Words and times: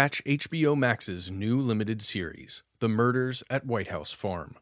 Catch 0.00 0.24
HBO 0.24 0.74
Max's 0.78 1.30
new 1.30 1.60
limited 1.60 2.00
series, 2.00 2.62
The 2.78 2.88
Murders 2.88 3.42
at 3.50 3.66
White 3.66 3.88
House 3.88 4.12
Farm, 4.12 4.56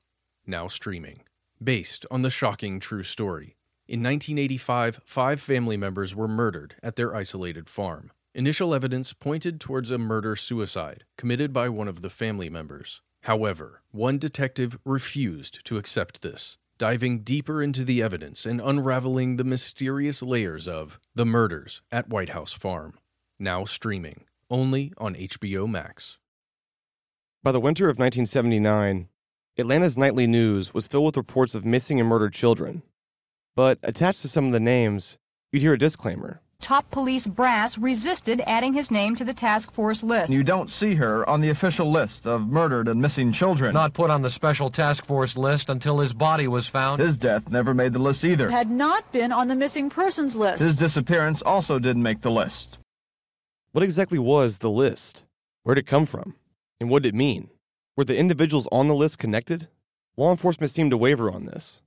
now 0.48 0.66
streaming. 0.66 1.20
Based 1.62 2.04
on 2.10 2.22
the 2.22 2.28
shocking 2.28 2.80
true 2.80 3.04
story. 3.04 3.54
In 3.86 4.02
1985, 4.02 5.00
five 5.04 5.40
family 5.40 5.76
members 5.76 6.12
were 6.12 6.26
murdered 6.26 6.74
at 6.82 6.96
their 6.96 7.14
isolated 7.14 7.68
farm. 7.68 8.10
Initial 8.34 8.74
evidence 8.74 9.12
pointed 9.12 9.60
towards 9.60 9.92
a 9.92 9.96
murder 9.96 10.34
suicide 10.34 11.04
committed 11.16 11.52
by 11.52 11.68
one 11.68 11.86
of 11.86 12.02
the 12.02 12.10
family 12.10 12.50
members. 12.50 13.00
However, 13.22 13.82
one 13.92 14.18
detective 14.18 14.76
refused 14.84 15.64
to 15.66 15.78
accept 15.78 16.20
this, 16.20 16.58
diving 16.78 17.20
deeper 17.20 17.62
into 17.62 17.84
the 17.84 18.02
evidence 18.02 18.44
and 18.44 18.60
unraveling 18.60 19.36
the 19.36 19.44
mysterious 19.44 20.20
layers 20.20 20.66
of 20.66 20.98
The 21.14 21.24
Murders 21.24 21.80
at 21.92 22.08
White 22.08 22.30
House 22.30 22.52
Farm. 22.52 22.94
Now 23.38 23.66
streaming, 23.66 24.24
only 24.50 24.92
on 24.98 25.14
HBO 25.14 25.68
Max. 25.68 26.18
By 27.42 27.52
the 27.52 27.60
winter 27.60 27.84
of 27.84 27.98
1979, 27.98 29.08
Atlanta's 29.56 29.96
nightly 29.96 30.26
news 30.26 30.74
was 30.74 30.86
filled 30.86 31.06
with 31.06 31.16
reports 31.16 31.54
of 31.54 31.64
missing 31.64 32.00
and 32.00 32.08
murdered 32.08 32.32
children. 32.32 32.82
But 33.54 33.78
attached 33.82 34.22
to 34.22 34.28
some 34.28 34.46
of 34.46 34.52
the 34.52 34.60
names, 34.60 35.18
you'd 35.52 35.62
hear 35.62 35.72
a 35.72 35.78
disclaimer. 35.78 36.40
Top 36.60 36.90
police 36.90 37.28
brass 37.28 37.78
resisted 37.78 38.42
adding 38.44 38.72
his 38.72 38.90
name 38.90 39.14
to 39.14 39.24
the 39.24 39.32
task 39.32 39.72
force 39.72 40.02
list. 40.02 40.32
You 40.32 40.42
don't 40.42 40.68
see 40.68 40.94
her 40.96 41.28
on 41.28 41.40
the 41.40 41.50
official 41.50 41.90
list 41.90 42.26
of 42.26 42.48
murdered 42.48 42.88
and 42.88 43.00
missing 43.00 43.30
children. 43.30 43.72
Not 43.72 43.94
put 43.94 44.10
on 44.10 44.22
the 44.22 44.30
special 44.30 44.68
task 44.68 45.04
force 45.04 45.36
list 45.36 45.70
until 45.70 46.00
his 46.00 46.12
body 46.12 46.48
was 46.48 46.66
found. 46.66 47.00
His 47.00 47.16
death 47.16 47.48
never 47.50 47.74
made 47.74 47.92
the 47.92 48.00
list 48.00 48.24
either. 48.24 48.50
Had 48.50 48.70
not 48.70 49.10
been 49.12 49.30
on 49.30 49.46
the 49.46 49.54
missing 49.54 49.88
persons 49.88 50.34
list. 50.34 50.64
His 50.64 50.74
disappearance 50.74 51.42
also 51.42 51.78
didn't 51.78 52.02
make 52.02 52.22
the 52.22 52.30
list. 52.30 52.78
What 53.78 53.84
exactly 53.84 54.18
was 54.18 54.58
the 54.58 54.70
list? 54.70 55.22
Where 55.62 55.76
did 55.76 55.82
it 55.82 55.86
come 55.86 56.04
from? 56.04 56.34
And 56.80 56.90
what 56.90 57.04
did 57.04 57.10
it 57.10 57.14
mean? 57.14 57.50
Were 57.96 58.02
the 58.02 58.16
individuals 58.16 58.66
on 58.72 58.88
the 58.88 58.92
list 58.92 59.20
connected? 59.20 59.68
Law 60.16 60.32
enforcement 60.32 60.72
seemed 60.72 60.90
to 60.90 60.96
waver 60.96 61.30
on 61.30 61.44
this. 61.44 61.80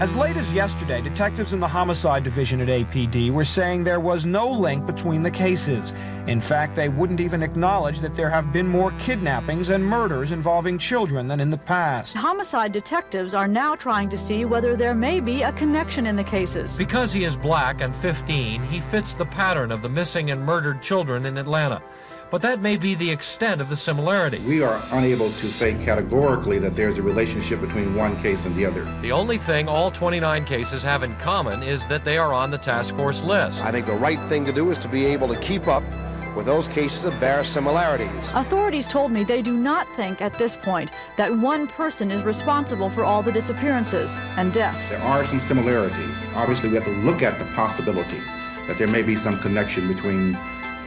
As 0.00 0.14
late 0.14 0.38
as 0.38 0.50
yesterday, 0.50 1.02
detectives 1.02 1.52
in 1.52 1.60
the 1.60 1.68
homicide 1.68 2.24
division 2.24 2.62
at 2.62 2.68
APD 2.68 3.30
were 3.30 3.44
saying 3.44 3.84
there 3.84 4.00
was 4.00 4.24
no 4.24 4.50
link 4.50 4.86
between 4.86 5.22
the 5.22 5.30
cases. 5.30 5.92
In 6.26 6.40
fact, 6.40 6.74
they 6.74 6.88
wouldn't 6.88 7.20
even 7.20 7.42
acknowledge 7.42 8.00
that 8.00 8.16
there 8.16 8.30
have 8.30 8.50
been 8.50 8.66
more 8.66 8.92
kidnappings 8.92 9.68
and 9.68 9.84
murders 9.84 10.32
involving 10.32 10.78
children 10.78 11.28
than 11.28 11.38
in 11.38 11.50
the 11.50 11.58
past. 11.58 12.16
Homicide 12.16 12.72
detectives 12.72 13.34
are 13.34 13.46
now 13.46 13.74
trying 13.74 14.08
to 14.08 14.16
see 14.16 14.46
whether 14.46 14.74
there 14.74 14.94
may 14.94 15.20
be 15.20 15.42
a 15.42 15.52
connection 15.52 16.06
in 16.06 16.16
the 16.16 16.24
cases. 16.24 16.78
Because 16.78 17.12
he 17.12 17.24
is 17.24 17.36
black 17.36 17.82
and 17.82 17.94
15, 17.94 18.62
he 18.62 18.80
fits 18.80 19.14
the 19.14 19.26
pattern 19.26 19.70
of 19.70 19.82
the 19.82 19.88
missing 19.90 20.30
and 20.30 20.42
murdered 20.42 20.80
children 20.80 21.26
in 21.26 21.36
Atlanta. 21.36 21.82
But 22.30 22.42
that 22.42 22.60
may 22.60 22.76
be 22.76 22.94
the 22.94 23.10
extent 23.10 23.60
of 23.60 23.68
the 23.68 23.76
similarity. 23.76 24.38
We 24.46 24.62
are 24.62 24.80
unable 24.92 25.30
to 25.30 25.46
say 25.46 25.74
categorically 25.84 26.60
that 26.60 26.76
there's 26.76 26.96
a 26.96 27.02
relationship 27.02 27.60
between 27.60 27.96
one 27.96 28.20
case 28.22 28.44
and 28.44 28.54
the 28.54 28.64
other. 28.64 28.84
The 29.02 29.10
only 29.10 29.36
thing 29.36 29.68
all 29.68 29.90
29 29.90 30.44
cases 30.44 30.80
have 30.84 31.02
in 31.02 31.16
common 31.16 31.64
is 31.64 31.88
that 31.88 32.04
they 32.04 32.18
are 32.18 32.32
on 32.32 32.52
the 32.52 32.58
task 32.58 32.94
force 32.94 33.24
list. 33.24 33.64
I 33.64 33.72
think 33.72 33.86
the 33.86 33.94
right 33.94 34.20
thing 34.28 34.44
to 34.44 34.52
do 34.52 34.70
is 34.70 34.78
to 34.78 34.88
be 34.88 35.06
able 35.06 35.26
to 35.26 35.40
keep 35.40 35.66
up 35.66 35.82
with 36.36 36.46
those 36.46 36.68
cases 36.68 37.02
that 37.02 37.18
bear 37.18 37.42
similarities. 37.42 38.32
Authorities 38.34 38.86
told 38.86 39.10
me 39.10 39.24
they 39.24 39.42
do 39.42 39.56
not 39.56 39.88
think 39.96 40.22
at 40.22 40.32
this 40.38 40.54
point 40.54 40.90
that 41.16 41.36
one 41.36 41.66
person 41.66 42.12
is 42.12 42.22
responsible 42.22 42.88
for 42.90 43.02
all 43.02 43.24
the 43.24 43.32
disappearances 43.32 44.16
and 44.36 44.52
deaths. 44.52 44.90
There 44.90 45.02
are 45.02 45.24
some 45.24 45.40
similarities. 45.40 46.14
Obviously, 46.36 46.68
we 46.68 46.76
have 46.76 46.84
to 46.84 46.96
look 46.98 47.22
at 47.22 47.36
the 47.40 47.44
possibility 47.56 48.20
that 48.68 48.78
there 48.78 48.86
may 48.86 49.02
be 49.02 49.16
some 49.16 49.40
connection 49.40 49.88
between 49.88 50.38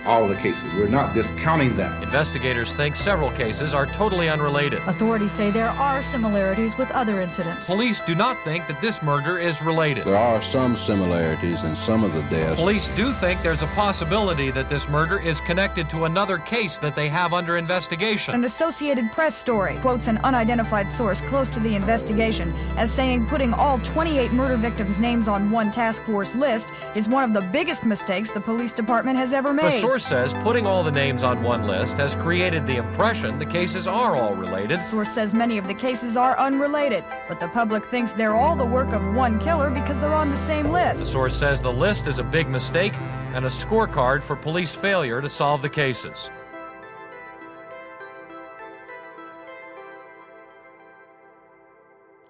all 0.06 0.24
of 0.24 0.30
the 0.30 0.36
cases. 0.36 0.64
We're 0.74 0.88
not 0.88 1.14
discounting 1.14 1.76
that. 1.78 2.02
Investigators 2.04 2.74
think 2.74 2.96
several 2.96 3.32
cases 3.32 3.74
are 3.74 3.86
totally 3.86 4.30
unrelated. 4.30 4.80
Authorities 4.88 5.32
say 5.32 5.52
there 5.52 5.70
are 5.70 6.04
similarities 6.04 6.78
with 6.78 6.90
other 6.92 7.22
incidents. 7.22 7.68
Police 7.68 8.02
do 8.02 8.16
not 8.16 8.38
think 8.44 8.68
that 8.68 8.80
this 8.82 9.02
murder 9.02 9.38
is 9.38 9.62
related. 9.62 10.06
There 10.06 10.18
are 10.18 10.42
some 10.42 10.76
similarities 10.76 11.64
in 11.64 11.76
some 11.76 12.04
of 12.04 12.14
the 12.14 12.22
deaths. 12.24 12.60
Police 12.60 12.88
do 12.90 13.14
think 13.14 13.42
there's 13.42 13.64
a 13.64 13.68
possibility 13.68 14.52
that 14.52 14.70
this 14.70 14.90
murder 14.90 15.20
is 15.20 15.40
connected 15.42 15.90
to 15.92 16.06
another 16.06 16.38
case 16.38 16.78
that 16.80 16.96
they 16.96 17.10
have 17.10 17.34
under 17.34 17.58
investigation. 17.58 18.36
An 18.36 18.46
Associated 18.46 19.12
Press 19.12 19.36
story 19.36 19.78
quotes 19.78 20.08
an 20.08 20.18
unidentified 20.20 20.92
source 20.92 21.22
close 21.22 21.50
to 21.50 21.60
the 21.60 21.76
investigation 21.76 22.54
as 22.78 22.92
saying 22.92 23.26
putting 23.28 23.54
all 23.54 23.80
28 23.80 24.32
murder 24.34 24.58
victims' 24.58 25.00
names 25.00 25.28
on 25.28 25.50
one 25.50 25.72
task 25.72 26.02
force 26.04 26.36
list 26.36 26.70
is 26.96 27.08
one 27.08 27.24
of 27.24 27.34
the 27.34 27.42
biggest 27.52 27.84
mistakes 27.84 28.32
the 28.32 28.42
police 28.42 28.74
department 28.74 29.18
has 29.18 29.34
ever 29.34 29.54
made. 29.54 29.72
The 29.94 30.00
source 30.00 30.10
says 30.10 30.34
putting 30.44 30.66
all 30.66 30.84
the 30.84 30.90
names 30.90 31.24
on 31.24 31.44
one 31.44 31.68
list 31.68 31.98
has 31.98 32.16
created 32.16 32.66
the 32.66 32.78
impression 32.78 33.38
the 33.38 33.46
cases 33.46 33.86
are 33.86 34.16
all 34.16 34.34
related. 34.34 34.80
The 34.80 34.84
source 34.84 35.12
says 35.12 35.36
many 35.36 35.60
of 35.60 35.68
the 35.68 35.76
cases 35.76 36.18
are 36.18 36.36
unrelated, 36.40 37.04
but 37.30 37.40
the 37.40 37.48
public 37.50 37.86
thinks 37.86 38.12
they're 38.12 38.34
all 38.34 38.56
the 38.56 38.66
work 38.66 38.88
of 38.88 39.14
one 39.14 39.40
killer 39.40 39.70
because 39.70 40.00
they're 40.00 40.16
on 40.16 40.32
the 40.32 40.38
same 40.48 40.72
list. 40.72 41.00
The 41.00 41.06
source 41.06 41.36
says 41.36 41.62
the 41.62 41.72
list 41.72 42.08
is 42.08 42.18
a 42.18 42.24
big 42.24 42.48
mistake 42.48 42.96
and 43.36 43.46
a 43.46 43.50
scorecard 43.50 44.24
for 44.24 44.36
police 44.36 44.74
failure 44.74 45.22
to 45.22 45.30
solve 45.30 45.62
the 45.62 45.70
cases. 45.70 46.32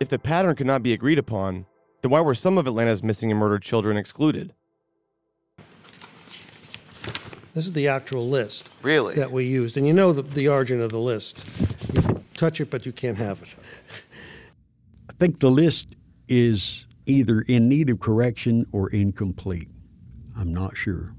If 0.01 0.09
the 0.09 0.19
pattern 0.19 0.57
could 0.57 0.67
not 0.67 0.83
be 0.83 0.91
agreed 0.91 1.17
upon, 1.17 1.65
then 2.01 2.11
why 2.11 2.19
were 2.19 2.35
some 2.35 2.57
of 2.57 2.67
Atlanta's 2.67 3.01
missing 3.01 3.31
and 3.31 3.39
murdered 3.39 3.61
children 3.61 3.95
excluded? 3.95 4.53
This 7.53 7.67
is 7.67 7.73
the 7.73 7.87
actual 7.87 8.27
list. 8.27 8.67
Really? 8.81 9.15
That 9.15 9.31
we 9.31 9.45
used. 9.45 9.77
And 9.77 9.85
you 9.85 9.93
know 9.93 10.11
the, 10.11 10.23
the 10.23 10.47
origin 10.47 10.81
of 10.81 10.91
the 10.91 10.99
list. 10.99 11.45
You 11.93 12.01
can 12.01 12.25
touch 12.33 12.59
it, 12.59 12.69
but 12.69 12.85
you 12.85 12.91
can't 12.91 13.17
have 13.17 13.41
it. 13.41 13.55
I 15.09 15.13
think 15.13 15.39
the 15.39 15.51
list 15.51 15.95
is 16.27 16.85
either 17.05 17.41
in 17.41 17.69
need 17.69 17.89
of 17.89 17.99
correction 17.99 18.65
or 18.71 18.89
incomplete. 18.89 19.69
I'm 20.35 20.51
not 20.51 20.75
sure. 20.75 21.13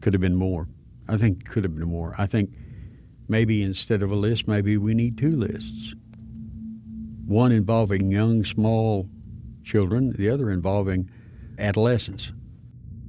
Could 0.00 0.12
have 0.12 0.20
been 0.20 0.34
more. 0.34 0.66
I 1.08 1.18
think 1.18 1.48
could 1.48 1.62
have 1.62 1.76
been 1.76 1.88
more. 1.88 2.14
I 2.18 2.26
think 2.26 2.50
maybe 3.28 3.62
instead 3.62 4.02
of 4.02 4.10
a 4.10 4.16
list, 4.16 4.48
maybe 4.48 4.76
we 4.76 4.92
need 4.94 5.16
two 5.16 5.36
lists. 5.36 5.94
One 7.26 7.52
involving 7.52 8.10
young, 8.10 8.44
small 8.44 9.08
children, 9.62 10.14
the 10.16 10.28
other 10.28 10.50
involving 10.50 11.08
adolescents. 11.58 12.32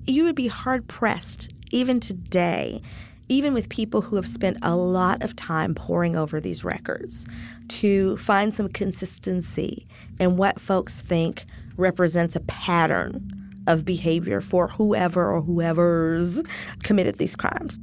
You 0.06 0.26
would 0.26 0.36
be 0.36 0.48
hard 0.48 0.88
pressed 0.88 1.50
even 1.76 2.00
today, 2.00 2.82
even 3.28 3.54
with 3.54 3.68
people 3.68 4.02
who 4.02 4.16
have 4.16 4.28
spent 4.28 4.58
a 4.62 4.76
lot 4.76 5.22
of 5.24 5.36
time 5.36 5.76
poring 5.76 6.16
over 6.16 6.40
these 6.40 6.64
records, 6.64 7.28
to 7.68 8.16
find 8.18 8.54
some 8.54 8.70
consistency 8.70 9.86
in 10.18 10.38
what 10.38 10.62
folks 10.62 11.02
think 11.02 11.44
represents 11.76 12.36
a 12.36 12.40
pattern 12.42 13.30
of 13.68 13.84
behavior 13.84 14.40
for 14.40 14.70
whoever 14.70 15.32
or 15.34 15.42
whoever's 15.42 16.42
committed 16.84 17.18
these 17.18 17.36
crimes. 17.36 17.78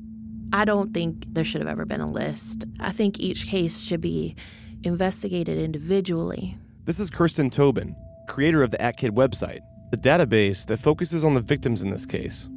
I 0.54 0.64
don't 0.64 0.94
think 0.94 1.26
there 1.28 1.44
should 1.44 1.60
have 1.60 1.68
ever 1.68 1.84
been 1.84 2.00
a 2.00 2.10
list. 2.10 2.64
I 2.80 2.92
think 2.92 3.20
each 3.20 3.46
case 3.46 3.80
should 3.80 4.00
be 4.00 4.36
investigated 4.84 5.58
individually. 5.58 6.56
This 6.84 6.98
is 6.98 7.10
Kirsten 7.10 7.50
Tobin, 7.50 7.94
creator 8.26 8.62
of 8.62 8.70
the 8.70 8.78
AtKid 8.78 9.10
website, 9.10 9.60
the 9.90 9.98
database 9.98 10.64
that 10.66 10.78
focuses 10.78 11.24
on 11.24 11.34
the 11.34 11.40
victims 11.42 11.82
in 11.82 11.90
this 11.90 12.06
case. 12.06 12.48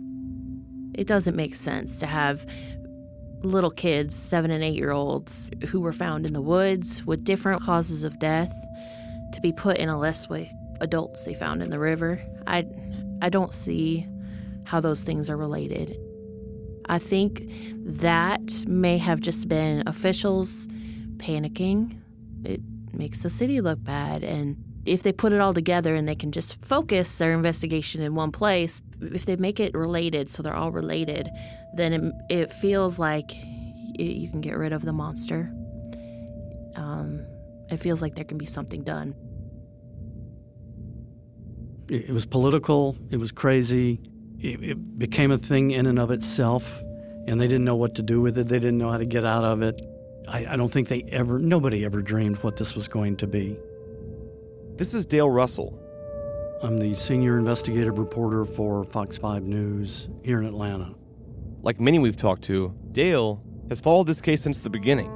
It 0.97 1.07
doesn't 1.07 1.35
make 1.35 1.56
sense 1.56 2.00
to 2.00 2.06
have 2.06 2.45
little 3.44 3.72
kids, 3.72 4.16
seven 4.16 4.51
and 4.51 4.63
eight 4.63 4.75
year 4.75 4.91
olds, 4.91 5.50
who 5.67 5.79
were 5.79 5.94
found 5.94 6.25
in 6.25 6.33
the 6.33 6.41
woods 6.41 7.06
with 7.06 7.23
different 7.23 7.61
causes 7.61 8.03
of 8.03 8.17
death 8.19 8.53
to 9.34 9.41
be 9.41 9.51
put 9.51 9.78
in 9.78 9.89
a 9.89 10.00
list 10.00 10.29
with 10.29 10.51
adults 10.81 11.23
they 11.23 11.34
found 11.34 11.61
in 11.61 11.69
the 11.69 11.79
river. 11.79 12.22
I, 12.47 12.66
I 13.22 13.29
don't 13.29 13.53
see 13.53 14.07
how 14.63 14.79
those 14.79 15.03
things 15.03 15.29
are 15.29 15.38
related. 15.38 15.97
I 16.88 17.00
think 17.00 17.44
that 17.85 18.66
may 18.67 18.97
have 18.97 19.19
just 19.19 19.47
been 19.47 19.84
officials 19.87 20.67
panicking. 21.17 21.99
It 22.43 22.61
makes 22.93 23.23
the 23.23 23.29
city 23.29 23.61
look 23.61 23.84
bad. 23.84 24.23
And 24.23 24.58
if 24.85 25.02
they 25.02 25.11
put 25.11 25.34
it 25.34 25.41
all 25.41 25.53
together 25.53 25.96
and 25.96 26.08
they 26.08 26.16
can 26.16 26.32
just 26.32 26.64
focus 26.64 27.17
their 27.17 27.34
investigation 27.34 28.02
in 28.02 28.14
one 28.14 28.32
place, 28.32 28.82
if 29.02 29.26
they 29.26 29.35
make 29.35 29.59
it 29.59 29.73
related 29.73 30.29
so 30.29 30.43
they're 30.43 30.55
all 30.55 30.72
related, 30.72 31.29
then 31.76 31.93
it, 31.93 32.14
it 32.29 32.53
feels 32.53 32.99
like 32.99 33.32
you 33.97 34.29
can 34.29 34.41
get 34.41 34.58
rid 34.58 34.73
of 34.73 34.84
the 34.84 34.93
monster. 34.93 35.52
Um, 36.76 37.26
it 37.70 37.78
feels 37.78 38.02
like 38.02 38.16
there 38.16 38.26
can 38.26 38.37
be 38.37 38.46
something 38.46 38.84
done. 38.84 39.16
It 41.88 42.09
was 42.09 42.26
political, 42.26 42.97
it 43.11 43.17
was 43.17 43.31
crazy, 43.31 44.02
it, 44.40 44.64
it 44.64 44.99
became 44.99 45.31
a 45.31 45.38
thing 45.38 45.72
in 45.72 45.85
and 45.85 45.99
of 45.99 46.09
itself, 46.09 46.81
and 47.28 47.40
they 47.40 47.47
didn't 47.47 47.64
know 47.64 47.76
what 47.76 47.96
to 47.96 48.02
do 48.02 48.22
with 48.22 48.38
it, 48.40 48.47
they 48.47 48.58
didn't 48.58 48.79
know 48.79 48.91
how 48.91 48.97
to 48.97 49.05
get 49.05 49.23
out 49.23 49.43
of 49.43 49.61
it. 49.61 49.79
I, 50.28 50.47
I 50.49 50.55
don't 50.55 50.72
think 50.72 50.88
they 50.88 51.03
ever, 51.03 51.38
nobody 51.38 51.85
ever 51.85 52.02
dreamed 52.02 52.38
what 52.38 52.58
this 52.58 52.73
was 52.73 52.88
going 52.88 53.17
to 53.17 53.28
be. 53.28 53.55
This 54.77 54.93
is 54.93 55.05
Dale 55.05 55.29
Russell. 55.29 55.81
I'm 56.61 56.77
the 56.77 56.95
senior 56.95 57.37
investigative 57.37 57.97
reporter 57.97 58.43
for 58.43 58.83
Fox 58.83 59.17
5 59.17 59.43
News 59.43 60.09
here 60.22 60.41
in 60.41 60.45
Atlanta. 60.45 60.93
like 61.61 61.79
many 61.79 61.97
we've 61.97 62.17
talked 62.17 62.43
to, 62.43 62.75
Dale 62.91 63.41
has 63.69 63.79
followed 63.79 64.07
this 64.07 64.19
case 64.19 64.41
since 64.41 64.59
the 64.59 64.69
beginning. 64.69 65.07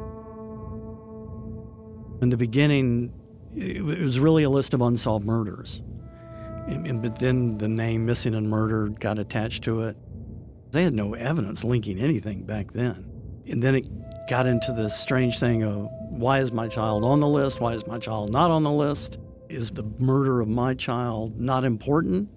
In 2.22 2.30
the 2.30 2.38
beginning, 2.38 3.12
it 3.54 3.84
was 3.84 4.18
really 4.18 4.44
a 4.44 4.50
list 4.50 4.74
of 4.74 4.80
unsolved 4.80 5.26
murders. 5.26 5.84
And, 6.68 7.02
but 7.02 7.18
then 7.18 7.58
the 7.58 7.68
name 7.68 8.06
missing 8.06 8.36
and 8.36 8.50
murdered 8.50 9.02
got 9.02 9.20
attached 9.20 9.66
to 9.66 9.82
it. 9.82 9.98
They 10.72 10.86
had 10.86 10.94
no 10.94 11.16
evidence 11.16 11.66
linking 11.66 12.00
anything 12.00 12.44
back 12.44 12.72
then. 12.72 13.12
And 13.46 13.62
then 13.62 13.76
it 13.76 13.90
got 14.30 14.48
into 14.48 14.72
this 14.72 14.98
strange 14.98 15.38
thing 15.38 15.64
of 15.64 15.90
why 16.12 16.40
is 16.40 16.54
my 16.54 16.70
child 16.70 17.04
on 17.04 17.20
the 17.20 17.28
list? 17.28 17.60
Why 17.60 17.74
is 17.74 17.86
my 17.86 18.00
child 18.00 18.32
not 18.32 18.52
on 18.52 18.64
the 18.64 18.72
list? 18.72 19.18
Is 19.50 19.72
the 19.72 19.84
murder 19.98 20.42
of 20.42 20.48
my 20.48 20.76
child 20.76 21.40
not 21.40 21.64
important 21.64 22.30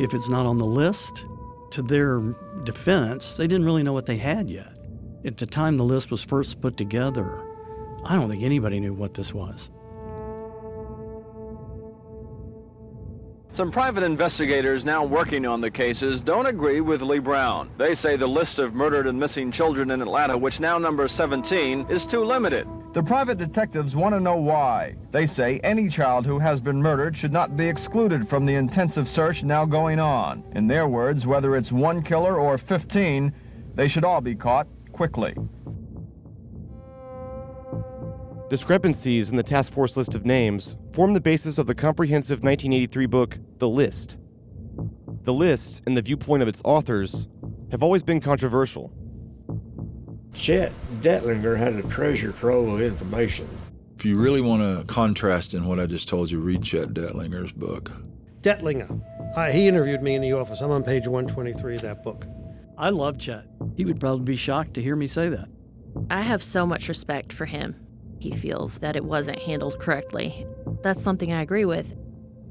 if 0.00 0.12
it's 0.12 0.28
not 0.28 0.44
on 0.44 0.58
the 0.58 0.66
list? 0.66 1.24
To 1.72 1.82
their 1.82 2.20
defense, 2.64 3.36
they 3.36 3.46
didn't 3.46 3.64
really 3.64 3.84
know 3.84 3.92
what 3.92 4.06
they 4.06 4.16
had 4.16 4.50
yet. 4.50 4.72
At 5.24 5.36
the 5.36 5.46
time 5.46 5.76
the 5.76 5.84
list 5.84 6.10
was 6.10 6.24
first 6.24 6.60
put 6.60 6.76
together, 6.76 7.44
I 8.04 8.16
don't 8.16 8.28
think 8.28 8.42
anybody 8.42 8.80
knew 8.80 8.92
what 8.92 9.14
this 9.14 9.32
was. 9.32 9.70
Some 13.50 13.70
private 13.70 14.04
investigators 14.04 14.84
now 14.84 15.02
working 15.04 15.46
on 15.46 15.62
the 15.62 15.70
cases 15.70 16.20
don't 16.20 16.44
agree 16.46 16.82
with 16.82 17.00
Lee 17.00 17.18
Brown. 17.18 17.70
They 17.78 17.94
say 17.94 18.14
the 18.14 18.26
list 18.26 18.58
of 18.58 18.74
murdered 18.74 19.06
and 19.06 19.18
missing 19.18 19.50
children 19.50 19.90
in 19.90 20.02
Atlanta, 20.02 20.36
which 20.36 20.60
now 20.60 20.76
numbers 20.76 21.12
17, 21.12 21.86
is 21.88 22.04
too 22.04 22.22
limited. 22.24 22.68
The 22.92 23.02
private 23.02 23.38
detectives 23.38 23.96
want 23.96 24.14
to 24.14 24.20
know 24.20 24.36
why. 24.36 24.96
They 25.12 25.24
say 25.24 25.60
any 25.64 25.88
child 25.88 26.26
who 26.26 26.38
has 26.38 26.60
been 26.60 26.82
murdered 26.82 27.16
should 27.16 27.32
not 27.32 27.56
be 27.56 27.66
excluded 27.66 28.28
from 28.28 28.44
the 28.44 28.54
intensive 28.54 29.08
search 29.08 29.42
now 29.42 29.64
going 29.64 29.98
on. 29.98 30.44
In 30.54 30.66
their 30.66 30.86
words, 30.86 31.26
whether 31.26 31.56
it's 31.56 31.72
one 31.72 32.02
killer 32.02 32.38
or 32.38 32.58
15, 32.58 33.32
they 33.74 33.88
should 33.88 34.04
all 34.04 34.20
be 34.20 34.34
caught 34.34 34.68
quickly. 34.92 35.34
Discrepancies 38.50 39.30
in 39.30 39.36
the 39.36 39.42
task 39.42 39.74
force 39.74 39.94
list 39.94 40.14
of 40.14 40.24
names 40.24 40.76
form 40.94 41.12
the 41.12 41.20
basis 41.20 41.58
of 41.58 41.66
the 41.66 41.74
comprehensive 41.74 42.42
1983 42.42 43.06
book, 43.06 43.38
The 43.58 43.68
List. 43.68 44.18
The 45.24 45.34
list, 45.34 45.82
and 45.86 45.94
the 45.94 46.00
viewpoint 46.00 46.42
of 46.42 46.48
its 46.48 46.62
authors, 46.64 47.28
have 47.70 47.82
always 47.82 48.02
been 48.02 48.20
controversial. 48.20 48.90
Chet 50.32 50.72
Dettlinger 51.02 51.58
had 51.58 51.74
a 51.74 51.82
treasure 51.82 52.32
trove 52.32 52.68
of 52.68 52.80
information. 52.80 53.46
If 53.98 54.06
you 54.06 54.16
really 54.16 54.40
want 54.40 54.62
to 54.62 54.86
contrast 54.86 55.52
in 55.52 55.66
what 55.66 55.78
I 55.78 55.84
just 55.84 56.08
told 56.08 56.30
you, 56.30 56.40
read 56.40 56.62
Chet 56.62 56.94
Dettlinger's 56.94 57.52
book. 57.52 57.90
Dettlinger. 58.40 59.02
Uh, 59.36 59.50
he 59.50 59.68
interviewed 59.68 60.02
me 60.02 60.14
in 60.14 60.22
the 60.22 60.32
office. 60.32 60.62
I'm 60.62 60.70
on 60.70 60.82
page 60.84 61.06
123 61.06 61.76
of 61.76 61.82
that 61.82 62.02
book. 62.02 62.24
I 62.78 62.88
love 62.88 63.18
Chet. 63.18 63.44
He 63.76 63.84
would 63.84 64.00
probably 64.00 64.24
be 64.24 64.36
shocked 64.36 64.72
to 64.74 64.82
hear 64.82 64.96
me 64.96 65.06
say 65.06 65.28
that. 65.28 65.48
I 66.08 66.22
have 66.22 66.42
so 66.42 66.64
much 66.64 66.88
respect 66.88 67.30
for 67.30 67.44
him. 67.44 67.74
He 68.18 68.32
feels 68.32 68.78
that 68.78 68.96
it 68.96 69.04
wasn't 69.04 69.38
handled 69.40 69.78
correctly. 69.78 70.46
That's 70.82 71.02
something 71.02 71.32
I 71.32 71.42
agree 71.42 71.64
with. 71.64 71.96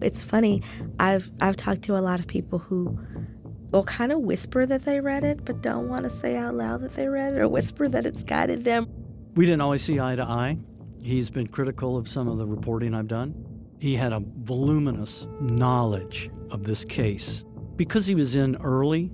It's 0.01 0.21
funny. 0.21 0.61
I've 0.99 1.31
I've 1.41 1.57
talked 1.57 1.81
to 1.83 1.97
a 1.97 1.99
lot 1.99 2.19
of 2.19 2.27
people 2.27 2.59
who 2.59 2.99
will 3.71 3.83
kind 3.83 4.11
of 4.11 4.19
whisper 4.19 4.65
that 4.65 4.85
they 4.85 4.99
read 4.99 5.23
it, 5.23 5.43
but 5.43 5.61
don't 5.61 5.89
want 5.89 6.03
to 6.03 6.09
say 6.09 6.37
out 6.37 6.55
loud 6.55 6.81
that 6.81 6.95
they 6.95 7.07
read 7.07 7.33
it 7.33 7.39
or 7.39 7.47
whisper 7.47 7.87
that 7.89 8.05
it's 8.05 8.23
guided 8.23 8.63
them. 8.63 8.87
We 9.35 9.45
didn't 9.45 9.61
always 9.61 9.83
see 9.83 9.99
eye 9.99 10.15
to 10.15 10.23
eye. 10.23 10.57
He's 11.03 11.29
been 11.29 11.47
critical 11.47 11.97
of 11.97 12.07
some 12.07 12.27
of 12.27 12.37
the 12.37 12.45
reporting 12.45 12.93
I've 12.93 13.07
done. 13.07 13.35
He 13.79 13.95
had 13.95 14.13
a 14.13 14.19
voluminous 14.19 15.27
knowledge 15.39 16.31
of 16.49 16.63
this 16.63 16.83
case. 16.85 17.43
Because 17.75 18.07
he 18.07 18.15
was 18.15 18.35
in 18.35 18.55
early, 18.57 19.11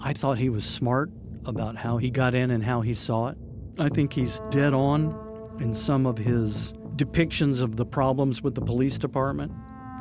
I 0.00 0.12
thought 0.12 0.36
he 0.36 0.50
was 0.50 0.64
smart 0.64 1.10
about 1.46 1.76
how 1.76 1.96
he 1.96 2.10
got 2.10 2.34
in 2.34 2.50
and 2.50 2.62
how 2.62 2.82
he 2.82 2.92
saw 2.92 3.28
it. 3.28 3.38
I 3.78 3.88
think 3.88 4.12
he's 4.12 4.40
dead 4.50 4.74
on 4.74 5.23
in 5.60 5.72
some 5.72 6.06
of 6.06 6.18
his 6.18 6.72
depictions 6.96 7.60
of 7.60 7.76
the 7.76 7.86
problems 7.86 8.42
with 8.42 8.54
the 8.54 8.60
police 8.60 8.98
department. 8.98 9.52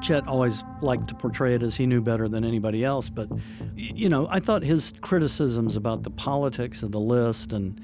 Chet 0.02 0.28
always 0.28 0.64
liked 0.82 1.08
to 1.08 1.16
portray 1.16 1.56
it 1.56 1.64
as 1.64 1.78
he 1.78 1.86
knew 1.86 2.02
better 2.02 2.28
than 2.28 2.44
anybody 2.44 2.84
else, 2.84 3.10
but 3.10 3.30
you 3.76 4.10
know, 4.10 4.28
I 4.30 4.42
thought 4.42 4.62
his 4.62 4.94
criticisms 5.02 5.78
about 5.78 6.04
the 6.04 6.10
politics 6.10 6.84
of 6.84 6.92
the 6.92 7.00
list 7.00 7.54
and 7.54 7.80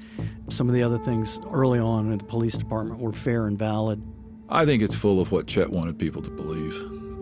some 0.50 0.68
of 0.68 0.74
the 0.74 0.82
other 0.82 0.98
things 0.98 1.40
early 1.50 1.78
on 1.78 2.12
in 2.12 2.18
the 2.18 2.24
police 2.24 2.56
department 2.58 3.00
were 3.00 3.12
fair 3.12 3.46
and 3.46 3.58
valid. 3.58 4.02
I 4.50 4.66
think 4.66 4.82
it's 4.82 4.94
full 4.94 5.20
of 5.20 5.32
what 5.32 5.46
Chet 5.46 5.70
wanted 5.70 5.98
people 5.98 6.20
to 6.20 6.30
believe. 6.30 6.74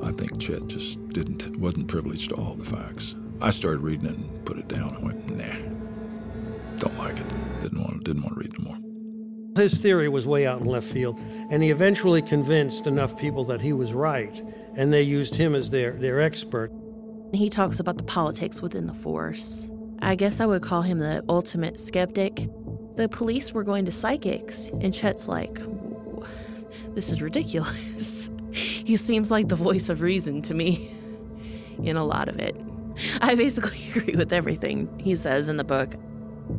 I 0.03 0.11
think 0.13 0.41
Chet 0.41 0.67
just 0.67 1.09
didn't 1.11 1.57
wasn't 1.59 1.87
privileged 1.87 2.31
to 2.31 2.37
all 2.37 2.55
the 2.55 2.65
facts. 2.65 3.15
I 3.41 3.51
started 3.51 3.81
reading 3.81 4.07
it 4.07 4.17
and 4.17 4.45
put 4.45 4.59
it 4.59 4.67
down. 4.67 4.97
I 4.97 4.99
went, 4.99 5.31
nah, 5.37 6.77
don't 6.77 6.99
like 6.99 7.19
it. 7.19 7.61
Didn't 7.61 7.81
want 7.81 8.03
didn't 8.03 8.23
want 8.23 8.35
to 8.35 8.41
read 8.41 8.55
anymore. 8.55 8.88
His 9.59 9.79
theory 9.79 10.09
was 10.09 10.25
way 10.25 10.47
out 10.47 10.61
in 10.61 10.67
left 10.67 10.87
field, 10.87 11.19
and 11.51 11.63
he 11.63 11.71
eventually 11.71 12.23
convinced 12.23 12.87
enough 12.87 13.19
people 13.19 13.43
that 13.45 13.61
he 13.61 13.73
was 13.73 13.93
right, 13.93 14.41
and 14.77 14.93
they 14.93 15.03
used 15.03 15.35
him 15.35 15.55
as 15.55 15.71
their, 15.71 15.99
their 15.99 16.21
expert. 16.21 16.71
He 17.33 17.51
talks 17.51 17.81
about 17.81 17.99
the 17.99 18.05
politics 18.05 18.63
within 18.63 18.87
the 18.87 18.95
force. 18.95 19.69
I 20.01 20.15
guess 20.15 20.41
I 20.41 20.47
would 20.47 20.63
call 20.63 20.83
him 20.83 21.01
the 21.01 21.25
ultimate 21.29 21.81
skeptic. 21.81 22.49
The 22.95 23.09
police 23.09 23.53
were 23.53 23.65
going 23.65 23.85
to 23.87 23.93
psychics, 23.93 24.71
and 24.81 24.95
Chet's 24.95 25.27
like, 25.27 25.61
this 26.95 27.11
is 27.11 27.21
ridiculous. 27.21 28.31
he 28.53 28.97
seems 28.97 29.31
like 29.31 29.49
the 29.49 29.57
voice 29.57 29.89
of 29.89 30.03
reason 30.03 30.41
to 30.43 30.55
me 30.55 30.95
in 31.83 31.97
a 31.97 32.05
lot 32.05 32.29
of 32.29 32.39
it. 32.39 32.57
I 33.21 33.35
basically 33.35 33.89
agree 33.95 34.15
with 34.15 34.33
everything 34.33 34.89
he 35.01 35.17
says 35.17 35.49
in 35.49 35.57
the 35.57 35.65
book. 35.65 35.97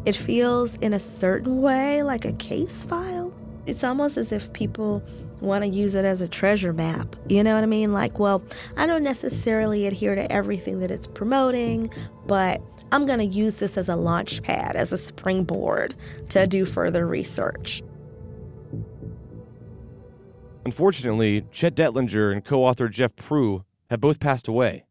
It 0.05 0.15
feels 0.15 0.75
in 0.75 0.93
a 0.93 0.99
certain 0.99 1.61
way 1.61 2.03
like 2.03 2.25
a 2.25 2.33
case 2.33 2.83
file. 2.83 3.33
It's 3.65 3.83
almost 3.83 4.17
as 4.17 4.31
if 4.31 4.51
people 4.53 5.03
want 5.41 5.63
to 5.63 5.69
use 5.69 5.95
it 5.95 6.05
as 6.05 6.21
a 6.21 6.27
treasure 6.27 6.73
map. 6.73 7.15
You 7.27 7.43
know 7.43 7.55
what 7.55 7.63
I 7.63 7.67
mean? 7.67 7.93
Like, 7.93 8.19
well, 8.19 8.43
I 8.77 8.85
don't 8.87 9.03
necessarily 9.03 9.85
adhere 9.87 10.15
to 10.15 10.31
everything 10.31 10.79
that 10.79 10.91
it's 10.91 11.07
promoting, 11.07 11.91
but 12.25 12.61
I'm 12.91 13.05
going 13.05 13.19
to 13.19 13.25
use 13.25 13.59
this 13.59 13.77
as 13.77 13.89
a 13.89 13.95
launch 13.95 14.41
pad, 14.41 14.75
as 14.75 14.91
a 14.91 14.97
springboard 14.97 15.95
to 16.29 16.47
do 16.47 16.65
further 16.65 17.07
research. 17.07 17.83
Unfortunately, 20.65 21.45
Chet 21.51 21.75
Dettlinger 21.75 22.31
and 22.31 22.43
co 22.43 22.63
author 22.63 22.89
Jeff 22.89 23.15
Prugh 23.15 23.63
have 23.89 24.01
both 24.01 24.19
passed 24.19 24.47
away. 24.47 24.85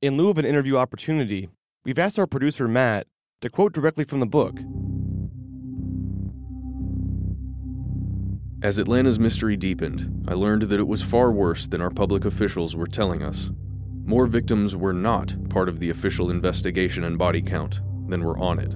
In 0.00 0.16
lieu 0.16 0.30
of 0.30 0.38
an 0.38 0.44
interview 0.44 0.76
opportunity, 0.76 1.48
we've 1.84 1.98
asked 1.98 2.18
our 2.18 2.26
producer 2.26 2.68
Matt 2.68 3.06
to 3.40 3.48
quote 3.48 3.72
directly 3.72 4.04
from 4.04 4.18
the 4.20 4.26
book. 4.26 4.58
As 8.60 8.80
Atlanta's 8.80 9.20
mystery 9.20 9.56
deepened, 9.56 10.26
I 10.26 10.34
learned 10.34 10.62
that 10.62 10.80
it 10.80 10.88
was 10.88 11.02
far 11.02 11.30
worse 11.30 11.68
than 11.68 11.80
our 11.80 11.90
public 11.90 12.24
officials 12.24 12.74
were 12.74 12.88
telling 12.88 13.22
us. 13.22 13.50
More 14.04 14.26
victims 14.26 14.74
were 14.74 14.92
not 14.92 15.36
part 15.50 15.68
of 15.68 15.78
the 15.78 15.90
official 15.90 16.30
investigation 16.30 17.04
and 17.04 17.16
body 17.16 17.40
count 17.40 17.80
than 18.08 18.24
were 18.24 18.38
on 18.38 18.58
it. 18.58 18.72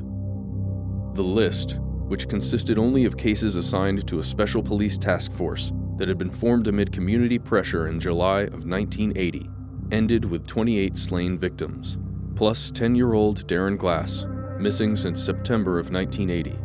The 1.16 1.24
list, 1.24 1.80
which 1.80 2.28
consisted 2.28 2.78
only 2.78 3.04
of 3.04 3.16
cases 3.16 3.56
assigned 3.56 4.06
to 4.06 4.20
a 4.20 4.22
special 4.22 4.62
police 4.62 4.96
task 4.96 5.32
force 5.32 5.72
that 5.96 6.06
had 6.06 6.18
been 6.18 6.30
formed 6.30 6.68
amid 6.68 6.92
community 6.92 7.38
pressure 7.38 7.88
in 7.88 7.98
July 7.98 8.42
of 8.42 8.66
1980, 8.66 9.50
ended 9.90 10.24
with 10.24 10.46
28 10.46 10.96
slain 10.96 11.36
victims, 11.36 11.98
plus 12.36 12.70
10 12.70 12.94
year 12.94 13.14
old 13.14 13.44
Darron 13.48 13.76
Glass, 13.76 14.26
missing 14.62 14.94
since 14.94 15.22
September 15.22 15.78
of 15.78 15.90
1980. 15.90 16.58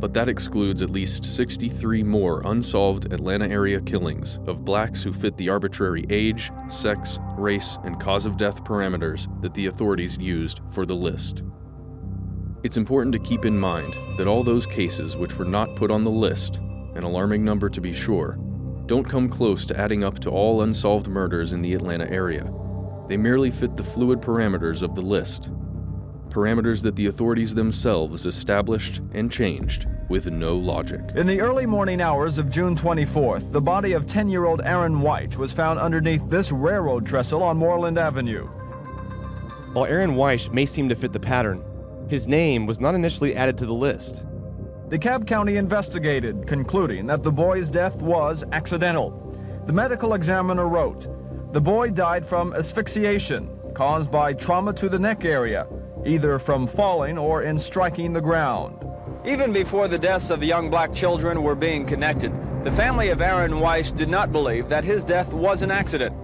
But 0.00 0.12
that 0.14 0.28
excludes 0.28 0.82
at 0.82 0.90
least 0.90 1.24
63 1.24 2.02
more 2.02 2.42
unsolved 2.44 3.12
Atlanta 3.12 3.48
area 3.48 3.80
killings 3.80 4.40
of 4.48 4.64
blacks 4.64 5.00
who 5.02 5.12
fit 5.12 5.36
the 5.36 5.48
arbitrary 5.48 6.04
age, 6.10 6.50
sex, 6.68 7.20
race, 7.38 7.78
and 7.84 8.00
cause 8.00 8.26
of 8.26 8.36
death 8.36 8.64
parameters 8.64 9.28
that 9.42 9.54
the 9.54 9.66
authorities 9.66 10.18
used 10.18 10.60
for 10.70 10.84
the 10.84 10.96
list. 10.96 11.44
It's 12.64 12.76
important 12.76 13.12
to 13.12 13.20
keep 13.20 13.44
in 13.44 13.56
mind 13.56 13.96
that 14.18 14.26
all 14.26 14.42
those 14.42 14.66
cases 14.66 15.16
which 15.16 15.36
were 15.36 15.44
not 15.44 15.76
put 15.76 15.92
on 15.92 16.02
the 16.02 16.10
list, 16.10 16.56
an 16.96 17.04
alarming 17.04 17.44
number 17.44 17.68
to 17.70 17.80
be 17.80 17.92
sure, 17.92 18.38
don't 18.86 19.08
come 19.08 19.28
close 19.28 19.64
to 19.66 19.78
adding 19.78 20.02
up 20.02 20.18
to 20.18 20.30
all 20.30 20.62
unsolved 20.62 21.06
murders 21.06 21.52
in 21.52 21.62
the 21.62 21.74
Atlanta 21.74 22.10
area. 22.10 22.52
They 23.08 23.16
merely 23.16 23.52
fit 23.52 23.76
the 23.76 23.84
fluid 23.84 24.20
parameters 24.20 24.82
of 24.82 24.96
the 24.96 25.02
list, 25.02 25.50
parameters 26.32 26.82
that 26.82 26.96
the 26.96 27.06
authorities 27.06 27.54
themselves 27.54 28.26
established 28.26 29.00
and 29.12 29.30
changed 29.30 29.86
with 30.08 30.30
no 30.30 30.56
logic. 30.56 31.00
In 31.14 31.26
the 31.26 31.40
early 31.40 31.66
morning 31.66 32.00
hours 32.00 32.38
of 32.38 32.50
June 32.50 32.74
24th, 32.74 33.52
the 33.52 33.60
body 33.60 33.92
of 33.92 34.06
10 34.06 34.28
year 34.28 34.44
old 34.44 34.62
Aaron 34.62 35.00
White 35.00 35.36
was 35.36 35.52
found 35.52 35.78
underneath 35.78 36.28
this 36.28 36.50
railroad 36.50 37.06
trestle 37.06 37.42
on 37.42 37.56
Moreland 37.56 37.98
Avenue. 37.98 38.46
While 39.72 39.86
Aaron 39.86 40.12
Wyche 40.12 40.52
may 40.52 40.66
seem 40.66 40.88
to 40.88 40.96
fit 40.96 41.12
the 41.12 41.20
pattern, 41.20 41.64
his 42.08 42.26
name 42.26 42.66
was 42.66 42.80
not 42.80 42.94
initially 42.94 43.34
added 43.34 43.56
to 43.58 43.66
the 43.66 43.72
list. 43.72 44.26
DeKalb 44.88 45.26
County 45.26 45.56
investigated, 45.56 46.46
concluding 46.46 47.06
that 47.06 47.22
the 47.22 47.32
boy's 47.32 47.70
death 47.70 48.02
was 48.02 48.44
accidental. 48.52 49.10
The 49.66 49.72
medical 49.72 50.12
examiner 50.12 50.68
wrote 50.68 51.06
The 51.54 51.60
boy 51.60 51.90
died 51.90 52.26
from 52.26 52.52
asphyxiation 52.52 53.48
caused 53.72 54.10
by 54.10 54.34
trauma 54.34 54.72
to 54.74 54.88
the 54.88 54.98
neck 54.98 55.24
area 55.24 55.66
either 56.04 56.38
from 56.38 56.66
falling 56.66 57.18
or 57.18 57.42
in 57.42 57.58
striking 57.58 58.12
the 58.12 58.20
ground. 58.20 58.78
Even 59.24 59.52
before 59.52 59.86
the 59.88 59.98
deaths 59.98 60.30
of 60.30 60.40
the 60.40 60.46
young 60.46 60.68
black 60.68 60.92
children 60.92 61.42
were 61.42 61.54
being 61.54 61.86
connected, 61.86 62.32
the 62.64 62.72
family 62.72 63.10
of 63.10 63.20
Aaron 63.20 63.52
Wyche 63.52 63.94
did 63.96 64.08
not 64.08 64.32
believe 64.32 64.68
that 64.68 64.84
his 64.84 65.04
death 65.04 65.32
was 65.32 65.62
an 65.62 65.70
accident. 65.70 66.16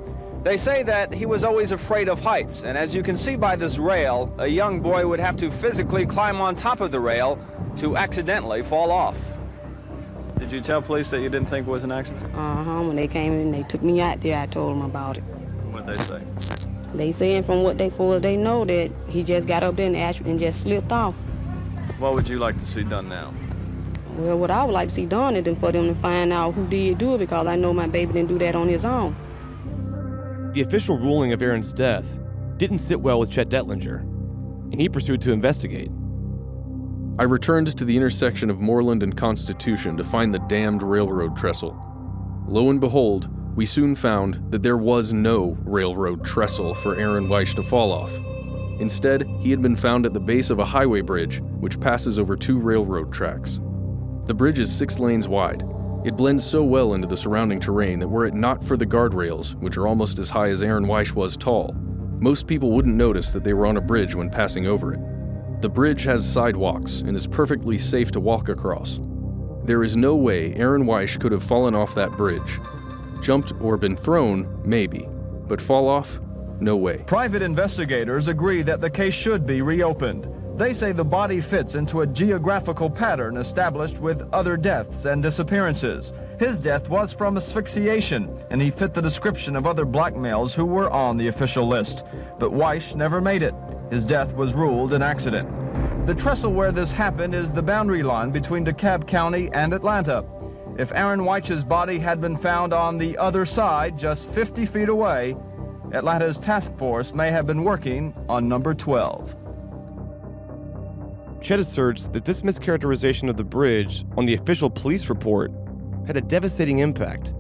They 0.45 0.57
say 0.57 0.83
that 0.85 1.13
he 1.13 1.27
was 1.27 1.45
always 1.45 1.73
afraid 1.73 2.09
of 2.09 2.21
heights, 2.21 2.65
and 2.65 2.79
as 2.79 2.95
you 2.95 3.03
can 3.03 3.17
see 3.17 3.37
by 3.37 3.57
this 3.57 3.79
rail, 3.79 4.33
a 4.39 4.47
young 4.47 4.81
boy 4.81 5.07
would 5.07 5.21
have 5.21 5.37
to 5.39 5.51
physically 5.51 6.07
climb 6.07 6.41
on 6.41 6.57
top 6.57 6.81
of 6.81 6.91
the 6.91 7.01
rail 7.01 7.39
to 7.77 7.97
accidentally 7.97 8.63
fall 8.63 8.91
off. 8.91 9.19
Did 10.39 10.53
you 10.53 10.61
tell 10.61 10.81
police 10.81 11.11
that 11.11 11.21
you 11.21 11.29
didn't 11.29 11.49
think 11.49 11.67
it 11.67 11.71
was 11.71 11.83
an 11.83 11.91
accident? 11.93 12.33
Uh 12.35 12.65
huh. 12.65 12.83
When 12.83 12.97
they 12.97 13.09
came 13.09 13.33
and 13.33 13.53
they 13.53 13.65
took 13.65 13.83
me 13.83 14.01
out 14.01 14.21
there, 14.21 14.39
I 14.39 14.47
told 14.47 14.77
them 14.77 14.83
about 14.83 15.19
it. 15.19 15.25
What 15.73 15.87
they 15.87 15.97
say? 16.05 16.23
They 16.95 17.13
saying 17.13 17.45
from 17.45 17.63
what 17.63 17.79
they 17.79 17.91
for 17.91 18.19
they 18.19 18.37
know 18.37 18.65
that 18.65 18.91
he 19.09 19.23
just 19.23 19.47
got 19.47 19.63
up 19.63 19.77
there 19.77 19.87
and, 19.87 19.97
and 20.27 20.41
just 20.41 20.63
slipped 20.63 20.91
off. 20.91 21.15
What 21.99 22.15
would 22.15 22.29
you 22.29 22.39
like 22.39 22.59
to 22.59 22.67
see 22.67 22.85
done 22.85 23.09
now? 23.09 23.35
Well, 24.17 24.39
what 24.39 24.51
I 24.51 24.65
would 24.65 24.73
like 24.73 24.89
to 24.89 24.95
see 24.95 25.07
done 25.07 25.37
is 25.37 25.59
for 25.59 25.71
them 25.71 25.87
to 25.87 25.95
find 25.95 26.33
out 26.33 26.55
who 26.55 26.67
did 26.67 26.99
do 26.99 27.15
it 27.15 27.19
because 27.19 27.47
I 27.47 27.57
know 27.57 27.73
my 27.73 27.87
baby 27.87 28.13
didn't 28.15 28.29
do 28.29 28.39
that 28.39 28.57
on 28.57 28.69
his 28.69 28.85
own. 28.85 29.15
The 30.53 30.63
official 30.63 30.99
ruling 30.99 31.33
of 31.33 31.43
Aaron's 31.43 31.73
death 31.73 32.19
didn't 32.57 32.81
sit 32.81 33.01
well 33.01 33.21
with 33.21 33.31
Chet 33.31 33.49
Dettlinger, 33.49 34.01
and 34.01 34.81
he 34.81 34.89
pursued 34.89 35.21
to 35.23 35.33
investigate. 35.33 35.91
I 37.19 37.25
returned 37.25 37.77
to 37.77 37.85
the 37.85 37.97
intersection 37.97 38.49
of 38.51 38.61
Moreland 38.61 39.03
and 39.03 39.17
Constitution 39.17 39.97
to 39.97 40.05
find 40.05 40.35
the 40.35 40.39
damned 40.41 40.83
railroad 40.83 41.37
trestle. 41.37 41.77
Lo 42.47 42.71
and 42.71 42.81
behold, 42.81 43.29
we 43.59 43.67
soon 43.67 43.93
found 43.93 44.41
that 44.53 44.63
there 44.63 44.77
was 44.77 45.13
no 45.13 45.59
railroad 45.65 46.25
trestle 46.25 46.77
for 46.77 46.95
Aaron 46.95 47.27
Wyche 47.27 47.57
to 47.57 47.63
fall 47.65 47.91
off. 47.91 48.15
Instead, 48.81 49.29
he 49.41 49.51
had 49.51 49.61
been 49.61 49.75
found 49.75 50.07
at 50.07 50.13
the 50.13 50.21
base 50.21 50.51
of 50.51 50.61
a 50.61 50.65
highway 50.65 51.01
bridge 51.01 51.41
which 51.59 51.81
passes 51.81 52.21
over 52.21 52.37
two 52.37 52.61
railroad 52.61 53.13
tracks. 53.13 53.59
The 54.27 54.35
bridge 54.35 54.61
is 54.61 54.73
six 54.73 55.01
lanes 55.01 55.27
wide. 55.27 55.65
It 56.05 56.17
blends 56.17 56.47
so 56.47 56.63
well 56.63 56.95
into 56.95 57.09
the 57.09 57.17
surrounding 57.17 57.59
terrain 57.59 57.99
that 57.99 58.07
were 58.07 58.27
it 58.27 58.35
not 58.35 58.63
for 58.63 58.77
the 58.77 58.87
guardrails, 58.87 59.57
which 59.57 59.77
are 59.77 59.89
almost 59.89 60.21
as 60.21 60.31
high 60.31 60.51
as 60.51 60.63
Aaron 60.63 60.87
Wyche 60.87 61.15
was 61.15 61.37
tall, 61.37 61.75
most 62.21 62.47
people 62.47 62.71
wouldn't 62.71 62.95
notice 62.95 63.33
that 63.33 63.43
they 63.43 63.55
were 63.55 63.67
on 63.67 63.77
a 63.77 63.81
bridge 63.81 64.15
when 64.15 64.31
passing 64.31 64.69
over 64.69 64.95
it. 64.95 65.01
The 65.63 65.69
bridge 65.69 66.05
has 66.05 66.25
sidewalks 66.25 67.01
and 67.01 67.17
is 67.17 67.27
perfectly 67.27 67.77
safe 67.77 68.13
to 68.13 68.21
walk 68.21 68.51
across. 68.51 69.01
There 69.65 69.83
is 69.83 69.97
no 69.97 70.15
way 70.15 70.55
Aaron 70.55 70.85
Wyche 70.85 71.19
could 71.19 71.33
have 71.33 71.43
fallen 71.43 71.75
off 71.75 71.97
that 71.97 72.17
bridge. 72.17 72.61
Jumped 73.21 73.53
or 73.61 73.77
been 73.77 73.97
thrown, 73.97 74.63
maybe, 74.65 75.09
but 75.47 75.61
fall 75.61 75.89
off? 75.89 76.21
No 76.61 76.77
way. 76.77 76.99
Private 77.07 77.43
investigators 77.43 78.29
agree 78.29 78.63
that 78.63 78.81
the 78.81 78.91
case 78.91 79.15
should 79.15 79.47
be 79.47 79.63
reopened. 79.63 80.29
They 80.59 80.73
say 80.73 80.91
the 80.91 81.05
body 81.05 81.41
fits 81.41 81.77
into 81.77 82.01
a 82.01 82.07
geographical 82.07 82.91
pattern 82.91 83.37
established 83.37 84.01
with 84.01 84.29
other 84.33 84.57
deaths 84.57 85.05
and 85.05 85.23
disappearances. 85.23 86.13
His 86.41 86.61
death 86.61 86.89
was 86.89 87.13
from 87.13 87.37
asphyxiation, 87.37 88.37
and 88.51 88.61
he 88.61 88.73
fit 88.73 88.93
the 88.93 89.01
description 89.01 89.55
of 89.55 89.69
other 89.69 89.85
black 89.85 90.17
males 90.17 90.55
who 90.55 90.65
were 90.65 90.91
on 90.91 91.17
the 91.17 91.29
official 91.29 91.69
list. 91.69 92.03
But 92.41 92.51
Wyche 92.51 92.97
never 92.97 93.21
made 93.21 93.45
it. 93.45 93.55
His 93.91 94.05
death 94.05 94.35
was 94.35 94.53
ruled 94.53 94.95
an 94.95 95.03
accident. 95.03 95.49
The 96.07 96.15
trestle 96.15 96.53
where 96.53 96.73
this 96.73 96.91
happened 96.91 97.37
is 97.37 97.53
the 97.53 97.63
boundary 97.63 98.03
line 98.03 98.31
between 98.31 98.65
DeKalb 98.65 99.07
County 99.07 99.51
and 99.53 99.73
Atlanta. 99.73 100.25
If 100.79 100.93
Aaron 100.93 101.23
Wyche's 101.23 101.65
body 101.65 101.99
had 101.99 102.21
been 102.21 102.37
found 102.37 102.73
on 102.73 102.99
the 102.99 103.19
other 103.19 103.45
side, 103.45 103.99
just 103.99 104.29
50 104.29 104.65
feet 104.65 104.89
away, 104.89 105.35
Atlanta's 105.93 106.39
task 106.39 106.73
force 106.79 107.13
may 107.13 107.33
have 107.33 107.49
been 107.49 107.65
working 107.65 108.15
on 108.29 108.49
number 108.49 108.75
12. 108.75 109.35
Chet 111.41 111.59
asserts 111.59 112.07
that 112.09 112.25
this 112.25 112.43
mischaracterization 112.43 113.29
of 113.29 113.37
the 113.37 113.43
bridge 113.43 114.05
on 114.17 114.25
the 114.25 114.35
official 114.35 114.71
police 114.71 115.09
report 115.09 115.51
had 116.07 116.17
a 116.17 116.21
devastating 116.21 116.79
impact. 116.79 117.35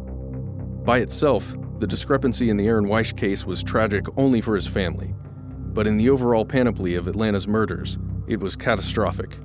By 0.84 0.98
itself, 0.98 1.56
the 1.78 1.86
discrepancy 1.86 2.50
in 2.50 2.56
the 2.56 2.66
Aaron 2.66 2.86
Wyche 2.86 3.16
case 3.16 3.46
was 3.46 3.62
tragic 3.62 4.06
only 4.16 4.40
for 4.40 4.56
his 4.56 4.66
family. 4.66 5.14
But 5.74 5.86
in 5.86 5.96
the 5.96 6.10
overall 6.10 6.44
panoply 6.44 6.96
of 6.96 7.06
Atlanta's 7.06 7.46
murders, 7.46 7.98
it 8.26 8.40
was 8.40 8.56
catastrophic. 8.56 9.38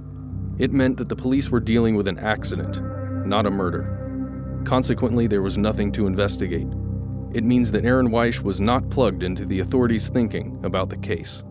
It 0.58 0.72
meant 0.72 0.98
that 0.98 1.10
the 1.10 1.16
police 1.16 1.52
were 1.52 1.60
dealing 1.60 1.96
with 1.96 2.08
an 2.08 2.18
accident, 2.18 2.82
not 3.26 3.46
a 3.46 3.52
murder. 3.52 4.62
Consequently, 4.66 5.28
there 5.28 5.42
was 5.42 5.58
nothing 5.58 5.92
to 5.94 6.08
investigate. 6.08 6.68
It 7.34 7.44
means 7.44 7.72
that 7.72 7.86
Aaron 7.86 8.10
Wyche 8.10 8.42
was 8.42 8.62
not 8.62 8.90
plugged 8.90 9.24
into 9.24 9.46
the 9.46 9.60
authorities' 9.60 10.10
thinking 10.10 10.60
about 10.64 10.90
the 10.90 10.98
case. 10.98 11.44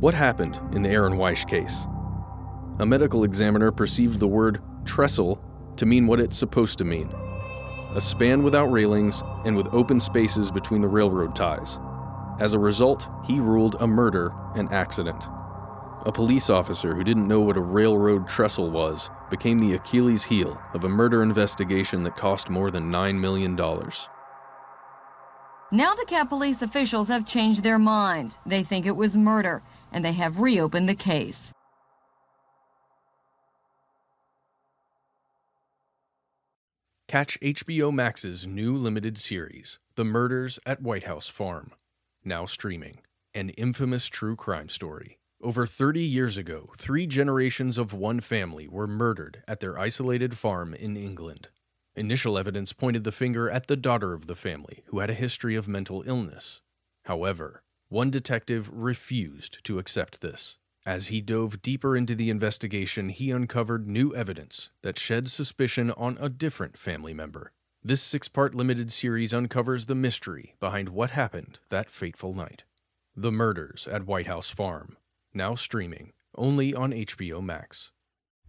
What 0.00 0.14
happened 0.14 0.58
in 0.72 0.82
the 0.82 0.88
Aaron 0.88 1.14
Wyche 1.14 1.48
case? 1.48 1.86
A 2.78 2.86
medical 2.86 3.24
examiner 3.24 3.70
perceived 3.70 4.20
the 4.20 4.28
word 4.28 4.62
trestle 4.84 5.42
to 5.76 5.86
mean 5.86 6.06
what 6.06 6.20
it's 6.20 6.38
supposed 6.38 6.78
to 6.78 6.84
mean 6.84 7.12
a 7.94 8.00
span 8.00 8.42
without 8.42 8.70
railings 8.70 9.22
and 9.44 9.56
with 9.56 9.66
open 9.72 9.98
spaces 9.98 10.50
between 10.50 10.82
the 10.82 10.88
railroad 10.88 11.34
ties. 11.34 11.78
As 12.38 12.52
a 12.52 12.58
result, 12.58 13.08
he 13.26 13.40
ruled 13.40 13.76
a 13.80 13.86
murder 13.86 14.32
an 14.54 14.68
accident. 14.70 15.24
A 16.04 16.12
police 16.12 16.50
officer 16.50 16.94
who 16.94 17.02
didn't 17.02 17.26
know 17.26 17.40
what 17.40 17.56
a 17.56 17.60
railroad 17.60 18.28
trestle 18.28 18.70
was 18.70 19.10
became 19.30 19.58
the 19.58 19.74
Achilles 19.74 20.24
heel 20.24 20.60
of 20.74 20.84
a 20.84 20.88
murder 20.88 21.22
investigation 21.22 22.02
that 22.04 22.16
cost 22.16 22.50
more 22.50 22.70
than 22.70 22.90
$9 22.90 23.18
million. 23.18 23.56
Now 25.70 25.94
DeKalb 25.94 26.28
police 26.28 26.62
officials 26.62 27.08
have 27.08 27.26
changed 27.26 27.62
their 27.62 27.78
minds. 27.78 28.38
They 28.46 28.62
think 28.62 28.86
it 28.86 28.96
was 28.96 29.16
murder, 29.16 29.62
and 29.92 30.04
they 30.04 30.12
have 30.12 30.40
reopened 30.40 30.88
the 30.88 30.94
case. 30.94 31.52
Catch 37.06 37.38
HBO 37.40 37.92
Max's 37.92 38.46
new 38.46 38.76
limited 38.76 39.16
series, 39.16 39.78
The 39.94 40.04
Murders 40.04 40.58
at 40.66 40.82
White 40.82 41.04
House 41.04 41.26
Farm, 41.26 41.72
now 42.22 42.44
streaming. 42.44 43.00
An 43.34 43.50
infamous 43.50 44.06
true 44.06 44.36
crime 44.36 44.68
story. 44.68 45.17
Over 45.40 45.66
30 45.66 46.02
years 46.02 46.36
ago, 46.36 46.72
three 46.76 47.06
generations 47.06 47.78
of 47.78 47.92
one 47.92 48.18
family 48.18 48.66
were 48.66 48.88
murdered 48.88 49.44
at 49.46 49.60
their 49.60 49.78
isolated 49.78 50.36
farm 50.36 50.74
in 50.74 50.96
England. 50.96 51.46
Initial 51.94 52.36
evidence 52.36 52.72
pointed 52.72 53.04
the 53.04 53.12
finger 53.12 53.48
at 53.48 53.68
the 53.68 53.76
daughter 53.76 54.12
of 54.12 54.26
the 54.26 54.34
family, 54.34 54.82
who 54.86 54.98
had 54.98 55.10
a 55.10 55.14
history 55.14 55.54
of 55.54 55.68
mental 55.68 56.02
illness. 56.06 56.60
However, 57.04 57.62
one 57.88 58.10
detective 58.10 58.68
refused 58.72 59.62
to 59.62 59.78
accept 59.78 60.20
this. 60.20 60.58
As 60.84 61.06
he 61.06 61.20
dove 61.20 61.62
deeper 61.62 61.96
into 61.96 62.16
the 62.16 62.30
investigation, 62.30 63.08
he 63.08 63.30
uncovered 63.30 63.86
new 63.86 64.12
evidence 64.16 64.70
that 64.82 64.98
shed 64.98 65.30
suspicion 65.30 65.92
on 65.92 66.18
a 66.20 66.28
different 66.28 66.76
family 66.76 67.14
member. 67.14 67.52
This 67.84 68.02
six 68.02 68.26
part 68.26 68.56
limited 68.56 68.90
series 68.90 69.32
uncovers 69.32 69.86
the 69.86 69.94
mystery 69.94 70.56
behind 70.58 70.88
what 70.88 71.10
happened 71.10 71.60
that 71.68 71.92
fateful 71.92 72.34
night. 72.34 72.64
The 73.14 73.30
Murders 73.30 73.86
at 73.90 74.06
White 74.06 74.26
House 74.26 74.50
Farm, 74.50 74.96
now 75.34 75.54
streaming 75.54 76.12
only 76.36 76.74
on 76.74 76.92
HBO 76.92 77.42
Max. 77.42 77.90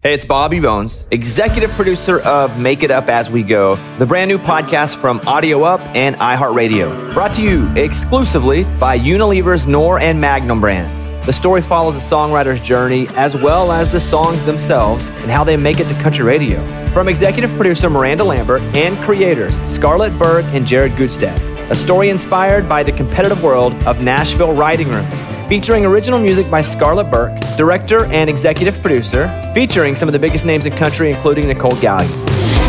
Hey, 0.01 0.13
it's 0.13 0.23
Bobby 0.23 0.61
Bones, 0.61 1.09
executive 1.11 1.71
producer 1.71 2.19
of 2.21 2.57
Make 2.57 2.83
It 2.83 2.91
Up 2.91 3.09
As 3.09 3.29
We 3.29 3.43
Go, 3.43 3.75
the 3.97 4.05
brand 4.05 4.29
new 4.29 4.37
podcast 4.37 4.95
from 4.95 5.19
Audio 5.27 5.63
Up 5.63 5.81
and 5.93 6.15
iHeartRadio. 6.15 7.13
Brought 7.13 7.33
to 7.33 7.41
you 7.41 7.67
exclusively 7.75 8.63
by 8.79 8.97
Unilever's 8.97 9.67
Knorr 9.67 9.99
and 9.99 10.21
Magnum 10.21 10.61
brands. 10.61 11.11
The 11.25 11.33
story 11.33 11.61
follows 11.61 11.95
the 11.95 12.15
songwriter's 12.15 12.61
journey 12.61 13.09
as 13.09 13.35
well 13.35 13.73
as 13.73 13.91
the 13.91 13.99
songs 13.99 14.45
themselves 14.45 15.09
and 15.09 15.29
how 15.29 15.43
they 15.43 15.57
make 15.57 15.81
it 15.81 15.89
to 15.89 15.93
country 15.95 16.23
radio. 16.23 16.65
From 16.93 17.09
executive 17.09 17.51
producer 17.55 17.89
Miranda 17.89 18.23
Lambert 18.23 18.61
and 18.77 18.97
creators 18.99 19.59
Scarlett 19.69 20.17
Burke 20.17 20.45
and 20.53 20.65
Jared 20.65 20.93
Gutstadt. 20.93 21.37
A 21.71 21.75
story 21.75 22.09
inspired 22.09 22.67
by 22.67 22.81
the 22.81 22.91
competitive 22.91 23.43
world 23.43 23.73
of 23.85 24.01
Nashville 24.01 24.53
writing 24.53 24.89
rooms, 24.89 25.27
featuring 25.47 25.85
original 25.85 26.17
music 26.17 26.49
by 26.49 26.63
Scarlett 26.63 27.11
Burke, 27.11 27.39
director 27.57 28.05
and 28.05 28.27
executive 28.27 28.81
producer, 28.81 29.29
featuring 29.53 29.95
some 29.95 30.09
of 30.09 30.13
the 30.13 30.17
biggest 30.17 30.47
names 30.47 30.65
in 30.65 30.73
country, 30.73 31.11
including 31.11 31.47
Nicole 31.47 31.73
Galligan. 31.73 32.09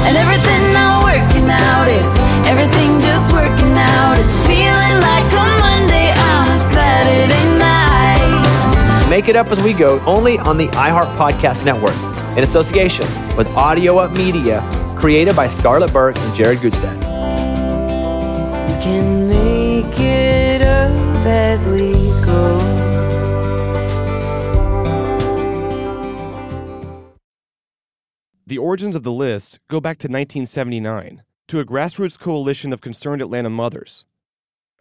And 0.05 0.19
everything 0.19 0.75
now 0.75 1.03
working 1.03 1.49
out 1.49 1.89
is 1.89 2.19
everything 2.47 3.01
just 3.01 3.33
working 3.33 3.73
out. 3.73 4.19
It's 4.19 4.39
feeling 4.47 5.01
like 5.01 5.33
a 5.33 5.47
Monday 5.61 6.11
on 6.13 6.47
a 6.49 6.59
Saturday 6.71 7.59
night. 7.59 9.09
Make 9.09 9.31
it 9.31 9.37
up 9.37 9.47
as 9.47 9.63
we 9.63 9.73
go, 9.73 9.99
only 10.01 10.39
on 10.41 10.59
the 10.59 10.67
iHeart 10.69 11.17
Podcast 11.17 11.65
Network, 11.65 11.97
in 12.37 12.45
association 12.45 13.07
with 13.39 13.47
Audio 13.57 13.97
Up 13.97 14.13
Media, 14.13 14.61
created 14.99 15.35
by 15.35 15.49
Scarlett 15.49 15.91
Burke 15.91 16.19
and 16.19 16.35
Jared 16.35 16.59
Gutstadt. 16.59 17.10
We 18.81 18.85
can 18.85 19.29
make 19.29 20.01
it 20.01 20.63
up 20.63 21.27
as 21.27 21.67
we 21.67 21.93
go. 22.25 22.59
The 28.47 28.57
origins 28.57 28.97
of 28.97 29.03
the 29.03 29.13
list 29.13 29.59
go 29.69 29.83
back 29.83 29.99
to 29.99 30.07
1979 30.07 31.23
to 31.49 31.61
a 31.61 31.65
grassroots 31.67 32.19
coalition 32.19 32.73
of 32.73 32.81
concerned 32.81 33.21
Atlanta 33.21 33.51
mothers. 33.51 34.07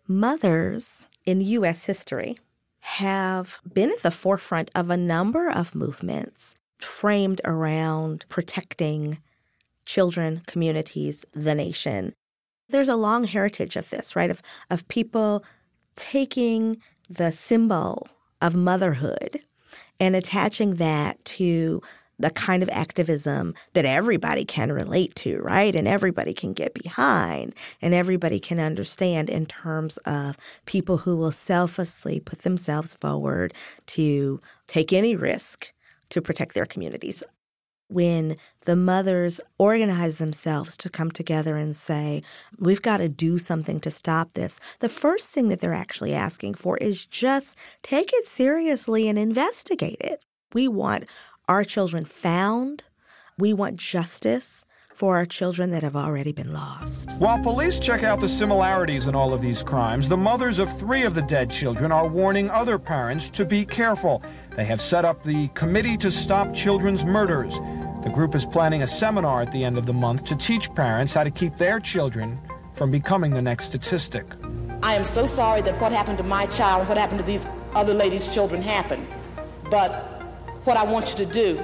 Mothers 0.08 1.08
in 1.26 1.42
U.S. 1.42 1.84
history 1.84 2.38
have 2.80 3.60
been 3.74 3.92
at 3.92 4.02
the 4.02 4.12
forefront 4.12 4.72
of 4.74 4.90
a 4.90 4.96
number 4.96 5.52
of 5.52 5.76
movements 5.76 6.56
framed 6.78 7.42
around 7.44 8.24
protecting 8.30 9.20
children, 9.84 10.42
communities, 10.48 11.26
the 11.34 11.54
nation. 11.54 12.14
There's 12.70 12.90
a 12.90 12.96
long 12.96 13.24
heritage 13.24 13.76
of 13.76 13.90
this, 13.90 14.16
right? 14.16 14.30
Of, 14.30 14.42
of 14.70 14.88
people 14.88 15.44
taking 15.96 16.78
the 17.10 17.32
symbol 17.32 18.08
of 18.42 18.56
motherhood 18.56 19.42
and 20.00 20.16
attaching 20.16 20.76
that 20.76 21.24
to 21.26 21.82
the 22.20 22.30
kind 22.30 22.62
of 22.62 22.70
activism 22.70 23.56
that 23.74 23.86
everybody 23.86 24.44
can 24.44 24.72
relate 24.72 25.16
to, 25.16 25.40
right? 25.40 25.74
And 25.74 25.88
everybody 25.88 26.34
can 26.34 26.52
get 26.52 26.74
behind 26.74 27.56
and 27.82 27.94
everybody 27.94 28.40
can 28.40 28.60
understand 28.60 29.30
in 29.30 29.46
terms 29.46 29.98
of 30.00 30.38
people 30.66 30.98
who 30.98 31.16
will 31.16 31.32
selflessly 31.32 32.20
put 32.20 32.40
themselves 32.40 32.94
forward 32.96 33.54
to 33.88 34.42
take 34.68 34.92
any 34.92 35.16
risk 35.16 35.72
to 36.10 36.22
protect 36.22 36.56
their 36.56 36.66
communities. 36.66 37.24
When 37.88 38.36
the 38.70 38.76
mothers 38.76 39.42
organize 39.58 40.20
themselves 40.20 40.78
to 40.78 40.92
come 40.92 41.10
together 41.10 41.58
and 41.58 41.76
say, 41.76 42.22
we've 42.60 42.84
got 42.84 42.98
to 42.98 43.10
do 43.10 43.40
something 43.40 43.80
to 43.80 43.90
stop 43.90 44.34
this, 44.34 44.60
the 44.80 44.88
first 44.88 45.30
thing 45.30 45.50
that 45.50 45.60
they're 45.60 45.74
actually 45.74 46.14
asking 46.14 46.54
for 46.54 46.78
is 46.78 47.08
just 47.08 47.58
take 47.82 48.12
it 48.14 48.28
seriously 48.28 49.08
and 49.08 49.18
investigate 49.18 49.98
it. 50.00 50.24
We 50.54 50.68
want 50.68 51.06
our 51.48 51.64
children 51.64 52.06
found. 52.06 52.84
We 53.40 53.54
want 53.54 53.78
justice 53.78 54.66
for 54.94 55.16
our 55.16 55.26
children 55.26 55.72
that 55.72 55.82
have 55.82 55.96
already 55.96 56.34
been 56.34 56.54
lost. 56.54 57.14
While 57.14 57.40
police 57.40 57.80
check 57.80 58.04
out 58.04 58.20
the 58.20 58.30
similarities 58.30 59.08
in 59.08 59.16
all 59.16 59.34
of 59.34 59.42
these 59.42 59.64
crimes, 59.64 60.08
the 60.08 60.18
mothers 60.18 60.60
of 60.60 60.78
three 60.78 61.04
of 61.04 61.16
the 61.16 61.22
dead 61.24 61.50
children 61.50 61.92
are 61.92 62.08
warning 62.08 62.50
other 62.52 62.78
parents 62.78 63.30
to 63.30 63.46
be 63.46 63.66
careful. 63.66 64.22
They 64.56 64.66
have 64.66 64.82
set 64.82 65.06
up 65.06 65.24
the 65.24 65.48
Committee 65.56 65.98
to 65.98 66.12
Stop 66.12 66.54
Children's 66.54 67.06
Murders. 67.06 67.60
The 68.04 68.10
group 68.10 68.34
is 68.34 68.46
planning 68.46 68.82
a 68.82 68.88
seminar 68.88 69.42
at 69.42 69.52
the 69.52 69.66
end 69.66 69.78
of 69.78 69.86
the 69.86 69.92
month 69.92 70.24
to 70.26 70.36
teach 70.38 70.74
parents 70.74 71.14
how 71.14 71.26
to 71.26 71.32
keep 71.32 71.58
their 71.58 71.82
children 71.82 72.40
from 72.74 72.92
becoming 72.92 73.32
the 73.32 73.42
next 73.42 73.66
statistic. 73.66 74.26
I 74.82 74.94
am 74.96 75.04
so 75.04 75.26
sorry 75.26 75.62
that 75.64 75.80
what 75.82 75.92
happened 75.92 76.18
to 76.20 76.24
my 76.24 76.46
child, 76.46 76.80
and 76.80 76.88
what 76.88 76.98
happened 76.98 77.20
to 77.20 77.26
these 77.26 77.46
other 77.76 77.94
ladies' 77.94 78.30
children 78.30 78.62
happened. 78.62 79.06
But 79.70 79.92
what 80.64 80.78
I 80.78 80.84
want 80.84 81.10
you 81.10 81.18
to 81.18 81.26
do 81.26 81.62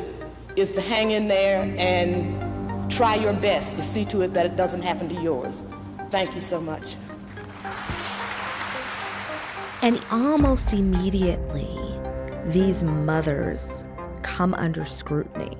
is 0.57 0.73
to 0.73 0.81
hang 0.81 1.11
in 1.11 1.29
there 1.29 1.73
and 1.77 2.91
try 2.91 3.15
your 3.15 3.31
best 3.31 3.77
to 3.77 3.81
see 3.81 4.03
to 4.05 4.21
it 4.21 4.33
that 4.33 4.45
it 4.45 4.57
doesn't 4.57 4.81
happen 4.81 5.07
to 5.07 5.15
yours. 5.21 5.63
Thank 6.09 6.35
you 6.35 6.41
so 6.41 6.59
much. 6.59 6.97
And 9.81 10.01
almost 10.11 10.73
immediately, 10.73 11.69
these 12.47 12.83
mothers 12.83 13.85
come 14.21 14.53
under 14.53 14.83
scrutiny. 14.83 15.57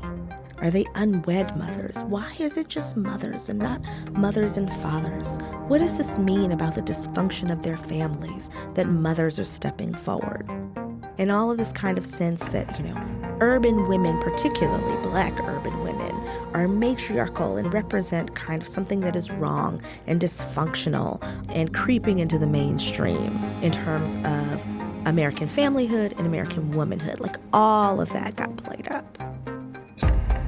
Are 0.60 0.72
they 0.72 0.86
unwed 0.96 1.58
mothers? 1.58 2.02
Why 2.04 2.34
is 2.40 2.58
it 2.58 2.70
just 2.70 2.96
mothers 2.96 3.50
and 3.50 3.60
not 3.60 3.82
mothers 4.14 4.58
and 4.58 4.72
fathers? 4.82 5.38
What 5.68 5.80
does 5.80 5.98
this 5.98 6.18
mean 6.18 6.52
about 6.52 6.76
the 6.76 6.82
dysfunction 6.82 7.52
of 7.52 7.62
their 7.62 7.78
families 7.78 8.50
that 8.76 8.88
mothers 8.88 9.38
are 9.38 9.46
stepping 9.46 9.94
forward? 9.94 10.50
And 11.18 11.32
all 11.32 11.52
of 11.52 11.58
this 11.58 11.72
kind 11.72 11.98
of 11.98 12.06
sense 12.06 12.44
that, 12.46 12.80
you 12.80 12.86
know, 12.86 13.38
urban 13.42 13.88
women, 13.88 14.20
particularly 14.22 15.02
black 15.04 15.38
urban 15.44 15.84
women, 15.84 16.12
are 16.54 16.68
matriarchal 16.68 17.58
and 17.58 17.74
represent 17.74 18.36
kind 18.36 18.62
of 18.62 18.68
something 18.68 19.02
that 19.02 19.16
is 19.16 19.32
wrong 19.32 19.82
and 20.08 20.22
dysfunctional 20.22 21.22
and 21.50 21.74
creeping 21.74 22.20
into 22.20 22.38
the 22.38 22.48
mainstream 22.48 23.38
in 23.62 23.72
terms 23.72 24.12
of 24.26 24.66
American 25.06 25.48
familyhood 25.48 26.18
and 26.18 26.26
American 26.26 26.72
womanhood. 26.72 27.20
Like 27.20 27.38
all 27.54 28.00
of 28.00 28.12
that 28.14 28.36
got 28.36 28.56
played 28.58 28.88
up. 28.90 29.35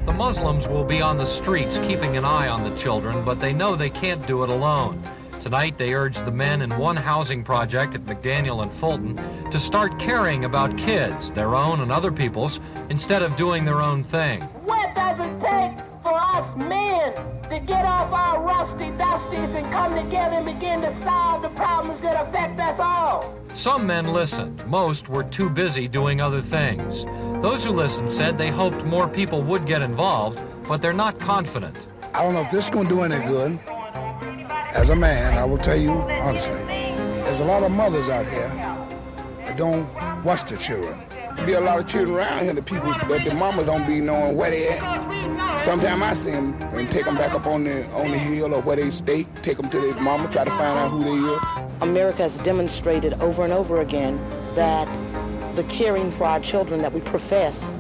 The 0.08 0.14
Muslims 0.14 0.70
will 0.70 0.86
be 0.86 1.02
on 1.02 1.18
the 1.18 1.26
streets 1.26 1.78
keeping 1.80 2.16
an 2.16 2.24
eye 2.24 2.48
on 2.48 2.64
the 2.64 2.74
children, 2.78 3.26
but 3.26 3.42
they 3.42 3.52
know 3.52 3.76
they 3.76 3.90
can't 3.90 4.26
do 4.26 4.42
it 4.44 4.50
alone. 4.50 5.04
Tonight, 5.42 5.78
they 5.78 5.94
urge 5.94 6.16
the 6.20 6.32
men 6.32 6.62
in 6.62 6.70
one 6.78 6.96
housing 6.96 7.44
project 7.44 7.94
at 7.94 8.06
McDaniel 8.06 8.64
and 8.64 8.74
Fulton 8.74 9.18
to 9.52 9.60
start 9.60 10.00
caring 10.00 10.46
about 10.46 10.78
kids, 10.78 11.30
their 11.32 11.56
own 11.56 11.82
and 11.82 11.92
other 11.92 12.12
people's, 12.12 12.62
instead 12.90 13.22
of 13.22 13.36
doing 13.36 13.66
their 13.66 13.82
own 13.82 14.02
thing. 14.02 14.42
What 14.64 14.96
does 14.96 15.20
it 15.20 15.42
take 15.42 15.87
for 16.08 16.16
us 16.16 16.56
men 16.56 17.14
to 17.50 17.60
get 17.60 17.86
off 17.86 18.12
our 18.14 18.42
rusty 18.42 18.92
dusties 18.92 19.54
and 19.56 19.66
come 19.74 19.94
together 20.02 20.38
and 20.38 20.46
begin 20.46 20.80
to 20.80 21.04
solve 21.04 21.42
the 21.42 21.50
problems 21.50 22.02
that 22.02 22.28
affect 22.28 22.58
us 22.60 22.80
all? 22.80 23.36
Some 23.54 23.86
men 23.86 24.14
listened. 24.14 24.66
Most 24.68 25.10
were 25.10 25.26
too 25.26 25.50
busy 25.50 25.88
doing 25.88 26.22
other 26.22 26.42
things. 26.42 27.04
Those 27.42 27.66
who 27.66 27.72
listened 27.72 28.10
said 28.10 28.38
they 28.38 28.50
hoped 28.50 28.86
more 28.86 29.10
people 29.10 29.42
would 29.42 29.66
get 29.66 29.82
involved, 29.82 30.42
but 30.66 30.82
they're 30.82 30.94
not 30.94 31.20
confident. 31.20 31.88
I 32.14 32.24
don't 32.24 32.34
know 32.34 32.42
if 32.42 32.52
this 32.52 32.66
is 32.66 32.70
going 32.70 32.88
to 32.88 32.96
do 32.96 33.02
any 33.02 33.26
good. 33.28 33.60
As 34.74 34.90
a 34.90 34.96
man, 34.96 35.38
I 35.38 35.44
will 35.44 35.58
tell 35.58 35.78
you 35.78 35.92
honestly, 35.92 36.64
there's 37.26 37.42
a 37.42 37.46
lot 37.46 37.64
of 37.64 37.72
mothers 37.72 38.08
out 38.08 38.28
here 38.28 38.48
that 39.44 39.58
don't 39.58 39.86
watch 40.24 40.46
their 40.46 40.58
children. 40.58 41.02
Be 41.46 41.54
a 41.54 41.62
lot 41.62 41.80
of 41.80 41.88
children 41.88 42.18
around 42.18 42.46
here, 42.46 42.54
the 42.54 42.62
people 42.62 42.92
that 42.92 43.26
the 43.26 43.34
mamas 43.34 43.66
don't 43.66 43.86
be 43.86 44.00
knowing 44.00 44.36
where 44.36 44.50
they 44.50 44.70
at. 44.70 45.07
Sometimes 45.58 46.02
I 46.04 46.14
see 46.14 46.32
them 46.32 46.54
and 46.74 46.90
take 46.90 47.06
them 47.06 47.16
back 47.16 47.34
up 47.34 47.48
on 47.48 47.64
the 47.64 47.86
on 47.92 48.12
the 48.12 48.18
hill 48.18 48.54
or 48.56 48.62
where 48.62 48.76
they 48.76 48.90
stay, 48.90 49.24
take 49.42 49.58
them 49.58 49.70
to 49.70 49.82
their 49.82 50.00
mama, 50.00 50.30
try 50.32 50.46
to 50.46 50.52
find 50.52 50.78
out 50.78 50.92
who 50.92 51.04
they 51.04 51.34
are. 51.34 51.68
America 51.82 52.24
has 52.24 52.38
demonstrated 52.40 53.14
over 53.16 53.44
and 53.44 53.52
over 53.52 53.82
again 53.82 54.18
that 54.56 54.88
the 55.56 55.64
caring 55.64 56.12
for 56.12 56.26
our 56.26 56.40
children 56.40 56.82
that 56.82 56.94
we 56.94 57.02
profess 57.02 57.76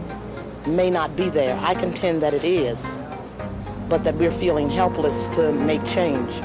may 0.66 0.90
not 0.90 1.16
be 1.16 1.30
there. 1.30 1.58
I 1.62 1.76
contend 1.76 2.22
that 2.24 2.34
it 2.34 2.44
is, 2.44 3.00
but 3.88 4.04
that 4.04 4.16
we're 4.16 4.32
feeling 4.32 4.70
helpless 4.70 5.28
to 5.30 5.52
make 5.52 5.86
change. 5.86 6.42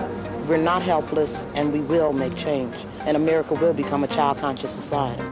We're 0.49 0.59
not 0.59 0.83
helpless, 0.83 1.47
and 1.55 1.73
we 1.73 1.81
will 1.81 2.13
make 2.13 2.37
change. 2.37 2.75
And 3.01 3.17
America 3.17 3.55
will 3.55 3.73
become 3.73 4.05
a 4.05 4.09
child 4.09 4.39
conscious 4.39 4.71
society. 4.71 5.23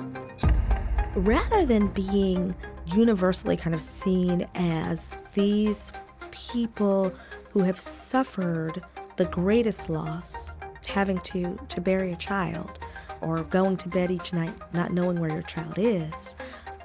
Rather 1.14 1.66
than 1.66 1.88
being 1.88 2.54
universally 2.86 3.56
kind 3.56 3.74
of 3.74 3.80
seen 3.80 4.46
as 4.54 5.04
these 5.34 5.92
people 6.30 7.12
who 7.50 7.62
have 7.62 7.78
suffered 7.78 8.82
the 9.16 9.24
greatest 9.26 9.90
loss, 9.90 10.50
having 10.86 11.18
to, 11.18 11.58
to 11.68 11.80
bury 11.80 12.12
a 12.12 12.16
child 12.16 12.78
or 13.20 13.42
going 13.44 13.76
to 13.76 13.88
bed 13.88 14.10
each 14.10 14.32
night 14.32 14.54
not 14.72 14.92
knowing 14.92 15.20
where 15.20 15.30
your 15.30 15.42
child 15.42 15.74
is, 15.76 16.36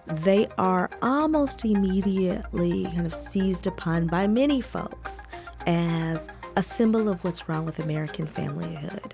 they 0.08 0.48
are 0.58 0.90
almost 1.02 1.66
immediately 1.66 2.86
kind 2.86 3.06
of 3.06 3.14
seized 3.14 3.68
upon 3.68 4.08
by 4.08 4.28
many 4.28 4.62
folks 4.62 5.24
as 5.66 6.28
a 6.56 6.64
symbol 6.64 7.10
of 7.10 7.24
what's 7.24 7.50
wrong 7.50 7.66
with 7.66 7.80
American 7.80 8.28
familyhood, 8.28 9.14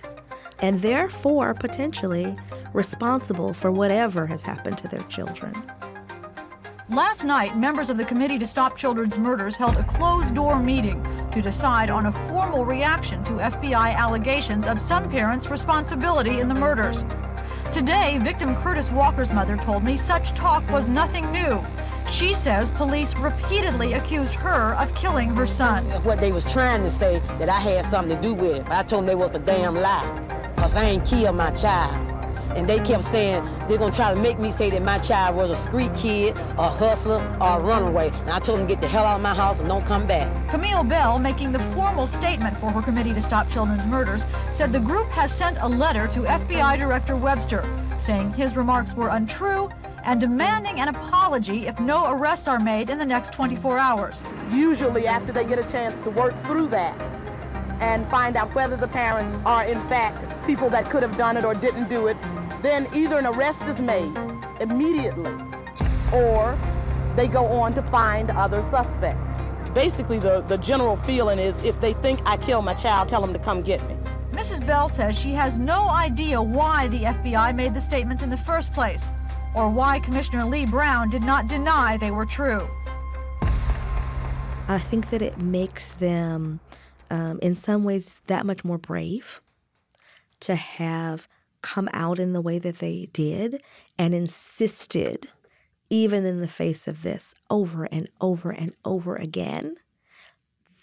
and 0.60 0.80
therefore 0.82 1.54
potentially 1.54 2.36
responsible 2.74 3.54
for 3.54 3.72
whatever 3.72 4.26
has 4.26 4.42
happened 4.42 4.78
to 4.78 4.88
their 4.88 5.02
children. 5.02 5.54
Last 6.92 7.24
night, 7.24 7.58
members 7.58 7.90
of 7.90 7.96
the 7.96 8.04
Committee 8.04 8.38
to 8.38 8.46
Stop 8.46 8.76
Children's 8.76 9.18
Murders 9.18 9.56
held 9.56 9.78
a 9.78 9.84
closed 9.86 10.36
door 10.36 10.60
meeting 10.60 11.02
to 11.32 11.42
decide 11.42 11.90
on 11.90 12.08
a 12.08 12.12
formal 12.28 12.66
reaction 12.66 13.24
to 13.24 13.32
FBI 13.36 13.96
allegations 13.96 14.68
of 14.68 14.82
some 14.82 15.10
parents' 15.10 15.50
responsibility 15.50 16.42
in 16.42 16.50
the 16.50 16.54
murders. 16.54 17.06
Today, 17.72 18.18
victim 18.22 18.58
Curtis 18.58 18.92
Walker's 18.92 19.32
mother 19.32 19.56
told 19.56 19.86
me 19.86 19.96
such 19.96 20.34
talk 20.34 20.70
was 20.70 20.90
nothing 20.90 21.32
new. 21.32 21.64
She 22.10 22.34
says 22.34 22.70
police 22.72 23.16
repeatedly 23.16 23.94
accused 23.94 24.36
her 24.36 24.74
of 24.74 24.94
killing 24.94 25.30
her 25.30 25.48
son. 25.48 25.86
What 26.04 26.20
they 26.20 26.34
was 26.34 26.44
trying 26.52 26.84
to 26.84 26.92
say 26.92 27.20
that 27.40 27.48
I 27.48 27.62
had 27.62 27.86
something 27.86 28.18
to 28.18 28.22
do 28.22 28.34
with 28.34 28.56
it. 28.58 28.70
I 28.70 28.84
told 28.84 29.04
them 29.04 29.06
they 29.06 29.16
was 29.16 29.34
a 29.34 29.40
damn 29.40 29.76
lie. 29.76 30.54
Cause 30.58 30.76
I 30.76 30.84
ain't 30.84 31.06
killed 31.06 31.38
my 31.38 31.52
child. 31.52 32.11
And 32.56 32.68
they 32.68 32.80
kept 32.80 33.06
saying 33.06 33.44
they're 33.68 33.78
gonna 33.78 33.96
try 33.96 34.14
to 34.14 34.20
make 34.20 34.40
me 34.40 34.52
say 34.52 34.70
that 34.70 34.84
my 34.84 34.98
child 34.98 35.36
was 35.36 35.52
a 35.52 35.56
street 35.56 35.96
kid, 35.96 36.38
a 36.58 36.70
hustler, 36.70 37.20
or 37.40 37.60
a 37.60 37.62
runaway. 37.62 38.10
And 38.10 38.32
I 38.32 38.40
told 38.40 38.60
them 38.60 38.68
get 38.68 38.82
the 38.82 38.88
hell 38.88 39.06
out 39.06 39.16
of 39.16 39.22
my 39.22 39.34
house 39.34 39.60
and 39.60 39.68
don't 39.68 39.86
come 39.86 40.06
back. 40.06 40.28
Camille 40.50 40.84
Bell, 40.84 41.20
making 41.20 41.52
the 41.52 41.60
formal 41.76 42.06
statement 42.06 42.58
for 42.58 42.72
her 42.72 42.82
committee 42.82 43.14
to 43.14 43.22
stop 43.22 43.50
children's 43.50 43.86
murders, 43.86 44.26
said 44.52 44.72
the 44.72 44.80
group 44.80 45.08
has 45.10 45.32
sent 45.32 45.58
a 45.62 45.68
letter 45.68 46.08
to 46.10 46.22
FBI 46.22 46.78
Director 46.78 47.16
Webster 47.16 47.64
saying 48.02 48.34
his 48.34 48.56
remarks 48.56 48.94
were 48.94 49.10
untrue 49.10 49.70
and 50.04 50.20
demanding 50.20 50.80
an 50.80 50.88
apology 50.88 51.68
if 51.68 51.80
no 51.80 52.12
arrests 52.12 52.48
are 52.48 52.60
made 52.60 52.90
in 52.90 52.98
the 52.98 53.06
next 53.06 53.32
24 53.34 53.78
hours. 53.78 54.24
Usually, 54.52 55.08
after 55.08 55.32
they 55.32 55.46
get 55.46 55.60
a 55.60 55.72
chance 55.72 56.02
to 56.04 56.10
work 56.10 56.34
through 56.46 56.68
that 56.70 57.00
and 57.80 58.08
find 58.10 58.36
out 58.36 58.54
whether 58.56 58.76
the 58.76 58.88
parents 58.88 59.38
are, 59.46 59.66
in 59.66 59.78
fact, 59.88 60.46
people 60.46 60.70
that 60.70 60.90
could 60.90 61.04
have 61.04 61.18
done 61.18 61.38
it 61.38 61.46
or 61.46 61.54
didn't 61.54 61.90
do 61.90 62.08
it, 62.08 62.18
then 62.62 62.88
either 62.94 63.18
an 63.18 63.26
arrest 63.26 63.62
is 63.64 63.80
made 63.80 64.16
immediately 64.60 65.32
or 66.14 66.58
they 67.16 67.28
go 67.28 67.46
on 67.46 67.74
to 67.76 67.82
find 67.84 68.30
other 68.32 68.62
suspects. 68.72 69.20
Basically, 69.74 70.20
the, 70.20 70.42
the 70.42 70.58
general 70.58 70.98
feeling 70.98 71.40
is 71.40 71.62
if 71.64 71.80
they 71.80 71.94
think 71.94 72.20
I 72.26 72.38
killed 72.38 72.66
my 72.66 72.74
child, 72.74 73.10
tell 73.10 73.22
them 73.22 73.34
to 73.34 73.40
come 73.40 73.62
get 73.62 73.82
me. 73.88 73.96
Mrs. 74.32 74.66
Bell 74.66 74.90
says 74.90 75.18
she 75.18 75.32
has 75.32 75.58
no 75.58 75.90
idea 75.90 76.42
why 76.42 76.88
the 76.90 77.04
FBI 77.04 77.56
made 77.56 77.74
the 77.74 77.82
statements 77.82 78.24
in 78.24 78.30
the 78.30 78.38
first 78.38 78.74
place. 78.74 79.12
or 79.54 79.70
why 79.70 80.00
Commissioner 80.00 80.46
Lee 80.46 80.66
Brown 80.66 81.10
did 81.10 81.24
not 81.24 81.48
deny 81.48 81.98
they 81.98 82.12
were 82.12 82.26
true. 82.26 82.66
I 84.68 84.80
think 84.80 85.10
that 85.10 85.22
it 85.22 85.38
makes 85.38 85.90
them, 85.90 86.62
um, 87.10 87.38
in 87.42 87.56
some 87.56 87.84
ways, 87.84 88.16
that 88.28 88.46
much 88.46 88.64
more 88.64 88.78
brave 88.78 89.42
to 90.42 90.56
have 90.56 91.28
come 91.62 91.90
out 91.94 92.20
in 92.20 92.34
the 92.34 92.42
way 92.42 92.60
that 92.60 92.80
they 92.80 93.10
did 93.14 93.62
and 93.98 94.14
insisted, 94.14 95.28
even 95.90 96.26
in 96.26 96.40
the 96.42 96.48
face 96.48 96.88
of 96.88 97.02
this, 97.04 97.34
over 97.50 97.86
and 97.86 98.08
over 98.20 98.52
and 98.52 98.74
over 98.86 99.16
again, 99.16 99.76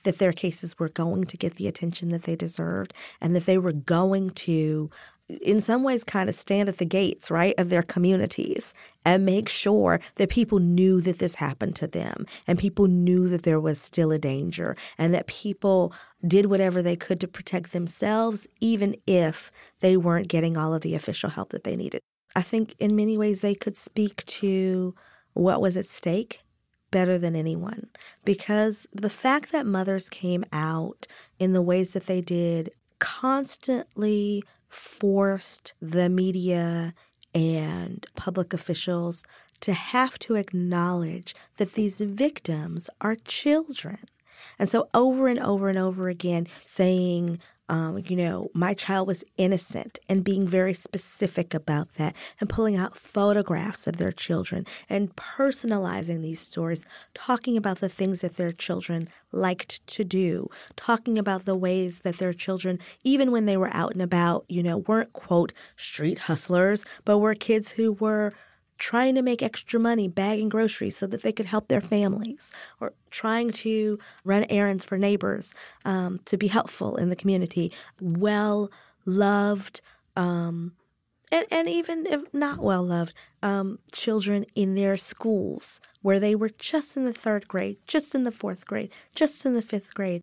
that 0.05 0.19
their 0.19 0.33
cases 0.33 0.79
were 0.79 0.89
going 0.89 1.25
to 1.25 1.37
get 1.37 1.57
the 1.57 1.69
attention 1.69 2.11
that 2.11 2.23
they 2.23 2.37
deserved 2.37 2.93
and 3.21 3.35
that 3.35 3.47
they 3.47 3.59
were 3.59 3.73
going 3.73 4.31
to 4.31 4.91
in 5.29 5.61
some 5.61 5.83
ways 5.83 6.05
kind 6.05 6.29
of 6.29 6.35
stand 6.35 6.69
at 6.69 6.79
the 6.79 6.87
gates, 6.87 7.31
right, 7.31 7.55
of 7.59 7.69
their 7.69 7.83
communities 7.83 8.73
and 9.09 9.25
make 9.25 9.49
sure 9.49 10.01
that 10.17 10.29
people 10.29 10.59
knew 10.59 11.01
that 11.01 11.19
this 11.19 11.37
happened 11.37 11.75
to 11.75 11.87
them 11.87 12.27
and 12.47 12.59
people 12.59 12.89
knew 12.89 13.27
that 13.27 13.43
there 13.43 13.59
was 13.59 13.81
still 13.81 14.13
a 14.13 14.19
danger 14.19 14.77
and 14.99 15.15
that 15.15 15.27
people 15.27 15.95
did 16.27 16.45
whatever 16.45 16.83
they 16.83 16.95
could 16.95 17.19
to 17.19 17.27
protect 17.27 17.73
themselves, 17.73 18.47
even 18.61 18.95
if 19.07 19.51
they 19.81 19.97
weren't 19.97 20.29
getting 20.29 20.59
all 20.59 20.75
of 20.75 20.83
the 20.83 20.95
official 20.95 21.31
help 21.31 21.49
that 21.53 21.65
they 21.65 21.75
needed. 21.75 22.03
I 22.37 22.43
think 22.43 22.75
in 22.79 22.95
many 22.95 23.17
ways 23.17 23.41
they 23.41 23.55
could 23.55 23.79
speak 23.79 24.27
to 24.27 24.95
what 25.33 25.63
was 25.63 25.79
at 25.79 25.87
stake 25.87 26.43
better 26.91 27.17
than 27.17 27.35
anyone 27.35 27.87
because 28.27 28.87
the 28.93 29.09
fact 29.09 29.53
that 29.53 29.65
mothers 29.65 30.11
came 30.11 30.45
out 30.53 31.07
in 31.39 31.55
the 31.55 31.63
ways 31.63 31.95
that 31.95 32.05
they 32.05 32.21
did 32.21 32.69
constantly 32.99 34.43
forced 34.69 35.73
the 35.81 36.11
media 36.11 36.93
and 37.35 38.07
public 38.15 38.53
officials 38.53 39.25
to 39.61 39.73
have 39.73 40.19
to 40.21 40.37
acknowledge 40.37 41.35
that 41.57 41.75
these 41.75 42.01
victims 42.01 42.89
are 43.01 43.17
children. 43.17 43.99
And 44.59 44.69
so, 44.71 44.89
over 44.95 45.29
and 45.29 45.39
over 45.41 45.69
and 45.69 45.79
over 45.79 46.09
again, 46.09 46.47
saying 46.65 47.41
um, 47.69 48.03
you 48.07 48.17
know, 48.17 48.51
my 48.55 48.73
child 48.73 49.07
was 49.07 49.25
innocent 49.37 49.99
and 50.09 50.25
being 50.25 50.49
very 50.49 50.73
specific 50.73 51.53
about 51.53 51.95
that 51.95 52.17
and 52.41 52.49
pulling 52.49 52.77
out 52.77 52.97
photographs 52.97 53.87
of 53.87 53.99
their 53.99 54.13
children 54.13 54.65
and 54.89 55.15
personalizing 55.17 56.23
these 56.23 56.41
stories, 56.41 56.87
talking 57.15 57.57
about 57.57 57.81
the 57.81 57.89
things 57.89 58.23
that 58.23 58.37
their 58.37 58.53
children 58.53 59.09
liked 59.33 59.87
to 59.87 60.05
do, 60.05 60.49
talking 60.77 61.19
about 61.19 61.45
the 61.45 61.57
ways 61.57 62.01
that 62.01 62.19
their 62.19 62.33
children, 62.33 62.79
even 63.05 63.31
when 63.31 63.45
they 63.45 63.57
were 63.57 63.75
out 63.75 63.93
and 63.93 64.03
about, 64.03 64.45
you 64.49 64.63
know, 64.63 64.79
weren't, 64.79 65.13
quote, 65.13 65.53
street 65.77 66.21
hustlers, 66.21 66.85
but 67.05 67.19
were 67.19 67.35
kids 67.35 67.73
who 67.73 67.93
were 67.93 68.33
trying 68.79 69.15
to 69.15 69.23
make 69.23 69.43
extra 69.43 69.79
money 69.79 70.09
bagging 70.09 70.49
groceries 70.49 70.97
so 70.97 71.07
that 71.07 71.23
they 71.23 71.33
could 71.33 71.47
help 71.47 71.69
their 71.69 71.81
families, 71.81 72.53
or 72.81 72.93
trying 73.11 73.51
to 73.51 73.99
run 74.25 74.45
errands 74.49 74.85
for 74.85 74.99
neighbors 74.99 75.53
um, 75.85 76.21
to 76.25 76.37
be 76.37 76.47
helpful 76.47 76.97
in 76.97 77.09
the 77.09 77.17
community, 77.17 77.73
well 78.01 78.71
loved, 79.05 79.81
um, 80.17 80.73
and, 81.31 81.47
and 81.51 81.69
even 81.69 82.07
if 82.07 82.23
not 82.33 82.61
well 82.61 82.83
loved, 82.83 83.13
um, 83.43 83.79
children 83.93 84.45
in 84.55 84.75
their 84.75 84.97
schools 84.97 85.81
where 86.03 86.19
they 86.19 86.35
were 86.35 86.51
just 86.51 86.97
in 86.97 87.05
the 87.05 87.13
third 87.13 87.47
grade, 87.49 87.77
just 87.87 88.15
in 88.15 88.23
the 88.23 88.33
fourth 88.33 88.67
grade, 88.67 88.91
just 89.15 89.45
in 89.45 89.55
the 89.55 89.63
fifth 89.63 89.95
grade. 89.95 90.23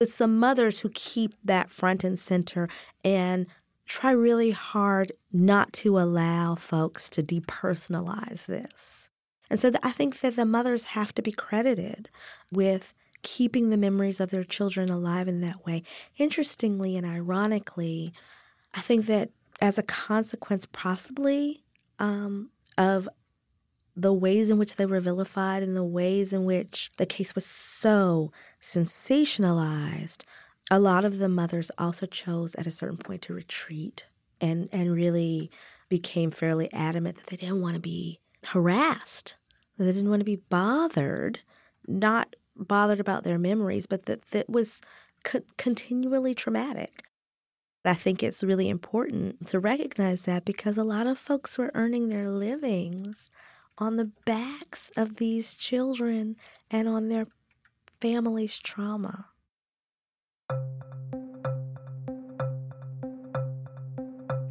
It's 0.00 0.18
the 0.18 0.26
mothers 0.26 0.80
who 0.80 0.90
keep 0.90 1.34
that 1.44 1.70
front 1.70 2.02
and 2.02 2.18
center 2.18 2.68
and 3.04 3.46
try 3.92 4.10
really 4.10 4.52
hard 4.52 5.12
not 5.34 5.70
to 5.70 5.98
allow 5.98 6.54
folks 6.54 7.10
to 7.10 7.22
depersonalize 7.22 8.46
this. 8.46 9.10
And 9.50 9.60
so 9.60 9.70
I 9.82 9.92
think 9.92 10.20
that 10.20 10.34
the 10.34 10.46
mothers 10.46 10.84
have 10.84 11.14
to 11.14 11.20
be 11.20 11.30
credited 11.30 12.08
with 12.50 12.94
keeping 13.20 13.68
the 13.68 13.76
memories 13.76 14.18
of 14.18 14.30
their 14.30 14.44
children 14.44 14.88
alive 14.88 15.28
in 15.28 15.42
that 15.42 15.66
way. 15.66 15.82
Interestingly 16.16 16.96
and 16.96 17.06
ironically, 17.06 18.14
I 18.74 18.80
think 18.80 19.04
that 19.06 19.28
as 19.60 19.76
a 19.76 19.82
consequence, 19.82 20.66
possibly, 20.72 21.62
um, 21.98 22.48
of 22.78 23.10
the 23.94 24.14
ways 24.14 24.50
in 24.50 24.56
which 24.56 24.76
they 24.76 24.86
were 24.86 25.00
vilified 25.00 25.62
and 25.62 25.76
the 25.76 25.84
ways 25.84 26.32
in 26.32 26.46
which 26.46 26.90
the 26.96 27.04
case 27.04 27.34
was 27.34 27.44
so 27.44 28.32
sensationalized, 28.58 30.24
a 30.70 30.78
lot 30.78 31.04
of 31.04 31.18
the 31.18 31.28
mothers 31.28 31.70
also 31.78 32.06
chose 32.06 32.54
at 32.54 32.66
a 32.66 32.70
certain 32.70 32.96
point 32.96 33.22
to 33.22 33.34
retreat 33.34 34.06
and, 34.40 34.68
and 34.72 34.92
really 34.92 35.50
became 35.88 36.30
fairly 36.30 36.72
adamant 36.72 37.16
that 37.16 37.26
they 37.26 37.36
didn't 37.36 37.60
want 37.60 37.74
to 37.74 37.80
be 37.80 38.18
harassed, 38.46 39.36
they 39.78 39.84
didn't 39.84 40.10
want 40.10 40.20
to 40.20 40.24
be 40.24 40.36
bothered, 40.36 41.40
not 41.86 42.34
bothered 42.56 43.00
about 43.00 43.24
their 43.24 43.38
memories, 43.38 43.86
but 43.86 44.06
that 44.06 44.22
that 44.30 44.48
was 44.48 44.80
co- 45.24 45.40
continually 45.56 46.34
traumatic. 46.34 47.04
I 47.84 47.94
think 47.94 48.22
it's 48.22 48.44
really 48.44 48.68
important 48.68 49.48
to 49.48 49.58
recognize 49.58 50.22
that 50.22 50.44
because 50.44 50.78
a 50.78 50.84
lot 50.84 51.08
of 51.08 51.18
folks 51.18 51.58
were 51.58 51.72
earning 51.74 52.08
their 52.08 52.30
livings 52.30 53.28
on 53.78 53.96
the 53.96 54.12
backs 54.24 54.90
of 54.96 55.16
these 55.16 55.54
children 55.54 56.36
and 56.70 56.88
on 56.88 57.08
their 57.08 57.26
family's 58.00 58.58
trauma. 58.58 59.26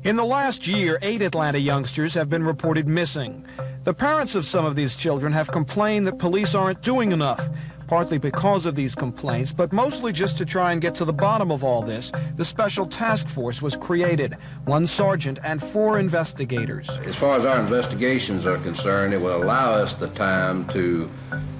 In 0.03 0.15
the 0.15 0.25
last 0.25 0.67
year, 0.67 0.97
eight 1.03 1.21
Atlanta 1.21 1.59
youngsters 1.59 2.15
have 2.15 2.27
been 2.27 2.43
reported 2.43 2.87
missing. 2.87 3.45
The 3.83 3.93
parents 3.93 4.35
of 4.35 4.45
some 4.45 4.65
of 4.65 4.75
these 4.75 4.95
children 4.95 5.31
have 5.31 5.51
complained 5.51 6.07
that 6.07 6.17
police 6.17 6.55
aren't 6.55 6.81
doing 6.81 7.11
enough, 7.11 7.49
partly 7.87 8.17
because 8.17 8.65
of 8.65 8.73
these 8.73 8.95
complaints, 8.95 9.53
but 9.53 9.71
mostly 9.71 10.11
just 10.11 10.37
to 10.39 10.45
try 10.45 10.71
and 10.71 10.81
get 10.81 10.95
to 10.95 11.05
the 11.05 11.13
bottom 11.13 11.51
of 11.51 11.63
all 11.63 11.81
this. 11.81 12.11
The 12.35 12.45
special 12.45 12.85
task 12.87 13.27
force 13.27 13.61
was 13.61 13.75
created 13.75 14.37
one 14.65 14.87
sergeant 14.87 15.39
and 15.43 15.61
four 15.61 15.99
investigators. 15.99 16.89
As 17.05 17.15
far 17.15 17.37
as 17.37 17.45
our 17.45 17.59
investigations 17.59 18.45
are 18.45 18.57
concerned, 18.57 19.13
it 19.13 19.21
will 19.21 19.43
allow 19.43 19.71
us 19.71 19.93
the 19.93 20.07
time 20.09 20.67
to 20.69 21.11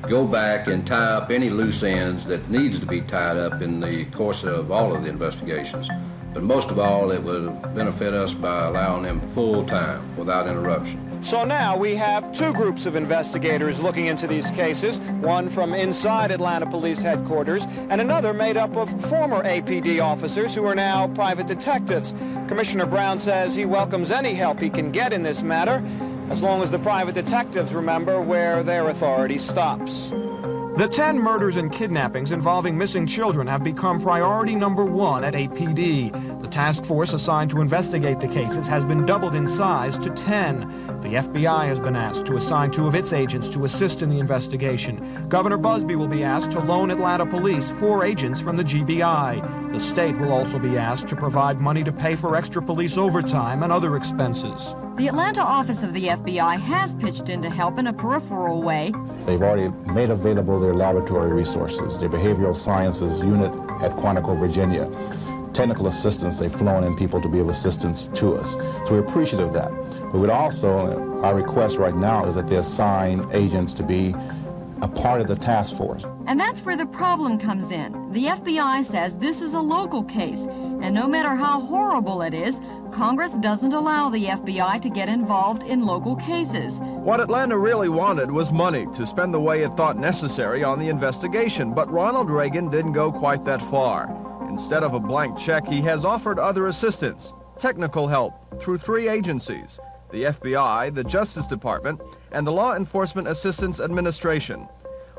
go 0.07 0.25
back 0.25 0.67
and 0.67 0.85
tie 0.85 1.13
up 1.13 1.31
any 1.31 1.49
loose 1.49 1.83
ends 1.83 2.25
that 2.25 2.49
needs 2.49 2.79
to 2.79 2.85
be 2.85 3.01
tied 3.01 3.37
up 3.37 3.61
in 3.61 3.79
the 3.79 4.05
course 4.05 4.43
of 4.43 4.71
all 4.71 4.95
of 4.95 5.03
the 5.03 5.09
investigations. 5.09 5.87
But 6.33 6.43
most 6.43 6.69
of 6.69 6.79
all, 6.79 7.11
it 7.11 7.21
will 7.21 7.49
benefit 7.75 8.13
us 8.13 8.33
by 8.33 8.67
allowing 8.67 9.03
them 9.03 9.19
full 9.31 9.65
time 9.65 10.15
without 10.15 10.47
interruption. 10.47 11.11
So 11.23 11.45
now 11.45 11.77
we 11.77 11.93
have 11.95 12.33
two 12.33 12.51
groups 12.53 12.87
of 12.87 12.95
investigators 12.95 13.79
looking 13.79 14.07
into 14.07 14.25
these 14.25 14.49
cases, 14.51 14.99
one 15.19 15.49
from 15.49 15.75
inside 15.75 16.31
Atlanta 16.31 16.65
Police 16.65 16.99
Headquarters 16.99 17.65
and 17.89 18.01
another 18.01 18.33
made 18.33 18.57
up 18.57 18.75
of 18.75 18.89
former 19.07 19.43
APD 19.43 20.03
officers 20.03 20.55
who 20.55 20.65
are 20.65 20.73
now 20.73 21.07
private 21.09 21.45
detectives. 21.45 22.15
Commissioner 22.47 22.87
Brown 22.87 23.19
says 23.19 23.53
he 23.53 23.65
welcomes 23.65 24.09
any 24.09 24.33
help 24.33 24.59
he 24.59 24.69
can 24.69 24.91
get 24.91 25.13
in 25.13 25.21
this 25.21 25.43
matter, 25.43 25.83
as 26.32 26.41
long 26.41 26.63
as 26.63 26.72
the 26.72 26.80
private 26.80 27.13
detectives 27.13 27.74
remember 27.74 28.22
where 28.22 28.63
their 28.63 28.88
authority 28.88 29.38
stops. 29.38 30.12
The 30.78 30.88
10 30.89 31.20
murders 31.20 31.58
and 31.58 31.70
kidnappings 31.70 32.32
involving 32.32 32.78
missing 32.78 33.06
children 33.06 33.46
have 33.48 33.65
become 33.65 34.02
priority 34.02 34.56
number 34.56 34.86
one 34.86 35.26
at 35.26 35.34
APD. 35.34 36.41
The 36.41 36.48
task 36.48 36.86
force 36.86 37.12
assigned 37.12 37.52
to 37.52 37.60
investigate 37.60 38.22
the 38.22 38.30
cases 38.30 38.65
has 38.67 38.86
been 38.86 39.06
doubled 39.06 39.36
in 39.36 39.46
size 39.46 39.98
to 39.98 40.10
10. 40.10 40.62
The 41.02 41.15
FBI 41.15 41.67
has 41.67 41.82
been 41.82 41.98
asked 41.98 42.26
to 42.28 42.38
assign 42.38 42.72
two 42.72 42.88
of 42.88 42.96
its 42.96 43.12
agents 43.12 43.50
to 43.50 43.65
assist 43.65 44.02
in 44.02 44.10
the 44.10 44.20
investigation. 44.20 45.28
Governor 45.28 45.58
Busbee 45.58 45.98
will 45.98 46.08
be 46.08 46.24
asked 46.24 46.52
to 46.52 46.62
loan 46.62 46.91
Atlanta 46.91 47.26
police 47.26 47.70
four 47.72 48.06
agents 48.06 48.39
from 48.39 48.56
the 48.56 48.63
GBI. 48.63 49.61
The 49.71 49.79
state 49.79 50.17
will 50.17 50.34
also 50.34 50.60
be 50.60 50.77
asked 50.77 51.07
to 51.07 51.15
provide 51.15 51.62
money 51.62 51.81
to 51.86 51.93
pay 51.93 52.15
for 52.17 52.36
extra 52.36 52.62
police 52.62 52.97
overtime 52.97 53.63
and 53.63 53.71
other 53.71 53.95
expenses. 53.95 54.75
The 54.97 55.07
Atlanta 55.07 55.41
office 55.41 55.81
of 55.81 55.93
the 55.93 56.07
FBI 56.07 56.60
has 56.60 56.93
pitched 56.95 57.29
in 57.29 57.41
to 57.41 57.49
help 57.49 57.79
in 57.79 57.88
a 57.88 57.93
peripheral 57.93 58.62
way. 58.62 58.91
They've 59.25 59.41
already 59.41 59.69
made 59.89 60.10
available 60.10 60.60
their 60.60 60.73
laboratory 60.73 61.31
resources, 61.31 61.97
their 61.97 62.10
behavioral 62.10 62.53
sciences 62.53 63.21
unit 63.21 63.53
at 63.81 63.91
Quantico, 63.91 64.38
Virginia. 64.38 64.91
Technical 65.53 65.88
assistance, 65.88 66.38
they've 66.38 66.53
flown 66.53 66.84
in 66.84 66.97
people 66.97 67.21
to 67.21 67.29
be 67.29 67.39
of 67.39 67.47
assistance 67.47 68.07
to 68.07 68.36
us. 68.36 68.55
So 68.86 68.91
we're 68.91 68.99
appreciative 68.99 69.47
of 69.47 69.53
that. 69.53 69.71
But 70.12 70.15
we'd 70.19 70.29
also, 70.29 71.21
our 71.21 71.34
request 71.34 71.77
right 71.77 71.95
now 71.95 72.25
is 72.25 72.36
that 72.36 72.47
they 72.47 72.57
assign 72.57 73.25
agents 73.31 73.73
to 73.75 73.84
be 73.84 74.13
a 74.82 74.88
part 74.88 75.22
of 75.22 75.28
the 75.28 75.36
task 75.36 75.76
force. 75.76 76.06
And 76.28 76.39
that's 76.39 76.62
where 76.62 76.78
the 76.78 76.86
problem 76.86 77.38
comes 77.38 77.72
in. 77.72 78.12
The 78.12 78.26
FBI 78.26 78.84
says 78.84 79.17
this 79.17 79.41
is 79.41 79.54
a 79.54 79.60
local 79.60 80.04
case, 80.04 80.48
and 80.48 80.94
no 80.94 81.08
matter 81.08 81.36
how 81.36 81.62
horrible 81.62 82.22
it 82.22 82.34
is, 82.34 82.60
Congress 82.91 83.36
doesn't 83.38 83.74
allow 83.74 84.10
the 84.10 84.26
FBI 84.26 84.82
to 84.82 84.89
get 84.89 85.08
involved 85.08 85.63
in 85.63 85.86
local 85.86 86.15
cases. 86.15 86.80
What 86.80 87.22
Atlanta 87.22 87.58
really 87.58 87.89
wanted 87.89 88.30
was 88.32 88.52
money 88.52 88.86
to 88.94 89.08
spend 89.08 89.34
the 89.34 89.39
way 89.39 89.63
it 89.63 89.74
thought 89.74 89.98
necessary 89.98 90.63
on 90.63 90.80
the 90.80 90.89
investigation, 90.89 91.74
but 91.74 91.91
Ronald 91.91 92.30
Reagan 92.30 92.70
didn't 92.70 92.94
go 92.94 93.12
quite 93.12 93.46
that 93.46 93.62
far. 93.62 94.10
Instead 94.50 94.84
of 94.84 94.94
a 94.94 95.00
blank 95.00 95.38
check, 95.38 95.65
he 95.67 95.80
has 95.82 96.04
offered 96.04 96.38
other 96.38 96.67
assistance, 96.67 97.34
technical 97.58 98.08
help, 98.08 98.34
through 98.60 98.78
three 98.78 99.08
agencies 99.08 99.80
the 100.12 100.24
FBI, 100.24 100.93
the 100.93 101.04
Justice 101.04 101.45
Department, 101.45 102.02
and 102.32 102.45
the 102.45 102.52
Law 102.52 102.76
Enforcement 102.76 103.28
Assistance 103.28 103.80
Administration. 103.80 104.67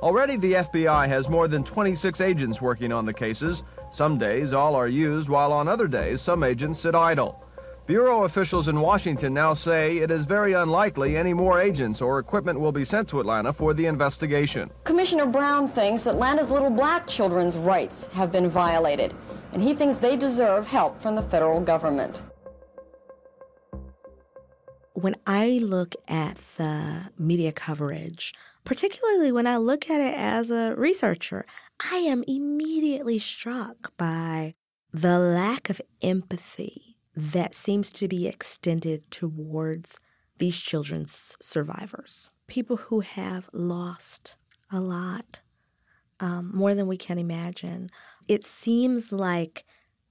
Already, 0.02 0.36
the 0.36 0.54
FBI 0.54 1.06
has 1.08 1.28
more 1.28 1.46
than 1.46 1.62
26 1.62 2.20
agents 2.20 2.60
working 2.60 2.92
on 2.92 3.06
the 3.06 3.14
cases. 3.14 3.62
Some 3.90 4.18
days, 4.18 4.52
all 4.52 4.74
are 4.74 4.88
used, 4.88 5.28
while 5.28 5.52
on 5.52 5.68
other 5.68 5.86
days, 5.86 6.20
some 6.20 6.42
agents 6.42 6.80
sit 6.80 6.94
idle. 6.94 7.44
Bureau 7.86 8.24
officials 8.24 8.68
in 8.68 8.80
Washington 8.80 9.34
now 9.34 9.54
say 9.54 9.98
it 9.98 10.10
is 10.10 10.24
very 10.24 10.52
unlikely 10.52 11.16
any 11.16 11.34
more 11.34 11.60
agents 11.60 12.00
or 12.00 12.20
equipment 12.20 12.58
will 12.58 12.70
be 12.70 12.84
sent 12.84 13.08
to 13.08 13.18
Atlanta 13.18 13.52
for 13.52 13.74
the 13.74 13.86
investigation. 13.86 14.70
Commissioner 14.84 15.26
Brown 15.26 15.68
thinks 15.68 16.06
Atlanta's 16.06 16.50
little 16.50 16.70
black 16.70 17.06
children's 17.08 17.58
rights 17.58 18.06
have 18.12 18.30
been 18.30 18.48
violated, 18.48 19.14
and 19.52 19.60
he 19.60 19.74
thinks 19.74 19.98
they 19.98 20.16
deserve 20.16 20.66
help 20.66 21.00
from 21.02 21.16
the 21.16 21.22
federal 21.22 21.60
government. 21.60 22.22
When 25.02 25.16
I 25.26 25.58
look 25.60 25.96
at 26.06 26.36
the 26.56 27.10
media 27.18 27.50
coverage, 27.50 28.32
particularly 28.62 29.32
when 29.32 29.48
I 29.48 29.56
look 29.56 29.90
at 29.90 30.00
it 30.00 30.14
as 30.16 30.52
a 30.52 30.76
researcher, 30.76 31.44
I 31.90 31.96
am 31.96 32.22
immediately 32.28 33.18
struck 33.18 33.96
by 33.96 34.54
the 34.92 35.18
lack 35.18 35.68
of 35.68 35.80
empathy 36.02 36.98
that 37.16 37.52
seems 37.52 37.90
to 37.90 38.06
be 38.06 38.28
extended 38.28 39.10
towards 39.10 39.98
these 40.38 40.60
children's 40.60 41.36
survivors. 41.42 42.30
People 42.46 42.76
who 42.76 43.00
have 43.00 43.50
lost 43.52 44.36
a 44.70 44.78
lot, 44.78 45.40
um, 46.20 46.52
more 46.54 46.76
than 46.76 46.86
we 46.86 46.96
can 46.96 47.18
imagine. 47.18 47.90
It 48.28 48.44
seems 48.46 49.10
like 49.10 49.64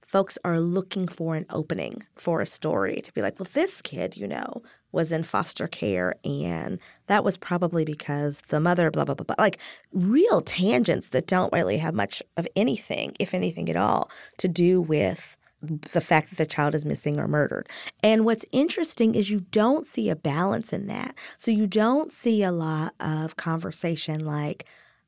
folks 0.06 0.36
are 0.44 0.60
looking 0.60 1.08
for 1.08 1.34
an 1.34 1.46
opening 1.48 2.02
for 2.14 2.42
a 2.42 2.46
story 2.46 3.00
to 3.00 3.12
be 3.14 3.22
like, 3.22 3.40
well, 3.40 3.48
this 3.54 3.80
kid, 3.80 4.18
you 4.18 4.28
know, 4.28 4.62
was 4.92 5.10
in 5.10 5.22
foster 5.22 5.66
care 5.66 6.14
and 6.24 6.78
that 7.06 7.24
was 7.24 7.36
probably 7.36 7.84
because 7.84 8.42
the 8.48 8.60
mother, 8.60 8.90
blah, 8.90 9.04
blah, 9.04 9.14
blah, 9.14 9.24
blah. 9.24 9.36
Like 9.38 9.58
real 9.92 10.40
tangents 10.40 11.08
that 11.10 11.26
don't 11.26 11.52
really 11.52 11.78
have 11.78 11.94
much 11.94 12.22
of 12.36 12.46
anything, 12.54 13.14
if 13.18 13.34
anything 13.34 13.68
at 13.68 13.76
all, 13.76 14.10
to 14.38 14.48
do 14.48 14.80
with 14.80 15.36
the 15.62 16.00
fact 16.00 16.30
that 16.30 16.36
the 16.36 16.46
child 16.46 16.74
is 16.74 16.84
missing 16.84 17.18
or 17.18 17.28
murdered. 17.28 17.68
And 18.02 18.24
what's 18.24 18.44
interesting 18.52 19.14
is 19.14 19.30
you 19.30 19.40
don't 19.50 19.86
see 19.86 20.10
a 20.10 20.16
balance 20.16 20.72
in 20.72 20.88
that. 20.88 21.14
So 21.38 21.50
you 21.50 21.66
don't 21.66 22.12
see 22.12 22.42
a 22.42 22.52
lot 22.52 22.94
of 23.00 23.36
conversation 23.36 24.24
like, 24.24 24.66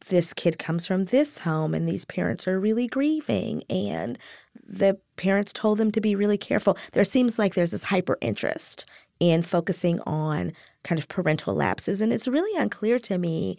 this 0.08 0.34
kid 0.34 0.58
comes 0.58 0.86
from 0.86 1.06
this 1.06 1.38
home 1.38 1.74
and 1.74 1.88
these 1.88 2.04
parents 2.04 2.46
are 2.46 2.60
really 2.60 2.86
grieving 2.86 3.62
and 3.70 4.18
the 4.66 4.98
parents 5.16 5.52
told 5.52 5.78
them 5.78 5.90
to 5.92 6.00
be 6.00 6.14
really 6.14 6.38
careful. 6.38 6.76
There 6.92 7.04
seems 7.04 7.38
like 7.38 7.54
there's 7.54 7.70
this 7.70 7.84
hyper 7.84 8.18
interest 8.20 8.84
in 9.30 9.42
focusing 9.42 10.00
on 10.00 10.52
kind 10.82 10.98
of 10.98 11.08
parental 11.08 11.54
lapses. 11.54 12.00
And 12.00 12.12
it's 12.12 12.28
really 12.28 12.60
unclear 12.60 12.98
to 13.00 13.18
me 13.18 13.56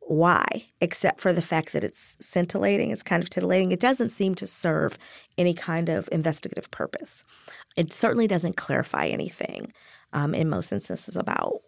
why, 0.00 0.66
except 0.80 1.20
for 1.20 1.32
the 1.32 1.42
fact 1.42 1.72
that 1.72 1.84
it's 1.84 2.16
scintillating, 2.20 2.90
it's 2.90 3.02
kind 3.02 3.22
of 3.22 3.30
titillating. 3.30 3.70
It 3.72 3.80
doesn't 3.80 4.10
seem 4.10 4.34
to 4.36 4.46
serve 4.46 4.98
any 5.38 5.54
kind 5.54 5.88
of 5.88 6.08
investigative 6.10 6.70
purpose. 6.70 7.24
It 7.76 7.92
certainly 7.92 8.26
doesn't 8.26 8.56
clarify 8.56 9.06
anything 9.06 9.72
um, 10.12 10.34
in 10.34 10.48
most 10.48 10.72
instances 10.72 11.16
about 11.16 11.60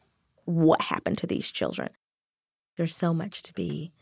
what 0.44 0.80
happened 0.82 1.18
to 1.18 1.26
these 1.26 1.50
children. 1.50 1.90
There's 2.76 2.96
so 2.96 3.14
much 3.14 3.42
to 3.44 3.52
be 3.54 3.92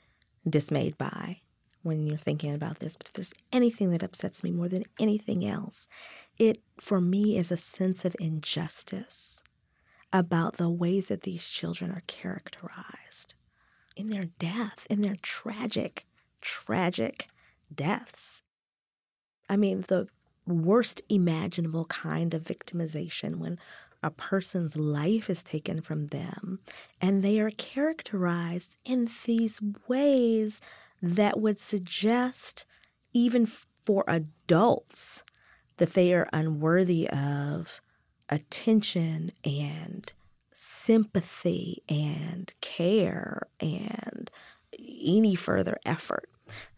dismayed 0.49 0.97
by 0.97 1.41
when 1.83 2.07
you're 2.07 2.17
thinking 2.17 2.55
about 2.55 2.79
this, 2.79 2.97
but 2.97 3.09
if 3.09 3.13
there's 3.13 3.35
anything 3.53 3.91
that 3.91 4.03
upsets 4.03 4.43
me 4.43 4.51
more 4.51 4.69
than 4.69 4.85
anything 4.99 5.45
else, 5.45 5.89
it 6.39 6.63
for 6.81 7.01
me 7.01 7.37
is 7.37 7.53
a 7.53 7.57
sense 7.57 8.05
of 8.05 8.17
injustice 8.19 9.32
about 10.13 10.57
the 10.57 10.71
ways 10.71 11.09
that 11.09 11.23
these 11.23 11.49
children 11.49 11.91
are 11.91 12.03
characterized 12.07 13.35
in 13.97 14.09
their 14.09 14.27
death, 14.39 14.87
in 14.91 15.01
their 15.01 15.17
tragic, 15.23 16.07
tragic 16.41 17.29
deaths. 17.75 18.43
I 19.49 19.57
mean, 19.57 19.85
the 19.89 20.09
worst 20.47 21.03
imaginable 21.09 21.85
kind 21.87 22.35
of 22.35 22.43
victimization 22.43 23.37
when 23.37 23.59
a 24.03 24.11
person's 24.11 24.77
life 24.77 25.31
is 25.31 25.43
taken 25.43 25.81
from 25.81 26.09
them 26.09 26.59
and 27.01 27.23
they 27.23 27.39
are 27.39 27.51
characterized 27.51 28.77
in 28.85 29.09
these 29.25 29.61
ways 29.87 30.61
that 31.01 31.41
would 31.41 31.61
suggest, 31.61 32.65
even 33.13 33.47
for 33.85 34.05
adults, 34.09 35.23
that 35.77 35.95
they 35.95 36.13
are 36.13 36.29
unworthy 36.33 37.09
of 37.09 37.81
attention 38.33 39.31
and 39.45 40.11
sympathy 40.53 41.83
and 41.89 42.53
care 42.63 43.47
and 43.61 44.31
any 44.79 45.35
further 45.35 45.77
effort. 45.85 46.29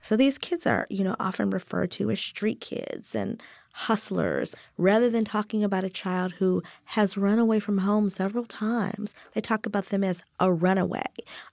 So 0.02 0.16
these 0.16 0.36
kids 0.36 0.66
are, 0.66 0.86
you 0.90 1.04
know, 1.04 1.16
often 1.18 1.50
referred 1.50 1.90
to 1.92 2.10
as 2.10 2.20
street 2.20 2.60
kids 2.60 3.14
and 3.14 3.40
hustlers 3.72 4.54
rather 4.76 5.10
than 5.10 5.24
talking 5.24 5.64
about 5.64 5.84
a 5.84 5.90
child 5.90 6.32
who 6.34 6.62
has 6.84 7.16
run 7.16 7.38
away 7.38 7.58
from 7.60 7.78
home 7.78 8.08
several 8.08 8.44
times. 8.44 9.14
They 9.32 9.40
talk 9.40 9.66
about 9.66 9.86
them 9.86 10.04
as 10.04 10.24
a 10.38 10.52
runaway. 10.52 11.02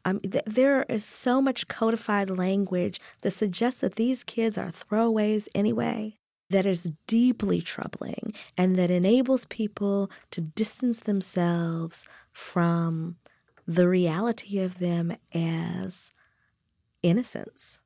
Um, 0.05 0.19
th- 0.19 0.43
there 0.45 0.83
is 0.83 1.05
so 1.05 1.41
much 1.41 1.67
codified 1.67 2.29
language 2.29 2.99
that 3.21 3.31
suggests 3.31 3.81
that 3.81 3.95
these 3.95 4.23
kids 4.23 4.57
are 4.57 4.71
throwaways 4.71 5.47
anyway 5.55 6.17
that 6.51 6.65
is 6.65 6.91
deeply 7.07 7.61
troubling 7.61 8.33
and 8.57 8.75
that 8.77 8.89
enables 8.89 9.45
people 9.45 10.11
to 10.31 10.41
distance 10.41 11.01
themselves 11.01 12.05
from 12.31 13.17
the 13.67 13.87
reality 13.87 14.59
of 14.59 14.79
them 14.79 15.15
as 15.33 16.11
innocence. 17.01 17.79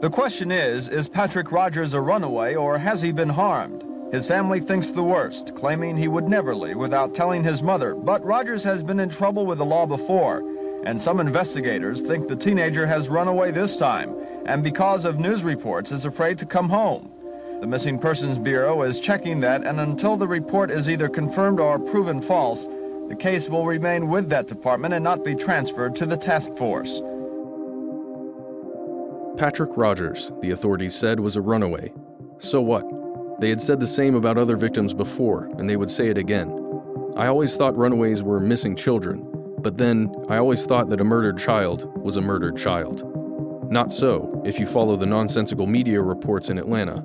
The 0.00 0.10
question 0.10 0.52
is 0.52 0.88
Is 0.88 1.08
Patrick 1.08 1.50
Rogers 1.50 1.94
a 1.94 2.00
runaway 2.00 2.54
or 2.54 2.78
has 2.78 3.00
he 3.00 3.10
been 3.10 3.28
harmed? 3.28 3.84
His 4.12 4.28
family 4.28 4.60
thinks 4.60 4.90
the 4.90 5.02
worst, 5.02 5.56
claiming 5.56 5.96
he 5.96 6.08
would 6.08 6.28
never 6.28 6.54
leave 6.54 6.76
without 6.76 7.14
telling 7.14 7.42
his 7.42 7.62
mother. 7.62 7.94
But 7.94 8.24
Rogers 8.24 8.62
has 8.62 8.82
been 8.82 9.00
in 9.00 9.08
trouble 9.08 9.46
with 9.46 9.58
the 9.58 9.64
law 9.64 9.86
before, 9.86 10.42
and 10.84 11.00
some 11.00 11.20
investigators 11.20 12.00
think 12.00 12.28
the 12.28 12.36
teenager 12.36 12.86
has 12.86 13.08
run 13.08 13.28
away 13.28 13.50
this 13.50 13.76
time, 13.76 14.14
and 14.46 14.62
because 14.62 15.04
of 15.04 15.18
news 15.18 15.42
reports 15.42 15.92
is 15.92 16.04
afraid 16.04 16.38
to 16.38 16.46
come 16.46 16.68
home. 16.68 17.10
The 17.60 17.66
Missing 17.66 17.98
Persons 17.98 18.38
Bureau 18.38 18.82
is 18.82 19.00
checking 19.00 19.40
that, 19.40 19.64
and 19.64 19.80
until 19.80 20.16
the 20.16 20.28
report 20.28 20.70
is 20.70 20.90
either 20.90 21.08
confirmed 21.08 21.60
or 21.60 21.78
proven 21.78 22.20
false, 22.20 22.66
the 23.08 23.16
case 23.16 23.48
will 23.48 23.66
remain 23.66 24.08
with 24.08 24.28
that 24.28 24.46
department 24.46 24.94
and 24.94 25.02
not 25.02 25.24
be 25.24 25.34
transferred 25.34 25.94
to 25.96 26.06
the 26.06 26.16
task 26.16 26.54
force. 26.56 27.00
Patrick 29.36 29.70
Rogers, 29.76 30.30
the 30.42 30.50
authorities 30.50 30.94
said, 30.94 31.18
was 31.20 31.36
a 31.36 31.40
runaway. 31.40 31.92
So 32.38 32.60
what? 32.60 32.84
They 33.40 33.48
had 33.50 33.60
said 33.60 33.80
the 33.80 33.86
same 33.86 34.14
about 34.14 34.38
other 34.38 34.56
victims 34.56 34.94
before, 34.94 35.46
and 35.58 35.68
they 35.68 35.76
would 35.76 35.90
say 35.90 36.08
it 36.08 36.18
again. 36.18 36.50
I 37.16 37.26
always 37.26 37.56
thought 37.56 37.76
runaways 37.76 38.22
were 38.22 38.40
missing 38.40 38.76
children, 38.76 39.26
but 39.64 39.76
then 39.76 40.14
I 40.28 40.36
always 40.36 40.64
thought 40.64 40.88
that 40.90 41.00
a 41.00 41.04
murdered 41.04 41.38
child 41.38 41.90
was 41.96 42.16
a 42.16 42.20
murdered 42.20 42.56
child. 42.56 43.02
Not 43.72 43.92
so 43.92 44.40
if 44.44 44.60
you 44.60 44.66
follow 44.66 44.94
the 44.94 45.06
nonsensical 45.06 45.66
media 45.66 46.00
reports 46.00 46.50
in 46.50 46.58
Atlanta 46.58 47.04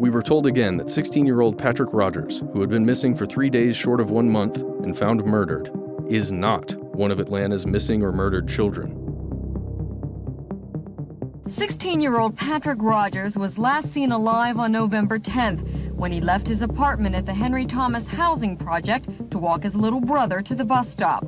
we 0.00 0.08
were 0.08 0.22
told 0.22 0.46
again 0.46 0.78
that 0.78 0.88
16 0.88 1.26
year 1.26 1.42
old 1.42 1.58
Patrick 1.58 1.92
Rogers, 1.92 2.38
who 2.54 2.62
had 2.62 2.70
been 2.70 2.86
missing 2.86 3.14
for 3.14 3.26
three 3.26 3.50
days 3.50 3.76
short 3.76 4.00
of 4.00 4.10
one 4.10 4.30
month 4.30 4.62
and 4.82 4.96
found 4.96 5.22
murdered, 5.26 5.70
is 6.08 6.32
not 6.32 6.74
one 6.96 7.10
of 7.10 7.20
Atlanta's 7.20 7.66
missing 7.66 8.02
or 8.02 8.10
murdered 8.10 8.48
children. 8.48 8.96
16 11.50 12.00
year 12.00 12.18
old 12.18 12.34
Patrick 12.34 12.78
Rogers 12.80 13.36
was 13.36 13.58
last 13.58 13.92
seen 13.92 14.10
alive 14.10 14.58
on 14.58 14.72
November 14.72 15.18
10th 15.18 15.92
when 15.92 16.10
he 16.10 16.22
left 16.22 16.48
his 16.48 16.62
apartment 16.62 17.14
at 17.14 17.26
the 17.26 17.34
Henry 17.34 17.66
Thomas 17.66 18.06
Housing 18.06 18.56
Project 18.56 19.06
to 19.30 19.38
walk 19.38 19.64
his 19.64 19.76
little 19.76 20.00
brother 20.00 20.40
to 20.40 20.54
the 20.54 20.64
bus 20.64 20.88
stop. 20.88 21.26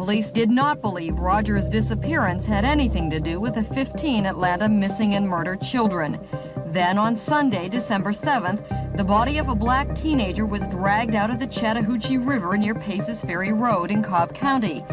Police 0.00 0.30
did 0.30 0.48
not 0.48 0.80
believe 0.80 1.18
Rogers' 1.18 1.68
disappearance 1.68 2.46
had 2.46 2.64
anything 2.64 3.10
to 3.10 3.20
do 3.20 3.38
with 3.38 3.54
the 3.54 3.62
15 3.62 4.24
Atlanta 4.24 4.66
missing 4.66 5.14
and 5.14 5.28
murdered 5.28 5.60
children. 5.60 6.18
Then 6.68 6.96
on 6.96 7.14
Sunday, 7.14 7.68
December 7.68 8.12
7th, 8.12 8.96
the 8.96 9.04
body 9.04 9.36
of 9.36 9.50
a 9.50 9.54
black 9.54 9.94
teenager 9.94 10.46
was 10.46 10.66
dragged 10.68 11.14
out 11.14 11.28
of 11.28 11.38
the 11.38 11.46
Chattahoochee 11.46 12.16
River 12.16 12.56
near 12.56 12.74
Paces 12.74 13.20
Ferry 13.20 13.52
Road 13.52 13.90
in 13.90 14.02
Cobb 14.02 14.32
County. 14.32 14.86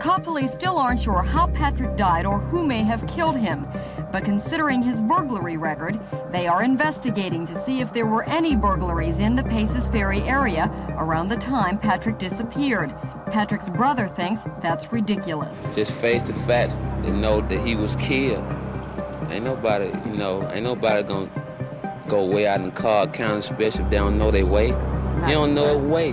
Cobb 0.00 0.24
police 0.24 0.54
still 0.54 0.78
aren't 0.78 1.02
sure 1.02 1.22
how 1.22 1.48
Patrick 1.48 1.94
died 1.94 2.24
or 2.24 2.38
who 2.38 2.64
may 2.64 2.82
have 2.82 3.06
killed 3.06 3.36
him, 3.36 3.66
but 4.10 4.24
considering 4.24 4.80
his 4.80 5.02
burglary 5.02 5.58
record, 5.58 6.00
they 6.32 6.46
are 6.46 6.62
investigating 6.62 7.44
to 7.44 7.54
see 7.54 7.80
if 7.80 7.92
there 7.92 8.06
were 8.06 8.24
any 8.24 8.56
burglaries 8.56 9.18
in 9.18 9.36
the 9.36 9.44
Paces 9.44 9.86
Ferry 9.86 10.22
area 10.22 10.70
around 10.96 11.28
the 11.28 11.36
time 11.36 11.76
Patrick 11.76 12.18
disappeared. 12.18 12.94
Patrick's 13.30 13.68
brother 13.68 14.08
thinks 14.08 14.44
that's 14.62 14.92
ridiculous. 14.92 15.68
Just 15.74 15.90
face 15.92 16.22
the 16.22 16.34
facts 16.46 16.74
and 17.04 17.20
know 17.20 17.40
that 17.40 17.66
he 17.66 17.74
was 17.74 17.94
killed. 17.96 18.44
Ain't 19.30 19.44
nobody, 19.44 19.86
you 20.08 20.16
know, 20.16 20.48
ain't 20.52 20.62
nobody 20.64 21.02
gonna 21.02 21.30
go 22.08 22.24
way 22.24 22.46
out 22.46 22.60
in 22.60 22.70
Cobb 22.70 23.12
County, 23.12 23.40
especially 23.40 23.84
if 23.84 23.90
they 23.90 23.96
don't 23.96 24.18
know 24.18 24.30
their 24.30 24.46
way. 24.46 24.70
Not 24.70 25.28
you 25.28 25.34
don't 25.34 25.54
know 25.54 25.78
to 25.78 25.84
a 25.84 25.88
way. 25.88 26.10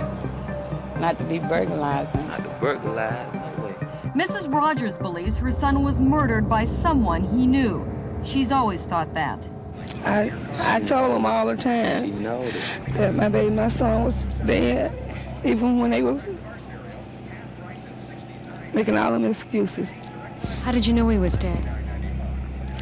Not 0.98 1.18
to 1.18 1.24
be 1.24 1.38
burglarizing. 1.38 2.26
Not 2.28 2.42
to 2.42 2.50
burglarize. 2.60 3.40
Mrs. 4.14 4.52
Rogers 4.52 4.96
believes 4.96 5.38
her 5.38 5.50
son 5.50 5.82
was 5.82 6.00
murdered 6.00 6.48
by 6.48 6.64
someone 6.64 7.24
he 7.24 7.46
knew. 7.46 7.84
She's 8.22 8.52
always 8.52 8.84
thought 8.84 9.12
that. 9.14 9.48
I 10.04 10.32
I 10.60 10.80
told 10.80 11.16
him 11.16 11.26
all 11.26 11.46
the 11.46 11.56
time 11.56 12.04
She 12.04 12.10
knows 12.10 12.52
that 12.90 13.14
my 13.14 13.28
baby, 13.28 13.50
my 13.50 13.68
son 13.68 14.04
was 14.04 14.14
dead, 14.46 14.92
even 15.44 15.78
when 15.78 15.90
they 15.90 16.02
was 16.02 16.24
making 18.74 18.98
all 18.98 19.12
them 19.12 19.24
excuses. 19.24 19.90
How 20.62 20.72
did 20.72 20.86
you 20.86 20.92
know 20.92 21.08
he 21.08 21.18
was 21.18 21.38
dead? 21.38 21.68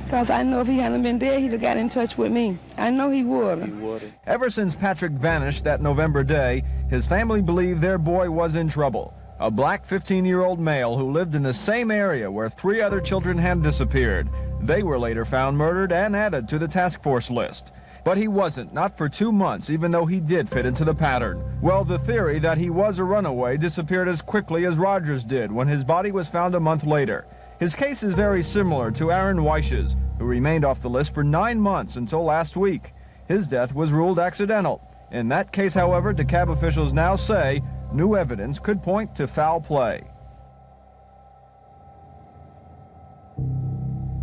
Because 0.05 0.31
I 0.31 0.42
know 0.42 0.61
if 0.61 0.66
he 0.66 0.78
hadn't 0.78 1.02
been 1.02 1.18
dead, 1.18 1.40
he'd 1.40 1.52
have 1.52 1.61
got 1.61 1.76
in 1.76 1.88
touch 1.88 2.18
with 2.18 2.33
me. 2.33 2.59
I 2.76 2.90
know 2.90 3.09
he 3.11 3.24
would. 3.24 4.12
Ever 4.26 4.50
since 4.50 4.74
Patrick 4.74 5.12
vanished 5.12 5.64
that 5.64 5.81
November 5.81 6.22
day, 6.22 6.64
his 6.90 7.07
family 7.07 7.40
believed 7.40 7.81
their 7.81 7.98
boy 7.98 8.31
was 8.31 8.57
in 8.57 8.68
trouble. 8.68 9.14
A 9.38 9.50
black 9.50 9.85
15 9.87 10.24
year 10.24 10.42
old 10.42 10.61
male 10.61 10.96
who 10.96 11.11
lived 11.11 11.35
in 11.35 11.42
the 11.42 11.55
same 11.55 11.90
area 11.90 12.31
where 12.31 12.48
three 12.48 12.81
other 12.81 13.00
children 13.00 13.38
had 13.38 13.62
disappeared. 13.62 14.28
They 14.61 14.83
were 14.83 14.98
later 14.98 15.24
found 15.24 15.57
murdered 15.57 15.92
and 15.92 16.14
added 16.14 16.48
to 16.50 16.59
the 16.59 16.68
task 16.68 17.02
force 17.02 17.31
list. 17.31 17.72
But 18.05 18.19
he 18.19 18.27
wasn't, 18.27 18.75
not 18.75 18.97
for 18.97 19.09
two 19.09 19.31
months, 19.31 19.71
even 19.71 19.93
though 19.93 20.07
he 20.07 20.19
did 20.19 20.49
fit 20.49 20.67
into 20.67 20.85
the 20.85 20.95
pattern. 20.95 21.43
Well, 21.61 21.85
the 21.85 22.01
theory 22.01 22.41
that 22.41 22.59
he 22.59 22.69
was 22.69 22.99
a 22.99 23.05
runaway 23.05 23.57
disappeared 23.57 24.09
as 24.09 24.21
quickly 24.21 24.67
as 24.67 24.77
Rogers 24.77 25.25
did 25.25 25.53
when 25.53 25.69
his 25.69 25.85
body 25.85 26.11
was 26.11 26.29
found 26.29 26.55
a 26.55 26.61
month 26.61 26.85
later. 26.85 27.27
His 27.61 27.77
case 27.77 28.03
is 28.03 28.12
very 28.12 28.43
similar 28.43 28.91
to 28.93 29.12
Aaron 29.12 29.45
Wyche's, 29.45 29.95
who 30.19 30.25
remained 30.25 30.65
off 30.65 30.83
the 30.83 30.91
list 30.91 31.15
for 31.15 31.23
nine 31.23 31.61
months 31.61 31.95
until 31.95 32.25
last 32.25 32.57
week. 32.57 32.93
His 33.29 33.47
death 33.47 33.73
was 33.73 33.93
ruled 33.93 34.19
accidental. 34.19 34.83
In 35.12 35.29
that 35.29 35.53
case, 35.53 35.75
however, 35.75 36.12
DeKalb 36.12 36.51
officials 36.51 36.93
now 36.93 37.15
say 37.15 37.62
new 37.93 38.17
evidence 38.17 38.59
could 38.59 38.83
point 38.83 39.15
to 39.15 39.29
foul 39.29 39.61
play. 39.61 40.03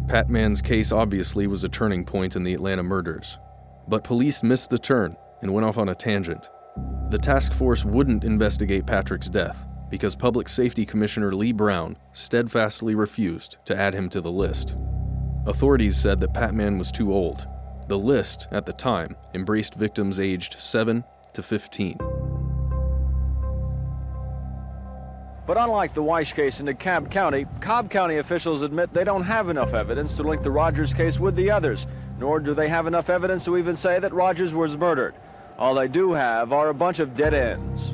Pat 0.09 0.29
Mann's 0.29 0.61
case 0.61 0.91
obviously 0.91 1.47
was 1.47 1.63
a 1.63 1.69
turning 1.69 2.03
point 2.03 2.35
in 2.35 2.43
the 2.43 2.53
Atlanta 2.53 2.83
murders. 2.83 3.37
But 3.89 4.03
police 4.03 4.43
missed 4.43 4.69
the 4.69 4.77
turn 4.77 5.17
and 5.41 5.51
went 5.51 5.65
off 5.65 5.79
on 5.79 5.89
a 5.89 5.95
tangent. 5.95 6.47
The 7.09 7.17
task 7.17 7.53
force 7.53 7.83
wouldn't 7.83 8.23
investigate 8.23 8.85
Patrick's 8.85 9.29
death 9.29 9.65
because 9.89 10.15
Public 10.15 10.47
Safety 10.47 10.85
Commissioner 10.85 11.33
Lee 11.33 11.51
Brown 11.51 11.97
steadfastly 12.13 12.93
refused 12.93 13.57
to 13.65 13.75
add 13.75 13.95
him 13.95 14.07
to 14.09 14.21
the 14.21 14.31
list. 14.31 14.77
Authorities 15.47 15.97
said 15.97 16.19
that 16.19 16.35
Patman 16.35 16.77
was 16.77 16.91
too 16.91 17.11
old. 17.11 17.47
The 17.87 17.97
list, 17.97 18.47
at 18.51 18.67
the 18.67 18.73
time, 18.73 19.15
embraced 19.33 19.73
victims 19.73 20.19
aged 20.19 20.53
7 20.59 21.03
to 21.33 21.41
15. 21.41 21.97
But 25.47 25.57
unlike 25.57 25.95
the 25.95 26.03
Wyche 26.03 26.35
case 26.35 26.59
in 26.59 26.67
DeKalb 26.67 27.09
County, 27.09 27.47
Cobb 27.59 27.89
County 27.89 28.17
officials 28.17 28.61
admit 28.61 28.93
they 28.93 29.03
don't 29.03 29.23
have 29.23 29.49
enough 29.49 29.73
evidence 29.73 30.13
to 30.13 30.21
link 30.21 30.43
the 30.43 30.51
Rogers 30.51 30.93
case 30.93 31.19
with 31.19 31.35
the 31.35 31.49
others, 31.49 31.87
nor 32.19 32.39
do 32.39 32.53
they 32.53 32.67
have 32.67 32.85
enough 32.85 33.09
evidence 33.09 33.45
to 33.45 33.57
even 33.57 33.75
say 33.75 33.99
that 33.99 34.13
Rogers 34.13 34.53
was 34.53 34.77
murdered. 34.77 35.15
All 35.57 35.75
they 35.75 35.87
do 35.87 36.13
have 36.13 36.53
are 36.53 36.69
a 36.69 36.73
bunch 36.73 36.99
of 36.99 37.15
dead 37.15 37.33
ends. 37.33 37.93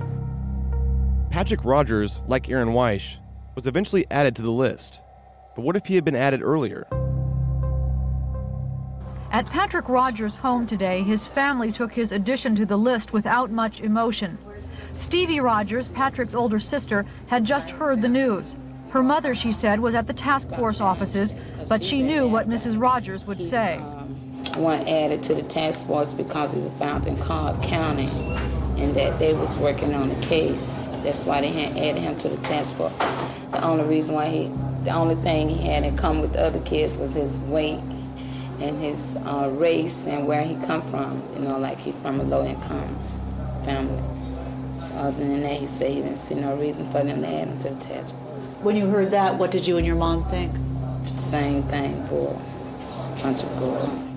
Patrick 1.29 1.63
Rogers, 1.63 2.21
like 2.27 2.49
Aaron 2.49 2.69
Wyche, 2.69 3.19
was 3.55 3.67
eventually 3.67 4.05
added 4.09 4.35
to 4.37 4.41
the 4.41 4.51
list. 4.51 5.01
But 5.55 5.63
what 5.63 5.75
if 5.75 5.85
he 5.85 5.95
had 5.95 6.05
been 6.05 6.15
added 6.15 6.41
earlier? 6.41 6.87
At 9.31 9.47
Patrick 9.47 9.89
Rogers' 9.89 10.37
home 10.37 10.65
today, 10.65 11.03
his 11.03 11.25
family 11.25 11.71
took 11.71 11.91
his 11.91 12.11
addition 12.11 12.55
to 12.55 12.65
the 12.65 12.77
list 12.77 13.11
without 13.11 13.51
much 13.51 13.81
emotion. 13.81 14.37
Stevie 14.93 15.41
Rogers, 15.41 15.89
Patrick's 15.89 16.33
older 16.33 16.59
sister, 16.59 17.05
had 17.27 17.43
just 17.43 17.69
heard 17.69 18.01
the 18.01 18.07
news. 18.07 18.55
Her 18.91 19.03
mother, 19.03 19.35
she 19.35 19.51
said, 19.51 19.81
was 19.81 19.93
at 19.93 20.07
the 20.07 20.13
task 20.13 20.47
force 20.51 20.79
offices, 20.79 21.35
but 21.67 21.83
she 21.83 22.01
knew 22.01 22.27
what 22.27 22.47
Mrs. 22.47 22.79
Rogers 22.79 23.25
would 23.25 23.41
say. 23.41 23.81
One 24.55 24.87
added 24.87 25.21
to 25.23 25.35
the 25.35 25.43
task 25.43 25.85
force 25.85 26.13
because 26.13 26.53
he 26.53 26.61
was 26.61 26.71
found 26.73 27.07
in 27.07 27.17
Cobb 27.17 27.61
County 27.61 28.07
and 28.77 28.95
that 28.95 29.19
they 29.19 29.33
was 29.33 29.57
working 29.57 29.93
on 29.93 30.09
the 30.09 30.25
case. 30.25 30.65
That's 31.01 31.25
why 31.25 31.41
they 31.41 31.49
had 31.49 31.77
added 31.77 32.01
him 32.01 32.17
to 32.19 32.29
the 32.29 32.37
task 32.37 32.77
force. 32.77 32.93
The 33.51 33.63
only 33.63 33.83
reason 33.83 34.15
why 34.15 34.29
he, 34.29 34.51
the 34.83 34.91
only 34.91 35.15
thing 35.15 35.49
he 35.49 35.67
had 35.67 35.83
in 35.83 35.97
common 35.97 36.21
with 36.21 36.33
the 36.33 36.41
other 36.41 36.61
kids 36.61 36.97
was 36.97 37.13
his 37.13 37.37
weight 37.41 37.79
and 38.59 38.79
his 38.79 39.15
uh, 39.25 39.49
race 39.53 40.07
and 40.07 40.25
where 40.25 40.43
he 40.43 40.55
come 40.65 40.81
from. 40.83 41.21
You 41.33 41.41
know, 41.41 41.59
like 41.59 41.79
he 41.79 41.91
from 41.91 42.21
a 42.21 42.23
low 42.23 42.45
income 42.45 42.97
family. 43.65 44.01
Other 44.95 45.17
than 45.17 45.41
that, 45.41 45.59
he 45.59 45.65
said 45.65 45.91
he 45.91 46.01
didn't 46.01 46.19
see 46.19 46.35
no 46.35 46.55
reason 46.55 46.85
for 46.85 47.03
them 47.03 47.21
to 47.21 47.27
add 47.27 47.49
him 47.49 47.59
to 47.59 47.69
the 47.69 47.75
task 47.75 48.15
force. 48.15 48.53
When 48.61 48.77
you 48.77 48.87
heard 48.87 49.11
that, 49.11 49.35
what 49.35 49.51
did 49.51 49.67
you 49.67 49.75
and 49.75 49.85
your 49.85 49.97
mom 49.97 50.23
think? 50.29 50.53
Same 51.19 51.63
thing, 51.63 52.05
boy. 52.07 52.37
It's 52.79 53.07
a 53.07 53.09
bunch 53.21 53.43
of 53.43 53.59
bull. 53.59 54.14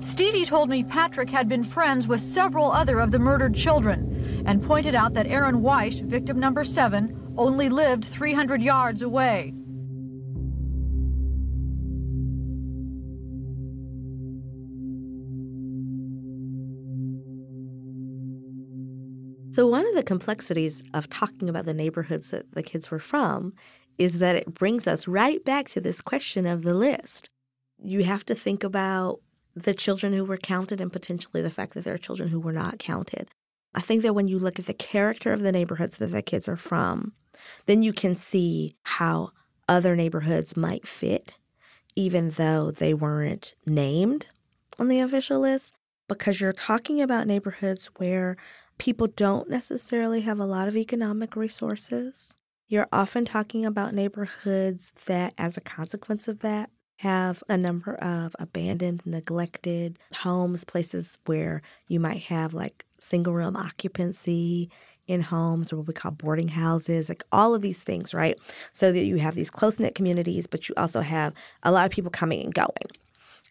Stevie 0.00 0.46
told 0.46 0.68
me 0.68 0.84
Patrick 0.84 1.28
had 1.28 1.48
been 1.48 1.64
friends 1.64 2.06
with 2.06 2.20
several 2.20 2.70
other 2.70 3.00
of 3.00 3.10
the 3.10 3.18
murdered 3.18 3.54
children 3.54 4.44
and 4.46 4.62
pointed 4.62 4.94
out 4.94 5.14
that 5.14 5.26
Aaron 5.26 5.60
Wyche, 5.60 6.04
victim 6.04 6.38
number 6.38 6.64
seven, 6.64 7.34
only 7.36 7.68
lived 7.68 8.04
300 8.04 8.62
yards 8.62 9.02
away. 9.02 9.52
So, 19.50 19.66
one 19.66 19.84
of 19.88 19.96
the 19.96 20.04
complexities 20.04 20.82
of 20.94 21.08
talking 21.10 21.48
about 21.48 21.64
the 21.64 21.74
neighborhoods 21.74 22.30
that 22.30 22.52
the 22.52 22.62
kids 22.62 22.92
were 22.92 23.00
from 23.00 23.54
is 23.98 24.18
that 24.18 24.36
it 24.36 24.54
brings 24.54 24.86
us 24.86 25.08
right 25.08 25.44
back 25.44 25.68
to 25.70 25.80
this 25.80 26.00
question 26.00 26.46
of 26.46 26.62
the 26.62 26.74
list. 26.74 27.28
You 27.82 28.04
have 28.04 28.24
to 28.26 28.36
think 28.36 28.62
about 28.62 29.20
the 29.62 29.74
children 29.74 30.12
who 30.12 30.24
were 30.24 30.36
counted 30.36 30.80
and 30.80 30.92
potentially 30.92 31.42
the 31.42 31.50
fact 31.50 31.74
that 31.74 31.84
there 31.84 31.94
are 31.94 31.98
children 31.98 32.30
who 32.30 32.40
were 32.40 32.52
not 32.52 32.78
counted. 32.78 33.28
I 33.74 33.80
think 33.80 34.02
that 34.02 34.14
when 34.14 34.28
you 34.28 34.38
look 34.38 34.58
at 34.58 34.66
the 34.66 34.74
character 34.74 35.32
of 35.32 35.40
the 35.40 35.52
neighborhoods 35.52 35.98
that 35.98 36.06
the 36.06 36.22
kids 36.22 36.48
are 36.48 36.56
from, 36.56 37.12
then 37.66 37.82
you 37.82 37.92
can 37.92 38.16
see 38.16 38.76
how 38.82 39.30
other 39.68 39.94
neighborhoods 39.94 40.56
might 40.56 40.88
fit, 40.88 41.34
even 41.94 42.30
though 42.30 42.70
they 42.70 42.94
weren't 42.94 43.54
named 43.66 44.26
on 44.78 44.88
the 44.88 45.00
official 45.00 45.40
list, 45.40 45.74
because 46.08 46.40
you're 46.40 46.52
talking 46.52 47.02
about 47.02 47.26
neighborhoods 47.26 47.90
where 47.98 48.36
people 48.78 49.06
don't 49.08 49.50
necessarily 49.50 50.22
have 50.22 50.38
a 50.38 50.46
lot 50.46 50.68
of 50.68 50.76
economic 50.76 51.36
resources. 51.36 52.34
You're 52.68 52.88
often 52.92 53.24
talking 53.24 53.64
about 53.64 53.94
neighborhoods 53.94 54.92
that, 55.06 55.34
as 55.36 55.56
a 55.56 55.60
consequence 55.60 56.28
of 56.28 56.40
that, 56.40 56.70
have 56.98 57.44
a 57.48 57.56
number 57.56 57.94
of 57.96 58.34
abandoned, 58.38 59.02
neglected 59.04 59.98
homes, 60.16 60.64
places 60.64 61.16
where 61.26 61.62
you 61.86 62.00
might 62.00 62.22
have 62.24 62.52
like 62.52 62.84
single 62.98 63.32
room 63.32 63.56
occupancy 63.56 64.68
in 65.06 65.22
homes 65.22 65.72
or 65.72 65.76
what 65.76 65.86
we 65.86 65.94
call 65.94 66.10
boarding 66.10 66.48
houses, 66.48 67.08
like 67.08 67.22
all 67.30 67.54
of 67.54 67.62
these 67.62 67.82
things, 67.82 68.12
right? 68.12 68.38
So 68.72 68.90
that 68.92 69.04
you 69.04 69.16
have 69.16 69.36
these 69.36 69.50
close 69.50 69.78
knit 69.78 69.94
communities, 69.94 70.46
but 70.46 70.68
you 70.68 70.74
also 70.76 71.00
have 71.00 71.32
a 71.62 71.70
lot 71.70 71.86
of 71.86 71.92
people 71.92 72.10
coming 72.10 72.42
and 72.42 72.52
going 72.52 72.72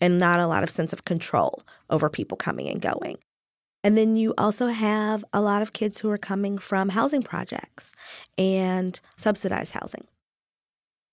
and 0.01 0.19
not 0.19 0.39
a 0.41 0.47
lot 0.47 0.63
of 0.63 0.69
sense 0.69 0.91
of 0.91 1.05
control 1.05 1.63
over 1.89 2.09
people 2.09 2.37
coming 2.37 2.67
and 2.67 2.81
going. 2.81 3.17
And 3.81 3.97
then 3.97 4.17
you 4.17 4.33
also 4.37 4.67
have 4.67 5.23
a 5.31 5.39
lot 5.39 5.61
of 5.61 5.71
kids 5.71 5.99
who 5.99 6.09
are 6.09 6.17
coming 6.17 6.57
from 6.57 6.89
housing 6.89 7.23
projects 7.23 7.93
and 8.37 8.99
subsidized 9.15 9.71
housing. 9.71 10.05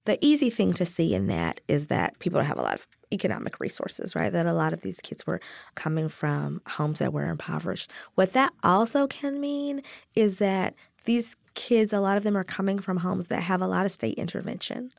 The 0.05 0.19
easy 0.21 0.51
thing 0.51 0.73
to 0.75 0.85
see 0.85 1.14
in 1.14 1.29
that 1.29 1.61
is 1.69 1.87
that 1.87 2.19
people 2.19 2.40
have 2.40 2.59
a 2.59 2.62
lot 2.62 2.75
of 2.75 2.87
economic 3.12 3.61
resources, 3.61 4.14
right? 4.14 4.33
That 4.33 4.47
a 4.47 4.53
lot 4.53 4.73
of 4.73 4.83
these 4.83 5.01
kids 5.01 5.27
were 5.27 5.40
coming 5.75 6.09
from 6.09 6.61
homes 6.67 6.98
that 6.98 7.13
were 7.13 7.29
impoverished. 7.29 7.90
What 8.15 8.33
that 8.33 8.52
also 8.63 9.07
can 9.07 9.40
mean 9.40 9.83
is 10.15 10.38
that 10.38 10.75
these 11.05 11.37
kids, 11.55 11.92
a 11.92 12.00
lot 12.00 12.17
of 12.17 12.23
them 12.23 12.37
are 12.37 12.44
coming 12.44 12.79
from 12.79 12.98
homes 12.98 13.29
that 13.29 13.42
have 13.42 13.63
a 13.63 13.67
lot 13.67 13.87
of 13.87 13.92
state 13.92 14.15
intervention 14.19 14.90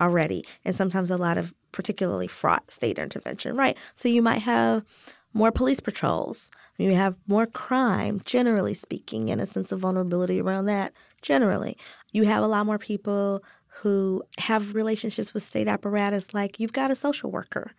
already, 0.00 0.44
and 0.64 0.74
sometimes 0.74 1.10
a 1.10 1.16
lot 1.16 1.38
of 1.38 1.54
particularly 1.70 2.26
fraught 2.26 2.70
state 2.70 2.98
intervention, 2.98 3.56
right? 3.56 3.76
So 3.94 4.08
you 4.08 4.22
might 4.22 4.42
have 4.42 4.84
more 5.32 5.52
police 5.52 5.80
patrols. 5.80 6.50
You 6.76 6.94
have 6.94 7.14
more 7.26 7.46
crime, 7.46 8.20
generally 8.24 8.74
speaking, 8.74 9.30
and 9.30 9.40
a 9.40 9.46
sense 9.46 9.72
of 9.72 9.80
vulnerability 9.80 10.40
around 10.40 10.66
that, 10.66 10.92
generally. 11.22 11.78
You 12.12 12.24
have 12.24 12.42
a 12.42 12.48
lot 12.48 12.66
more 12.66 12.78
people 12.78 13.42
who 13.82 14.22
have 14.38 14.76
relationships 14.76 15.34
with 15.34 15.42
state 15.42 15.66
apparatus, 15.66 16.32
like 16.32 16.60
you've 16.60 16.72
got 16.72 16.92
a 16.92 16.94
social 16.94 17.32
worker 17.32 17.72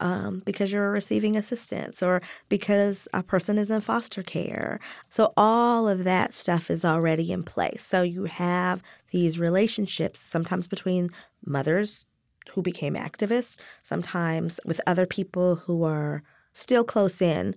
um, 0.00 0.40
because 0.46 0.72
you're 0.72 0.90
receiving 0.90 1.36
assistance 1.36 2.02
or 2.02 2.22
because 2.48 3.06
a 3.12 3.22
person 3.22 3.58
is 3.58 3.70
in 3.70 3.82
foster 3.82 4.22
care. 4.22 4.80
So, 5.10 5.34
all 5.36 5.86
of 5.86 6.04
that 6.04 6.32
stuff 6.32 6.70
is 6.70 6.82
already 6.82 7.30
in 7.30 7.42
place. 7.42 7.84
So, 7.84 8.00
you 8.00 8.24
have 8.24 8.82
these 9.12 9.38
relationships, 9.38 10.18
sometimes 10.18 10.66
between 10.66 11.10
mothers 11.44 12.06
who 12.52 12.62
became 12.62 12.94
activists, 12.94 13.58
sometimes 13.82 14.60
with 14.64 14.80
other 14.86 15.04
people 15.04 15.56
who 15.56 15.84
are 15.84 16.22
still 16.54 16.84
close 16.84 17.20
in, 17.20 17.54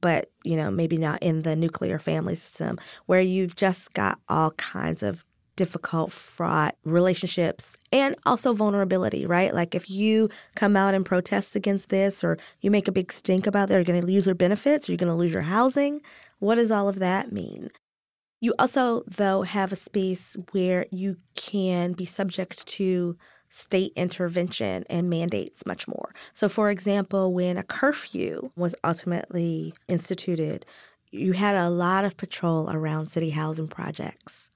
but 0.00 0.30
you 0.44 0.56
know 0.56 0.70
maybe 0.70 0.96
not 0.96 1.22
in 1.22 1.42
the 1.42 1.56
nuclear 1.56 1.98
family 1.98 2.34
system 2.34 2.78
where 3.06 3.20
you've 3.20 3.56
just 3.56 3.92
got 3.94 4.18
all 4.28 4.50
kinds 4.52 5.02
of 5.02 5.24
difficult 5.58 6.10
fraught 6.10 6.74
relationships 6.84 7.76
and 7.92 8.16
also 8.24 8.52
vulnerability 8.54 9.26
right? 9.26 9.52
Like 9.54 9.74
if 9.74 9.90
you 9.90 10.30
come 10.54 10.76
out 10.76 10.94
and 10.94 11.04
protest 11.04 11.54
against 11.54 11.90
this 11.90 12.24
or 12.24 12.38
you 12.60 12.70
make 12.70 12.88
a 12.88 12.92
big 12.92 13.12
stink 13.12 13.46
about 13.46 13.70
it 13.70 13.74
you're 13.74 13.84
going 13.84 14.00
to 14.00 14.06
lose 14.06 14.26
your 14.26 14.34
benefits 14.34 14.88
you're 14.88 14.96
going 14.96 15.12
to 15.12 15.14
lose 15.14 15.32
your 15.32 15.42
housing 15.42 16.00
what 16.38 16.54
does 16.54 16.70
all 16.70 16.88
of 16.88 16.98
that 17.00 17.32
mean? 17.32 17.70
You 18.40 18.54
also 18.58 19.02
though 19.06 19.42
have 19.42 19.72
a 19.72 19.76
space 19.76 20.36
where 20.52 20.86
you 20.90 21.16
can 21.34 21.92
be 21.92 22.04
subject 22.04 22.66
to 22.68 23.16
state 23.48 23.92
intervention 23.96 24.84
and 24.88 25.10
mandates 25.10 25.66
much 25.66 25.88
more. 25.88 26.14
So, 26.34 26.48
for 26.48 26.70
example, 26.70 27.32
when 27.32 27.56
a 27.56 27.62
curfew 27.62 28.50
was 28.56 28.74
ultimately 28.84 29.72
instituted, 29.88 30.66
you 31.10 31.32
had 31.32 31.56
a 31.56 31.70
lot 31.70 32.04
of 32.04 32.16
patrol 32.16 32.70
around 32.70 33.06
city 33.06 33.30
housing 33.30 33.68
projects 33.68 34.50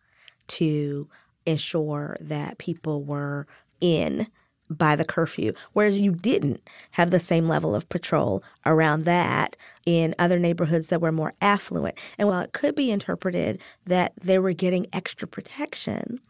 to 0.48 1.08
ensure 1.46 2.16
that 2.20 2.58
people 2.58 3.02
were 3.02 3.46
in 3.80 4.26
by 4.70 4.96
the 4.96 5.04
curfew, 5.04 5.52
whereas 5.72 5.98
you 5.98 6.12
didn't 6.12 6.66
have 6.92 7.10
the 7.10 7.20
same 7.20 7.46
level 7.46 7.74
of 7.74 7.88
patrol 7.88 8.42
around 8.64 9.04
that 9.04 9.56
in 9.84 10.14
other 10.18 10.38
neighborhoods 10.38 10.88
that 10.88 11.00
were 11.00 11.12
more 11.12 11.34
affluent. 11.40 11.96
And 12.16 12.28
while 12.28 12.40
it 12.40 12.52
could 12.52 12.74
be 12.74 12.90
interpreted 12.90 13.60
that 13.86 14.12
they 14.22 14.38
were 14.38 14.52
getting 14.52 14.86
extra 14.92 15.28
protection, 15.28 16.20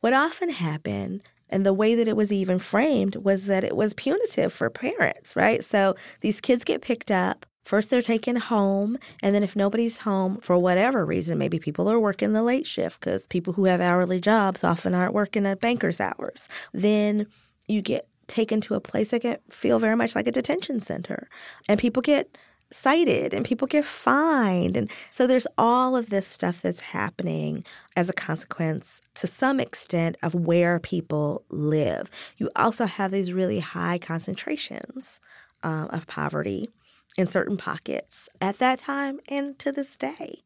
what 0.00 0.12
often 0.12 0.50
happened 0.50 1.22
and 1.50 1.64
the 1.64 1.72
way 1.72 1.94
that 1.94 2.08
it 2.08 2.16
was 2.16 2.30
even 2.30 2.58
framed 2.58 3.16
was 3.16 3.46
that 3.46 3.64
it 3.64 3.74
was 3.74 3.94
punitive 3.94 4.52
for 4.52 4.68
parents, 4.68 5.34
right? 5.34 5.64
So 5.64 5.96
these 6.20 6.40
kids 6.40 6.62
get 6.62 6.82
picked 6.82 7.10
up. 7.10 7.46
First, 7.68 7.90
they're 7.90 8.00
taken 8.00 8.36
home. 8.36 8.96
And 9.22 9.34
then, 9.34 9.42
if 9.42 9.54
nobody's 9.54 9.98
home 9.98 10.38
for 10.40 10.56
whatever 10.56 11.04
reason, 11.04 11.36
maybe 11.36 11.58
people 11.58 11.86
are 11.90 12.00
working 12.00 12.32
the 12.32 12.42
late 12.42 12.66
shift 12.66 12.98
because 12.98 13.26
people 13.26 13.52
who 13.52 13.66
have 13.66 13.78
hourly 13.78 14.20
jobs 14.20 14.64
often 14.64 14.94
aren't 14.94 15.12
working 15.12 15.44
at 15.44 15.60
banker's 15.60 16.00
hours, 16.00 16.48
then 16.72 17.26
you 17.66 17.82
get 17.82 18.08
taken 18.26 18.62
to 18.62 18.74
a 18.74 18.80
place 18.80 19.10
that 19.10 19.20
can 19.20 19.36
feel 19.50 19.78
very 19.78 19.96
much 19.96 20.14
like 20.14 20.26
a 20.26 20.32
detention 20.32 20.80
center. 20.80 21.28
And 21.68 21.78
people 21.78 22.00
get 22.00 22.38
cited 22.70 23.34
and 23.34 23.44
people 23.44 23.68
get 23.68 23.84
fined. 23.84 24.74
And 24.74 24.90
so 25.10 25.26
there's 25.26 25.46
all 25.58 25.94
of 25.94 26.08
this 26.08 26.26
stuff 26.26 26.62
that's 26.62 26.80
happening 26.80 27.64
as 27.96 28.08
a 28.08 28.14
consequence 28.14 29.02
to 29.16 29.26
some 29.26 29.60
extent 29.60 30.16
of 30.22 30.34
where 30.34 30.80
people 30.80 31.44
live. 31.50 32.08
You 32.38 32.48
also 32.56 32.86
have 32.86 33.10
these 33.10 33.30
really 33.30 33.60
high 33.60 33.98
concentrations 33.98 35.20
um, 35.62 35.90
of 35.90 36.06
poverty 36.06 36.70
in 37.18 37.26
certain 37.26 37.58
pockets 37.58 38.28
at 38.40 38.58
that 38.58 38.78
time 38.78 39.20
and 39.28 39.58
to 39.58 39.70
this 39.72 39.96
day. 39.96 40.40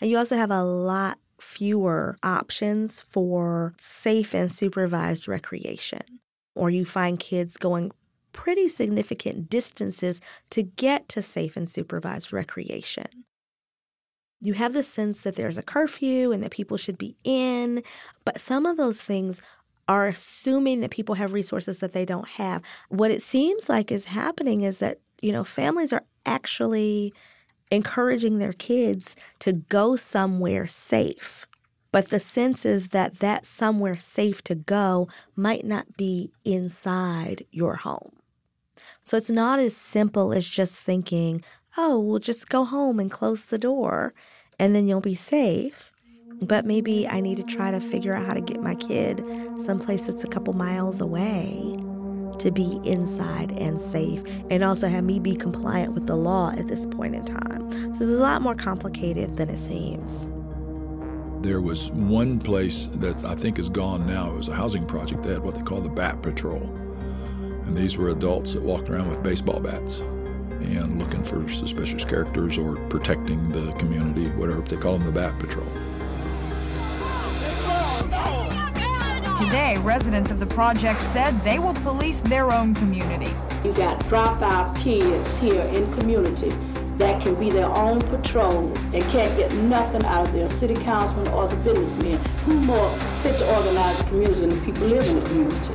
And 0.00 0.10
you 0.10 0.18
also 0.18 0.36
have 0.36 0.50
a 0.50 0.64
lot 0.64 1.18
fewer 1.38 2.16
options 2.22 3.02
for 3.02 3.74
safe 3.78 4.34
and 4.34 4.50
supervised 4.50 5.28
recreation. 5.28 6.20
Or 6.56 6.70
you 6.70 6.84
find 6.84 7.20
kids 7.20 7.56
going 7.56 7.92
pretty 8.32 8.68
significant 8.68 9.50
distances 9.50 10.20
to 10.50 10.62
get 10.62 11.08
to 11.10 11.22
safe 11.22 11.56
and 11.56 11.68
supervised 11.68 12.32
recreation. 12.32 13.24
You 14.40 14.54
have 14.54 14.72
the 14.72 14.82
sense 14.82 15.20
that 15.20 15.36
there's 15.36 15.58
a 15.58 15.62
curfew 15.62 16.32
and 16.32 16.42
that 16.42 16.50
people 16.50 16.76
should 16.76 16.98
be 16.98 17.16
in, 17.24 17.82
but 18.24 18.40
some 18.40 18.66
of 18.66 18.76
those 18.76 19.00
things 19.00 19.40
are 19.86 20.06
assuming 20.06 20.80
that 20.80 20.90
people 20.90 21.16
have 21.16 21.32
resources 21.32 21.80
that 21.80 21.92
they 21.92 22.04
don't 22.04 22.28
have. 22.28 22.62
What 22.88 23.10
it 23.10 23.22
seems 23.22 23.68
like 23.68 23.92
is 23.92 24.06
happening 24.06 24.62
is 24.62 24.78
that, 24.78 24.98
you 25.24 25.32
know, 25.32 25.42
families 25.42 25.90
are 25.90 26.04
actually 26.26 27.10
encouraging 27.70 28.38
their 28.38 28.52
kids 28.52 29.16
to 29.38 29.52
go 29.52 29.96
somewhere 29.96 30.66
safe. 30.66 31.46
But 31.92 32.10
the 32.10 32.20
sense 32.20 32.66
is 32.66 32.88
that 32.88 33.20
that 33.20 33.46
somewhere 33.46 33.96
safe 33.96 34.44
to 34.44 34.54
go 34.54 35.08
might 35.34 35.64
not 35.64 35.96
be 35.96 36.30
inside 36.44 37.44
your 37.50 37.76
home. 37.76 38.16
So 39.02 39.16
it's 39.16 39.30
not 39.30 39.60
as 39.60 39.74
simple 39.74 40.34
as 40.34 40.46
just 40.46 40.78
thinking, 40.78 41.42
oh, 41.78 41.98
we'll 41.98 42.18
just 42.18 42.50
go 42.50 42.64
home 42.64 43.00
and 43.00 43.10
close 43.10 43.46
the 43.46 43.58
door 43.58 44.12
and 44.58 44.76
then 44.76 44.86
you'll 44.86 45.00
be 45.00 45.14
safe. 45.14 45.90
But 46.42 46.66
maybe 46.66 47.08
I 47.08 47.20
need 47.20 47.38
to 47.38 47.44
try 47.44 47.70
to 47.70 47.80
figure 47.80 48.14
out 48.14 48.26
how 48.26 48.34
to 48.34 48.42
get 48.42 48.60
my 48.60 48.74
kid 48.74 49.24
someplace 49.64 50.06
that's 50.06 50.24
a 50.24 50.28
couple 50.28 50.52
miles 50.52 51.00
away 51.00 51.76
to 52.36 52.50
be 52.50 52.80
inside 52.84 53.52
and 53.52 53.80
safe 53.80 54.22
and 54.50 54.64
also 54.64 54.88
have 54.88 55.04
me 55.04 55.18
be 55.18 55.34
compliant 55.34 55.94
with 55.94 56.06
the 56.06 56.16
law 56.16 56.50
at 56.52 56.68
this 56.68 56.86
point 56.86 57.14
in 57.14 57.24
time. 57.24 57.72
So 57.94 58.00
this 58.00 58.08
is 58.08 58.18
a 58.18 58.22
lot 58.22 58.42
more 58.42 58.54
complicated 58.54 59.36
than 59.36 59.48
it 59.50 59.58
seems. 59.58 60.26
There 61.42 61.60
was 61.60 61.92
one 61.92 62.40
place 62.40 62.88
that 62.92 63.24
I 63.24 63.34
think 63.34 63.58
is 63.58 63.68
gone 63.68 64.06
now. 64.06 64.30
It 64.30 64.36
was 64.36 64.48
a 64.48 64.54
housing 64.54 64.86
project. 64.86 65.22
They 65.22 65.32
had 65.32 65.42
what 65.42 65.54
they 65.54 65.62
call 65.62 65.80
the 65.80 65.90
Bat 65.90 66.22
Patrol. 66.22 66.62
And 67.66 67.76
these 67.76 67.98
were 67.98 68.08
adults 68.08 68.54
that 68.54 68.62
walked 68.62 68.88
around 68.88 69.08
with 69.08 69.22
baseball 69.22 69.60
bats 69.60 70.00
and 70.00 70.98
looking 70.98 71.22
for 71.22 71.46
suspicious 71.48 72.04
characters 72.04 72.56
or 72.56 72.76
protecting 72.88 73.42
the 73.52 73.72
community, 73.72 74.28
whatever 74.30 74.62
they 74.62 74.76
call 74.76 74.98
them, 74.98 75.04
the 75.06 75.12
Bat 75.12 75.38
Patrol. 75.38 75.66
Today, 79.36 79.78
residents 79.78 80.30
of 80.30 80.38
the 80.38 80.46
project 80.46 81.02
said 81.02 81.32
they 81.42 81.58
will 81.58 81.74
police 81.74 82.20
their 82.20 82.52
own 82.52 82.72
community. 82.72 83.34
You 83.64 83.72
got 83.72 83.98
dropout 84.04 84.78
kids 84.78 85.36
here 85.36 85.62
in 85.62 85.92
community 85.94 86.50
that 86.98 87.20
can 87.20 87.34
be 87.34 87.50
their 87.50 87.66
own 87.66 88.00
patrol 88.02 88.72
and 88.94 89.02
can't 89.06 89.36
get 89.36 89.52
nothing 89.54 90.04
out 90.04 90.28
of 90.28 90.32
their 90.32 90.46
city 90.46 90.74
councilman 90.76 91.26
or 91.32 91.48
the 91.48 91.56
businessmen. 91.56 92.16
Who 92.44 92.60
more 92.60 92.88
fit 93.24 93.36
to 93.38 93.56
organize 93.56 93.98
the 93.98 94.04
community 94.04 94.40
than 94.40 94.50
the 94.50 94.64
people 94.64 94.86
living 94.86 95.16
in 95.16 95.24
the 95.24 95.28
community? 95.28 95.74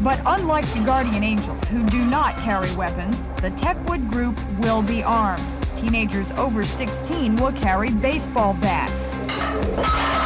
But 0.00 0.18
unlike 0.24 0.66
the 0.72 0.80
Guardian 0.80 1.22
Angels, 1.22 1.62
who 1.68 1.84
do 1.84 2.02
not 2.02 2.38
carry 2.38 2.74
weapons, 2.76 3.20
the 3.42 3.50
Techwood 3.50 4.10
group 4.10 4.40
will 4.60 4.80
be 4.80 5.02
armed. 5.02 5.44
Teenagers 5.76 6.32
over 6.32 6.62
16 6.62 7.36
will 7.36 7.52
carry 7.52 7.90
baseball 7.90 8.54
bats. 8.54 10.25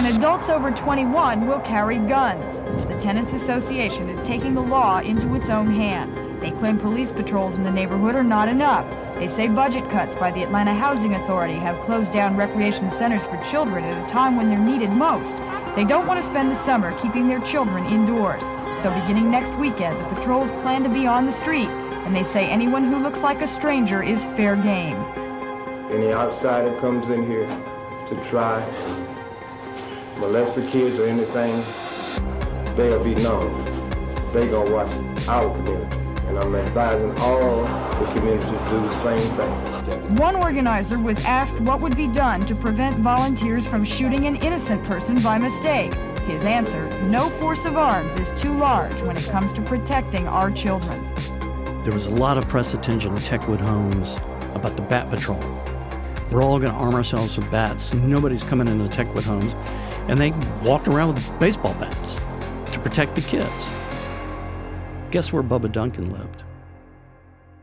And 0.00 0.16
adults 0.16 0.48
over 0.48 0.70
21 0.70 1.46
will 1.46 1.60
carry 1.60 1.98
guns. 1.98 2.60
The 2.88 2.98
Tenants 2.98 3.34
Association 3.34 4.08
is 4.08 4.22
taking 4.22 4.54
the 4.54 4.62
law 4.62 5.00
into 5.00 5.34
its 5.34 5.50
own 5.50 5.66
hands. 5.66 6.18
They 6.40 6.52
claim 6.52 6.78
police 6.78 7.12
patrols 7.12 7.54
in 7.56 7.64
the 7.64 7.70
neighborhood 7.70 8.14
are 8.14 8.24
not 8.24 8.48
enough. 8.48 8.86
They 9.16 9.28
say 9.28 9.46
budget 9.48 9.86
cuts 9.90 10.14
by 10.14 10.30
the 10.30 10.42
Atlanta 10.42 10.72
Housing 10.72 11.12
Authority 11.16 11.52
have 11.56 11.78
closed 11.80 12.14
down 12.14 12.34
recreation 12.34 12.90
centers 12.90 13.26
for 13.26 13.36
children 13.44 13.84
at 13.84 14.02
a 14.02 14.10
time 14.10 14.36
when 14.36 14.48
they're 14.48 14.58
needed 14.58 14.88
most. 14.88 15.36
They 15.76 15.84
don't 15.84 16.06
want 16.06 16.18
to 16.18 16.24
spend 16.24 16.50
the 16.50 16.56
summer 16.56 16.98
keeping 16.98 17.28
their 17.28 17.40
children 17.40 17.84
indoors. 17.84 18.44
So 18.82 18.90
beginning 19.02 19.30
next 19.30 19.52
weekend, 19.56 20.00
the 20.00 20.14
patrols 20.14 20.50
plan 20.62 20.82
to 20.82 20.88
be 20.88 21.06
on 21.06 21.26
the 21.26 21.32
street, 21.32 21.68
and 22.06 22.16
they 22.16 22.24
say 22.24 22.48
anyone 22.48 22.90
who 22.90 22.96
looks 23.00 23.20
like 23.20 23.42
a 23.42 23.46
stranger 23.46 24.02
is 24.02 24.24
fair 24.24 24.56
game. 24.56 24.96
Any 25.90 26.10
outsider 26.10 26.74
comes 26.80 27.10
in 27.10 27.26
here 27.26 27.46
to 28.08 28.16
try 28.24 28.64
molest 30.20 30.56
the 30.56 30.62
kids 30.66 30.98
or 30.98 31.06
anything, 31.06 31.64
they'll 32.76 33.02
be 33.02 33.14
known. 33.16 33.64
They 34.32 34.46
gonna 34.48 34.70
watch 34.70 34.90
our 35.26 35.50
community. 35.56 35.96
And 36.28 36.38
I'm 36.38 36.54
advising 36.54 37.10
all 37.18 37.64
the 37.64 38.12
communities 38.12 38.48
to 38.48 38.70
do 38.70 38.80
the 38.80 38.92
same 38.92 39.18
thing. 39.36 40.14
One 40.14 40.36
organizer 40.36 40.98
was 40.98 41.24
asked 41.24 41.58
what 41.60 41.80
would 41.80 41.96
be 41.96 42.06
done 42.06 42.42
to 42.42 42.54
prevent 42.54 42.94
volunteers 42.96 43.66
from 43.66 43.82
shooting 43.82 44.26
an 44.26 44.36
innocent 44.36 44.84
person 44.84 45.20
by 45.22 45.38
mistake. 45.38 45.92
His 46.26 46.44
answer 46.44 46.88
no 47.08 47.28
force 47.30 47.64
of 47.64 47.76
arms 47.76 48.14
is 48.14 48.30
too 48.40 48.56
large 48.56 49.00
when 49.02 49.16
it 49.16 49.24
comes 49.24 49.52
to 49.54 49.62
protecting 49.62 50.28
our 50.28 50.50
children. 50.52 51.02
There 51.82 51.94
was 51.94 52.06
a 52.06 52.10
lot 52.10 52.36
of 52.36 52.46
press 52.46 52.74
attention 52.74 53.12
in 53.12 53.18
Techwood 53.18 53.60
Homes 53.60 54.16
about 54.54 54.76
the 54.76 54.82
Bat 54.82 55.10
Patrol. 55.10 55.40
We're 56.30 56.44
all 56.44 56.60
going 56.60 56.70
to 56.70 56.78
arm 56.78 56.94
ourselves 56.94 57.36
with 57.36 57.50
bats. 57.50 57.92
Nobody's 57.92 58.44
coming 58.44 58.68
into 58.68 58.84
Techwood 58.96 59.24
Homes. 59.24 59.54
And 60.10 60.20
they 60.20 60.32
walked 60.68 60.88
around 60.88 61.14
with 61.14 61.38
baseball 61.38 61.74
bats 61.74 62.16
to 62.72 62.80
protect 62.80 63.14
the 63.14 63.22
kids. 63.22 63.48
Guess 65.12 65.32
where 65.32 65.44
Bubba 65.44 65.70
Duncan 65.70 66.12
lived? 66.12 66.42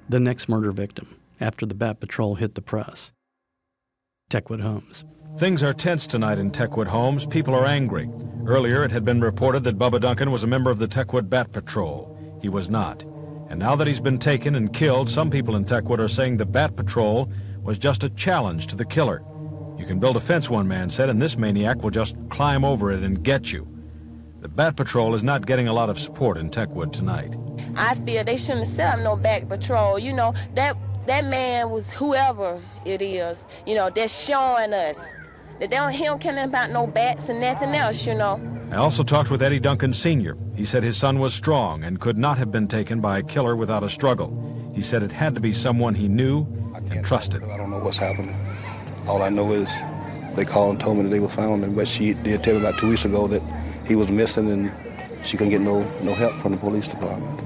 The 0.07 0.21
next 0.21 0.47
murder 0.47 0.71
victim 0.71 1.13
after 1.41 1.65
the 1.65 1.75
Bat 1.75 1.99
Patrol 1.99 2.35
hit 2.35 2.55
the 2.55 2.61
press. 2.61 3.11
Techwood 4.29 4.61
Homes. 4.61 5.03
Things 5.37 5.61
are 5.61 5.73
tense 5.73 6.07
tonight 6.07 6.39
in 6.39 6.49
Techwood 6.51 6.87
Homes. 6.87 7.25
People 7.25 7.53
are 7.53 7.65
angry. 7.65 8.09
Earlier, 8.45 8.81
it 8.85 8.91
had 8.91 9.03
been 9.03 9.19
reported 9.19 9.65
that 9.65 9.77
Bubba 9.77 9.99
Duncan 9.99 10.31
was 10.31 10.43
a 10.43 10.47
member 10.47 10.71
of 10.71 10.79
the 10.79 10.87
Techwood 10.87 11.29
Bat 11.29 11.51
Patrol. 11.51 12.17
He 12.41 12.47
was 12.47 12.69
not. 12.69 13.03
And 13.49 13.59
now 13.59 13.75
that 13.75 13.87
he's 13.87 13.99
been 13.99 14.19
taken 14.19 14.55
and 14.55 14.71
killed, 14.71 15.09
some 15.09 15.29
people 15.29 15.57
in 15.57 15.65
Techwood 15.65 15.99
are 15.99 16.07
saying 16.07 16.37
the 16.37 16.45
Bat 16.45 16.77
Patrol 16.77 17.29
was 17.61 17.77
just 17.77 18.05
a 18.05 18.09
challenge 18.11 18.67
to 18.67 18.77
the 18.77 18.85
killer. 18.85 19.21
You 19.77 19.85
can 19.85 19.99
build 19.99 20.15
a 20.17 20.19
fence, 20.19 20.49
one 20.49 20.67
man 20.67 20.89
said, 20.89 21.09
and 21.09 21.21
this 21.21 21.37
maniac 21.37 21.83
will 21.83 21.91
just 21.91 22.15
climb 22.29 22.65
over 22.65 22.91
it 22.91 23.03
and 23.03 23.23
get 23.23 23.51
you. 23.51 23.67
The 24.41 24.47
Bat 24.47 24.75
Patrol 24.75 25.15
is 25.15 25.23
not 25.23 25.45
getting 25.45 25.67
a 25.67 25.73
lot 25.73 25.89
of 25.89 25.99
support 25.99 26.37
in 26.37 26.49
Techwood 26.49 26.91
tonight. 26.91 27.35
I 27.75 27.95
feel 27.95 28.23
they 28.23 28.37
shouldn't 28.37 28.65
have 28.65 28.75
set 28.75 28.93
up 28.95 28.99
no 29.01 29.15
back 29.15 29.47
patrol. 29.47 29.99
You 29.99 30.13
know, 30.13 30.33
that 30.55 30.77
that 31.05 31.25
man 31.25 31.69
was 31.69 31.91
whoever 31.91 32.61
it 32.85 33.01
is, 33.01 33.45
you 33.65 33.75
know, 33.75 33.89
they're 33.89 34.07
showing 34.07 34.73
us 34.73 35.05
that 35.59 35.69
they 35.69 35.75
don't 35.75 35.91
hear 35.91 36.11
him 36.11 36.19
caring 36.19 36.43
about 36.43 36.69
no 36.71 36.85
bats 36.85 37.29
and 37.29 37.39
nothing 37.39 37.73
else, 37.73 38.05
you 38.05 38.13
know. 38.13 38.39
I 38.71 38.75
also 38.75 39.03
talked 39.03 39.31
with 39.31 39.41
Eddie 39.41 39.59
Duncan 39.59 39.93
Sr. 39.93 40.37
He 40.55 40.65
said 40.65 40.83
his 40.83 40.97
son 40.97 41.19
was 41.19 41.33
strong 41.33 41.83
and 41.83 41.99
could 41.99 42.17
not 42.17 42.37
have 42.37 42.51
been 42.51 42.67
taken 42.67 42.99
by 42.99 43.19
a 43.19 43.23
killer 43.23 43.55
without 43.55 43.83
a 43.83 43.89
struggle. 43.89 44.71
He 44.75 44.83
said 44.83 45.01
it 45.01 45.11
had 45.11 45.33
to 45.35 45.41
be 45.41 45.53
someone 45.53 45.95
he 45.95 46.07
knew 46.07 46.45
and 46.91 47.03
trusted. 47.05 47.43
I 47.43 47.57
don't 47.57 47.71
know 47.71 47.79
what's 47.79 47.97
happening. 47.97 48.35
All 49.07 49.21
I 49.23 49.29
know 49.29 49.51
is 49.53 49.73
they 50.35 50.45
called 50.45 50.71
and 50.71 50.79
told 50.79 50.97
me 50.97 51.03
that 51.03 51.09
they 51.09 51.19
were 51.19 51.29
found, 51.29 51.63
and 51.63 51.75
but 51.75 51.87
she 51.87 52.13
did 52.13 52.43
tell 52.43 52.55
me 52.55 52.59
about 52.59 52.79
two 52.79 52.89
weeks 52.89 53.05
ago 53.05 53.27
that 53.27 53.41
he 53.85 53.95
was 53.95 54.09
missing 54.09 54.51
and 54.51 54.71
she 55.25 55.37
couldn't 55.37 55.51
get 55.51 55.61
no, 55.61 55.81
no 56.01 56.13
help 56.13 56.39
from 56.41 56.51
the 56.51 56.57
police 56.57 56.87
department. 56.87 57.37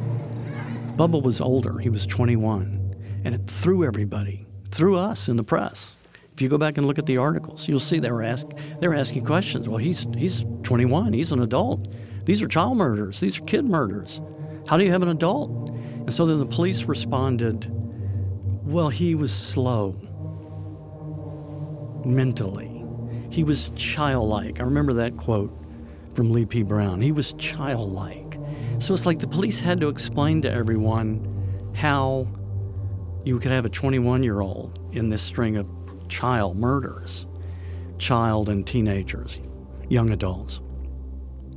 Bubba 0.98 1.22
was 1.22 1.40
older. 1.40 1.80
He 1.80 1.90
was 1.90 2.06
21. 2.06 3.22
And 3.24 3.36
it 3.36 3.48
threw 3.48 3.84
everybody, 3.86 4.46
threw 4.72 4.98
us 4.98 5.30
in 5.30 5.38
the 5.38 5.44
press. 5.44 5.96
If 6.34 6.42
you 6.42 6.50
go 6.50 6.58
back 6.58 6.78
and 6.78 6.88
look 6.88 6.98
at 6.98 7.06
the 7.06 7.18
articles, 7.18 7.68
you'll 7.68 7.80
see 7.80 8.00
they 8.00 8.12
were 8.12 8.24
ask, 8.24 8.48
they 8.80 8.88
were 8.88 8.96
asking 8.96 9.26
questions. 9.26 9.70
Well, 9.70 9.78
he's 9.78 10.08
he's 10.18 10.46
21. 10.64 11.14
He's 11.14 11.32
an 11.32 11.42
adult. 11.42 11.96
These 12.26 12.42
are 12.42 12.48
child 12.48 12.78
murders. 12.78 13.20
These 13.20 13.40
are 13.40 13.44
kid 13.44 13.66
murders. 13.66 14.22
How 14.68 14.78
do 14.78 14.84
you 14.84 14.92
have 14.92 15.02
an 15.02 15.10
adult? 15.10 15.70
And 15.70 16.14
so 16.14 16.26
then 16.26 16.40
the 16.40 16.46
police 16.46 16.84
responded, 16.84 17.68
well, 18.64 18.90
he 18.90 19.16
was 19.16 19.32
slow 19.32 20.00
mentally. 22.06 22.86
He 23.30 23.44
was 23.44 23.72
childlike. 23.76 24.60
I 24.60 24.64
remember 24.64 24.94
that 24.94 25.18
quote 25.18 25.58
from 26.16 26.32
Lee 26.32 26.46
P. 26.46 26.64
Brown. 26.64 27.02
He 27.02 27.12
was 27.12 27.34
childlike. 27.34 28.38
So 28.80 28.94
it's 28.94 29.06
like 29.06 29.20
the 29.20 29.28
police 29.28 29.60
had 29.60 29.80
to 29.82 29.90
explain 29.90 30.42
to 30.42 30.52
everyone 30.52 31.72
how 31.74 32.28
you 33.24 33.40
could 33.40 33.52
have 33.52 33.66
a 33.66 33.70
21 33.70 34.24
year 34.24 34.42
old 34.42 34.80
in 34.92 35.10
this 35.10 35.22
string 35.22 35.58
of 35.58 35.68
child 36.08 36.58
murders, 36.58 37.28
child 37.98 38.50
and 38.50 38.66
teenagers, 38.66 39.40
young 39.88 40.10
adults. 40.10 40.62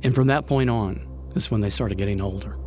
And 0.03 0.13
from 0.13 0.27
that 0.27 0.45
point 0.45 0.69
on 0.69 1.07
is 1.35 1.49
when 1.51 1.61
they 1.61 1.69
started 1.69 1.97
getting 1.97 2.21
older. 2.21 2.57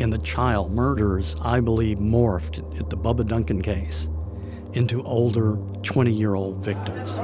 And 0.00 0.12
the 0.12 0.18
child 0.18 0.72
murders, 0.72 1.36
I 1.42 1.60
believe, 1.60 1.98
morphed 1.98 2.58
at 2.80 2.88
the 2.88 2.96
Bubba 2.96 3.26
Duncan 3.26 3.60
case 3.62 4.08
into 4.74 5.02
older 5.04 5.56
20 5.82 6.12
year 6.12 6.34
old 6.34 6.56
victims. 6.64 7.16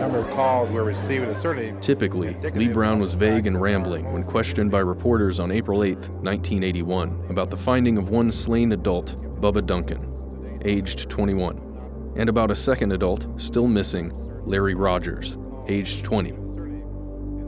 number 0.00 0.18
of 0.18 0.30
calls 0.30 0.68
we're 0.70 0.84
receiving 0.84 1.28
is 1.28 1.40
certainly. 1.40 1.74
Typically, 1.80 2.34
Lee 2.54 2.68
Brown 2.68 2.98
was 2.98 3.14
vague 3.14 3.46
and 3.46 3.60
rambling 3.60 4.12
when 4.12 4.24
questioned 4.24 4.70
by 4.70 4.80
reporters 4.80 5.38
on 5.38 5.50
April 5.50 5.84
8, 5.84 5.94
1981, 5.94 7.26
about 7.30 7.50
the 7.50 7.56
finding 7.56 7.98
of 7.98 8.10
one 8.10 8.32
slain 8.32 8.72
adult, 8.72 9.16
Bubba 9.40 9.64
Duncan, 9.64 10.60
aged 10.64 11.08
21, 11.10 12.12
and 12.16 12.28
about 12.28 12.50
a 12.50 12.54
second 12.54 12.92
adult, 12.92 13.26
still 13.40 13.66
missing, 13.66 14.12
Larry 14.46 14.74
Rogers, 14.74 15.36
aged 15.68 16.04
20. 16.04 16.32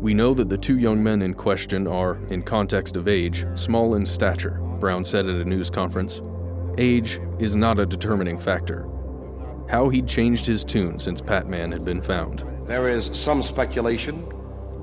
We 0.04 0.12
know 0.12 0.34
that 0.34 0.50
the 0.50 0.58
two 0.58 0.78
young 0.78 1.02
men 1.02 1.22
in 1.22 1.32
question 1.32 1.86
are, 1.86 2.18
in 2.28 2.42
context 2.42 2.94
of 2.96 3.08
age, 3.08 3.46
small 3.54 3.94
in 3.94 4.04
stature, 4.04 4.60
Brown 4.78 5.02
said 5.02 5.26
at 5.26 5.36
a 5.36 5.44
news 5.44 5.70
conference. 5.70 6.20
Age 6.76 7.20
is 7.38 7.56
not 7.56 7.78
a 7.78 7.86
determining 7.86 8.36
factor. 8.36 8.86
How 9.68 9.88
he'd 9.88 10.06
changed 10.06 10.46
his 10.46 10.62
tune 10.64 10.98
since 10.98 11.20
Patman 11.20 11.72
had 11.72 11.84
been 11.84 12.02
found. 12.02 12.44
There 12.66 12.88
is 12.88 13.06
some 13.12 13.42
speculation 13.42 14.28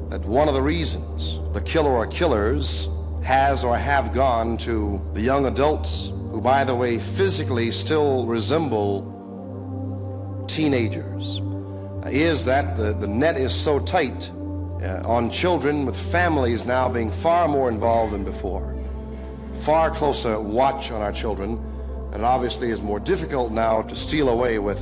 that 0.10 0.26
one 0.26 0.48
of 0.48 0.54
the 0.54 0.62
reasons 0.62 1.40
the 1.54 1.62
killer 1.62 1.92
or 1.92 2.08
killers 2.08 2.88
has 3.24 3.64
or 3.64 3.78
have 3.78 4.14
gone 4.14 4.58
to 4.58 5.02
the 5.14 5.22
young 5.22 5.46
adults, 5.46 6.08
who, 6.32 6.42
by 6.42 6.64
the 6.64 6.76
way, 6.76 6.98
physically 6.98 7.72
still 7.72 8.26
resemble 8.26 9.08
teenagers, 10.48 11.42
is 12.08 12.44
that 12.46 12.76
the, 12.78 12.94
the 12.94 13.08
net 13.08 13.40
is 13.40 13.54
so 13.54 13.80
tight 13.80 14.32
uh, 14.82 15.02
on 15.06 15.30
children 15.30 15.86
with 15.86 15.96
families 16.12 16.66
now 16.66 16.90
being 16.90 17.12
far 17.12 17.48
more 17.48 17.70
involved 17.70 18.14
than 18.14 18.24
before, 18.24 18.76
far 19.58 19.92
closer 19.92 20.40
watch 20.40 20.92
on 20.92 21.02
our 21.02 21.12
children, 21.12 21.60
and 22.14 22.26
obviously 22.26 22.70
is 22.70 22.82
more 22.82 23.00
difficult 23.00 23.52
now 23.52 23.82
to 23.84 23.96
steal 23.96 24.30
away 24.30 24.60
with 24.60 24.80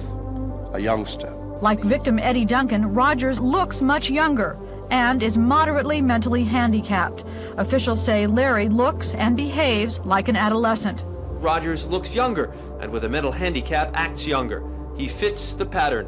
a 0.73 0.79
youngster. 0.79 1.29
Like 1.61 1.83
victim 1.83 2.19
Eddie 2.19 2.45
Duncan, 2.45 2.93
Rogers 2.93 3.39
looks 3.39 3.81
much 3.81 4.09
younger 4.09 4.57
and 4.91 5.21
is 5.21 5.37
moderately 5.37 6.01
mentally 6.01 6.43
handicapped. 6.43 7.23
Officials 7.57 8.03
say 8.03 8.27
Larry 8.27 8.69
looks 8.69 9.13
and 9.13 9.35
behaves 9.37 9.99
like 9.99 10.27
an 10.27 10.35
adolescent. 10.35 11.03
Rogers 11.07 11.85
looks 11.85 12.15
younger 12.15 12.53
and 12.79 12.91
with 12.91 13.03
a 13.03 13.09
mental 13.09 13.31
handicap 13.31 13.91
acts 13.93 14.25
younger. 14.25 14.63
He 14.95 15.07
fits 15.07 15.53
the 15.53 15.65
pattern. 15.65 16.07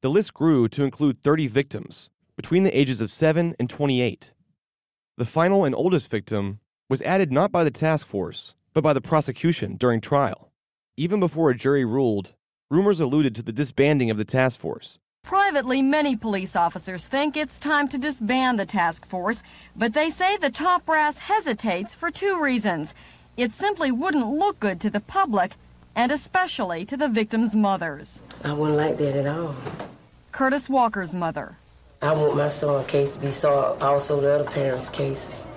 The 0.00 0.08
list 0.08 0.32
grew 0.32 0.68
to 0.68 0.84
include 0.84 1.18
30 1.18 1.48
victims 1.48 2.08
between 2.38 2.62
the 2.62 2.78
ages 2.78 3.00
of 3.00 3.10
7 3.10 3.56
and 3.58 3.68
28. 3.68 4.32
The 5.16 5.24
final 5.24 5.64
and 5.64 5.74
oldest 5.74 6.08
victim 6.08 6.60
was 6.88 7.02
added 7.02 7.32
not 7.32 7.50
by 7.50 7.64
the 7.64 7.70
task 7.72 8.06
force, 8.06 8.54
but 8.74 8.84
by 8.84 8.92
the 8.92 9.00
prosecution 9.00 9.74
during 9.74 10.00
trial. 10.00 10.52
Even 10.96 11.18
before 11.18 11.50
a 11.50 11.56
jury 11.56 11.84
ruled, 11.84 12.34
rumors 12.70 13.00
alluded 13.00 13.34
to 13.34 13.42
the 13.42 13.50
disbanding 13.50 14.08
of 14.08 14.18
the 14.18 14.24
task 14.24 14.60
force. 14.60 15.00
Privately, 15.24 15.82
many 15.82 16.14
police 16.14 16.54
officers 16.54 17.08
think 17.08 17.36
it's 17.36 17.58
time 17.58 17.88
to 17.88 17.98
disband 17.98 18.60
the 18.60 18.66
task 18.66 19.04
force, 19.04 19.42
but 19.74 19.92
they 19.92 20.08
say 20.08 20.36
the 20.36 20.48
top 20.48 20.86
brass 20.86 21.18
hesitates 21.18 21.96
for 21.96 22.08
two 22.08 22.40
reasons. 22.40 22.94
It 23.36 23.50
simply 23.50 23.90
wouldn't 23.90 24.28
look 24.28 24.60
good 24.60 24.80
to 24.82 24.90
the 24.90 25.00
public, 25.00 25.56
and 25.96 26.12
especially 26.12 26.84
to 26.84 26.96
the 26.96 27.08
victims' 27.08 27.56
mothers. 27.56 28.22
I 28.44 28.52
wouldn't 28.52 28.78
like 28.78 28.96
that 28.98 29.16
at 29.16 29.26
all. 29.26 29.56
Curtis 30.30 30.68
Walker's 30.68 31.12
mother. 31.12 31.56
I 32.00 32.12
want 32.12 32.36
my 32.36 32.46
son's 32.46 32.86
case 32.86 33.10
to 33.10 33.18
be 33.18 33.32
solved, 33.32 33.82
also 33.82 34.20
the 34.20 34.32
other 34.32 34.50
parents' 34.50 34.88
cases. 34.88 35.48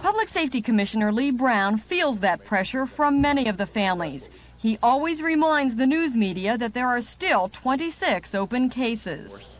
Public 0.00 0.28
Safety 0.28 0.62
Commissioner 0.62 1.12
Lee 1.12 1.32
Brown 1.32 1.76
feels 1.76 2.20
that 2.20 2.44
pressure 2.44 2.86
from 2.86 3.20
many 3.20 3.48
of 3.48 3.56
the 3.56 3.66
families. 3.66 4.30
He 4.56 4.78
always 4.80 5.20
reminds 5.20 5.74
the 5.74 5.86
news 5.86 6.14
media 6.14 6.56
that 6.56 6.72
there 6.72 6.86
are 6.86 7.00
still 7.00 7.48
26 7.48 8.32
open 8.32 8.68
cases. 8.68 9.58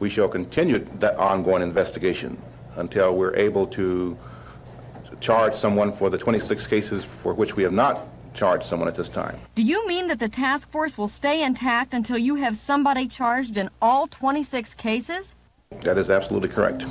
We 0.00 0.10
shall 0.10 0.28
continue 0.28 0.80
that 0.98 1.16
ongoing 1.16 1.62
investigation 1.62 2.36
until 2.74 3.14
we're 3.16 3.36
able 3.36 3.68
to 3.68 4.18
charge 5.20 5.54
someone 5.54 5.92
for 5.92 6.10
the 6.10 6.18
26 6.18 6.66
cases 6.66 7.04
for 7.04 7.32
which 7.32 7.54
we 7.54 7.62
have 7.62 7.72
not 7.72 8.00
charged 8.34 8.64
someone 8.64 8.88
at 8.88 8.96
this 8.96 9.08
time. 9.08 9.38
Do 9.54 9.62
you 9.62 9.86
mean 9.86 10.08
that 10.08 10.18
the 10.18 10.28
task 10.28 10.68
force 10.70 10.98
will 10.98 11.08
stay 11.08 11.44
intact 11.44 11.94
until 11.94 12.18
you 12.18 12.36
have 12.36 12.56
somebody 12.56 13.06
charged 13.06 13.56
in 13.56 13.70
all 13.80 14.08
26 14.08 14.74
cases? 14.74 15.36
That 15.82 15.98
is 15.98 16.10
absolutely 16.10 16.48
correct. 16.48 16.84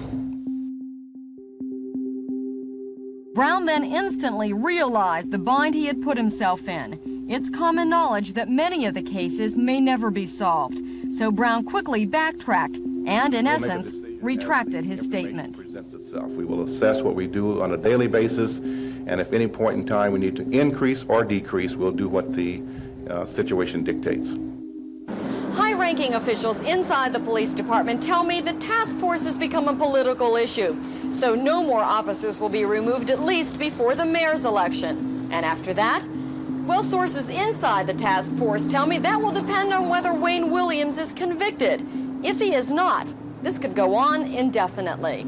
Brown 3.36 3.66
then 3.66 3.84
instantly 3.84 4.54
realized 4.54 5.32
the 5.32 5.38
bind 5.38 5.76
he 5.76 5.86
had 5.86 6.02
put 6.02 6.18
himself 6.18 6.68
in. 6.68 7.28
It's 7.30 7.50
common 7.50 7.90
knowledge 7.90 8.34
that 8.34 8.50
many 8.50 8.86
of 8.86 8.94
the 8.94 9.02
cases 9.02 9.58
may 9.58 9.80
never 9.80 10.10
be 10.10 10.26
solved, 10.26 10.82
so 11.12 11.30
Brown 11.30 11.66
quickly 11.66 12.06
backtracked 12.06 12.78
and, 13.06 13.36
in 13.36 13.48
essence, 13.48 13.92
retracted 14.22 14.86
his 14.86 15.02
statement. 15.02 15.58
Presents 15.58 15.94
itself. 15.94 16.32
We 16.32 16.46
will 16.46 16.64
assess 16.64 17.02
what 17.02 17.16
we 17.16 17.28
do 17.28 17.62
on 17.62 17.74
a 17.74 17.78
daily 17.78 18.08
basis, 18.08 18.58
and 18.58 19.20
if 19.22 19.34
any 19.34 19.48
point 19.48 19.78
in 19.78 19.86
time 19.86 20.14
we 20.14 20.20
need 20.20 20.36
to 20.38 20.50
increase 20.50 21.04
or 21.04 21.24
decrease, 21.24 21.76
we'll 21.76 21.92
do 21.92 22.10
what 22.10 22.34
the 22.34 22.64
uh, 23.10 23.26
situation 23.26 23.84
dictates. 23.84 24.36
High 25.60 25.74
ranking 25.74 26.14
officials 26.14 26.62
inside 26.62 27.12
the 27.12 27.20
police 27.20 27.53
department 27.53 28.01
tell 28.01 28.24
me 28.24 28.39
the 28.39 28.53
task 28.53 28.95
force 28.95 29.26
has 29.26 29.36
become 29.36 29.68
a 29.68 29.76
political 29.76 30.38
issue, 30.38 30.74
so 31.12 31.36
no 31.36 31.62
more 31.62 31.82
officers 31.82 32.39
will 32.39 32.47
be 32.47 32.64
removed 32.64 33.10
at 33.10 33.20
least 33.20 33.60
before 33.60 33.93
the 33.93 34.05
mayor's 34.05 34.45
election. 34.45 35.28
And 35.34 35.45
after 35.45 35.74
that, 35.74 36.07
well, 36.66 36.82
sources 36.82 37.28
inside 37.28 37.88
the 37.88 37.93
task 37.93 38.34
force 38.36 38.68
tell 38.68 38.88
me 38.88 38.99
that 38.99 39.20
will 39.20 39.34
depend 39.34 39.74
on 39.74 39.89
whether 39.89 40.14
Wayne 40.14 40.49
Williams 40.49 40.97
is 40.97 41.12
convicted. 41.12 41.86
If 42.24 42.39
he 42.39 42.53
is 42.55 42.72
not, 42.72 43.14
this 43.43 43.57
could 43.57 43.76
go 43.76 43.95
on 43.95 44.24
indefinitely. 44.24 45.28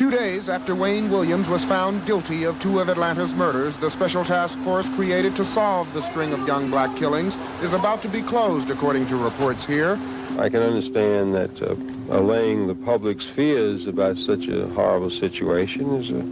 Two 0.00 0.10
days 0.10 0.48
after 0.48 0.74
Wayne 0.74 1.10
Williams 1.10 1.50
was 1.50 1.62
found 1.62 2.06
guilty 2.06 2.44
of 2.44 2.58
two 2.58 2.80
of 2.80 2.88
Atlanta's 2.88 3.34
murders, 3.34 3.76
the 3.76 3.90
special 3.90 4.24
task 4.24 4.56
force 4.60 4.88
created 4.88 5.36
to 5.36 5.44
solve 5.44 5.92
the 5.92 6.00
string 6.00 6.32
of 6.32 6.46
young 6.46 6.70
black 6.70 6.96
killings 6.96 7.36
is 7.62 7.74
about 7.74 8.00
to 8.00 8.08
be 8.08 8.22
closed, 8.22 8.70
according 8.70 9.06
to 9.08 9.16
reports 9.16 9.66
here. 9.66 9.98
I 10.38 10.48
can 10.48 10.62
understand 10.62 11.34
that 11.34 11.60
uh, 11.60 11.74
allaying 12.08 12.66
the 12.66 12.74
public's 12.74 13.26
fears 13.26 13.86
about 13.86 14.16
such 14.16 14.48
a 14.48 14.70
horrible 14.70 15.10
situation 15.10 15.94
is 15.96 16.10
a 16.10 16.22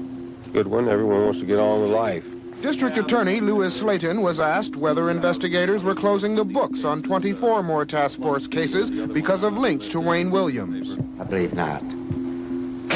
good 0.53 0.67
one. 0.67 0.89
Everyone 0.89 1.27
wants 1.27 1.41
to 1.41 1.45
get 1.45 1.59
on 1.59 1.83
with 1.83 1.91
life. 1.91 2.25
District 2.63 2.97
Attorney 2.97 3.41
Lewis 3.41 3.83
Slaton 3.83 4.23
was 4.23 4.41
asked 4.41 4.77
whether 4.77 5.11
investigators 5.11 5.85
were 5.85 5.95
closing 5.95 6.37
the 6.37 6.45
books 6.47 6.85
on 6.85 7.03
24 7.03 7.63
more 7.63 7.85
task 7.85 8.19
force 8.19 8.49
cases 8.49 8.91
because 8.91 9.43
of 9.43 9.59
links 9.59 9.89
to 9.89 10.01
Wayne 10.01 10.31
Williams. 10.31 10.97
I 11.21 11.25
believe 11.25 11.53
not. 11.53 11.83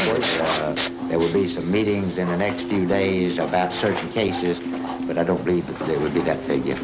Uh, 0.09 0.75
there 1.09 1.19
will 1.19 1.33
be 1.33 1.47
some 1.47 1.71
meetings 1.71 2.19
in 2.19 2.27
the 2.27 2.37
next 2.37 2.65
few 2.65 2.87
days 2.87 3.39
about 3.39 3.73
certain 3.73 4.09
cases, 4.11 4.59
but 5.07 5.17
I 5.17 5.23
don't 5.23 5.45
believe 5.45 5.67
that 5.67 5.87
there 5.87 5.99
would 6.01 6.13
be 6.13 6.21
that 6.21 6.41
figure. 6.41 6.77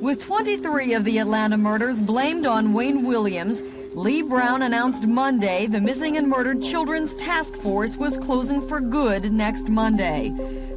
With 0.00 0.20
23 0.20 0.94
of 0.94 1.04
the 1.04 1.18
Atlanta 1.18 1.56
murders 1.56 2.00
blamed 2.00 2.46
on 2.46 2.72
Wayne 2.72 3.04
Williams, 3.04 3.62
Lee 3.94 4.22
Brown 4.22 4.62
announced 4.62 5.06
Monday 5.06 5.66
the 5.66 5.80
Missing 5.80 6.18
and 6.18 6.28
Murdered 6.28 6.62
Children's 6.62 7.14
Task 7.14 7.54
Force 7.56 7.96
was 7.96 8.16
closing 8.18 8.60
for 8.68 8.78
good 8.78 9.32
next 9.32 9.68
Monday. 9.68 10.28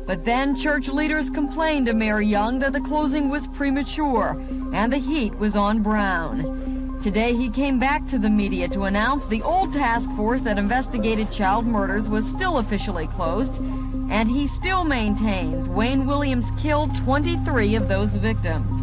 But 0.07 0.25
then 0.25 0.55
church 0.55 0.87
leaders 0.87 1.29
complained 1.29 1.85
to 1.85 1.93
Mayor 1.93 2.21
Young 2.21 2.59
that 2.59 2.73
the 2.73 2.81
closing 2.81 3.29
was 3.29 3.45
premature 3.45 4.41
and 4.73 4.91
the 4.91 4.97
heat 4.97 5.35
was 5.35 5.55
on 5.55 5.83
Brown. 5.83 6.78
Today 7.01 7.33
he 7.33 7.49
came 7.49 7.79
back 7.79 8.05
to 8.07 8.19
the 8.19 8.29
media 8.29 8.67
to 8.67 8.83
announce 8.83 9.25
the 9.25 9.41
old 9.41 9.71
task 9.71 10.11
force 10.17 10.41
that 10.41 10.57
investigated 10.57 11.31
child 11.31 11.65
murders 11.65 12.09
was 12.09 12.29
still 12.29 12.57
officially 12.57 13.07
closed, 13.07 13.61
and 14.09 14.27
he 14.27 14.47
still 14.47 14.83
maintains 14.83 15.69
Wayne 15.69 16.05
Williams 16.05 16.51
killed 16.59 16.93
23 16.97 17.75
of 17.75 17.87
those 17.87 18.15
victims. 18.15 18.81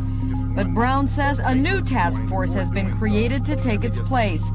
But 0.57 0.73
Brown 0.73 1.07
says 1.07 1.41
a 1.41 1.55
new 1.55 1.83
task 1.83 2.23
force 2.27 2.55
has 2.55 2.71
been 2.71 2.97
created 2.97 3.45
to 3.45 3.57
take 3.57 3.85
its 3.85 3.99
place. 3.99 4.51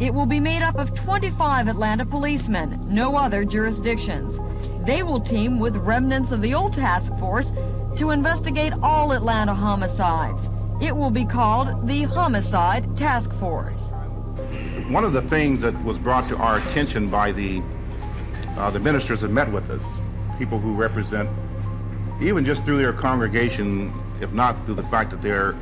It 0.00 0.14
will 0.14 0.24
be 0.24 0.40
made 0.40 0.62
up 0.62 0.76
of 0.76 0.94
25 0.94 1.68
Atlanta 1.68 2.06
policemen, 2.06 2.80
no 2.86 3.16
other 3.16 3.44
jurisdictions. 3.44 4.40
They 4.86 5.02
will 5.02 5.20
team 5.20 5.58
with 5.58 5.76
remnants 5.76 6.32
of 6.32 6.40
the 6.40 6.54
old 6.54 6.72
task 6.72 7.14
force 7.18 7.52
to 7.96 8.08
investigate 8.08 8.72
all 8.82 9.12
Atlanta 9.12 9.52
homicides. 9.54 10.48
It 10.82 10.96
will 10.96 11.12
be 11.12 11.24
called 11.24 11.86
the 11.86 12.02
Homicide 12.02 12.96
Task 12.96 13.32
Force. 13.34 13.92
One 14.88 15.04
of 15.04 15.12
the 15.12 15.22
things 15.22 15.62
that 15.62 15.80
was 15.84 15.96
brought 15.96 16.28
to 16.28 16.36
our 16.36 16.58
attention 16.58 17.08
by 17.08 17.30
the 17.30 17.62
uh, 18.56 18.68
the 18.72 18.80
ministers 18.80 19.20
that 19.20 19.30
met 19.30 19.50
with 19.52 19.70
us, 19.70 19.80
people 20.38 20.58
who 20.58 20.74
represent, 20.74 21.30
even 22.20 22.44
just 22.44 22.64
through 22.64 22.78
their 22.78 22.92
congregation, 22.92 23.92
if 24.20 24.32
not 24.32 24.56
through 24.66 24.74
the 24.74 24.82
fact 24.88 25.12
that 25.12 25.22
they're 25.22 25.54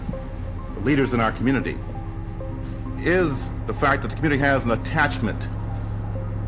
leaders 0.85 1.13
in 1.13 1.21
our 1.21 1.33
community, 1.33 1.77
is 3.01 3.31
the 3.67 3.75
fact 3.75 4.01
that 4.01 4.09
the 4.09 4.17
community 4.17 4.41
has 4.41 4.65
an 4.65 4.71
attachment 4.71 5.49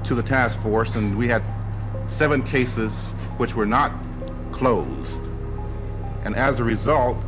to 0.04 0.14
the 0.14 0.22
task 0.22 0.58
force, 0.62 0.94
and 0.94 1.18
we 1.18 1.28
had 1.28 1.42
seven 2.06 2.42
cases 2.42 3.10
which 3.36 3.54
were 3.54 3.66
not 3.66 3.92
closed. 4.50 5.20
And 6.24 6.34
as 6.34 6.58
a 6.58 6.64
result, 6.64 7.18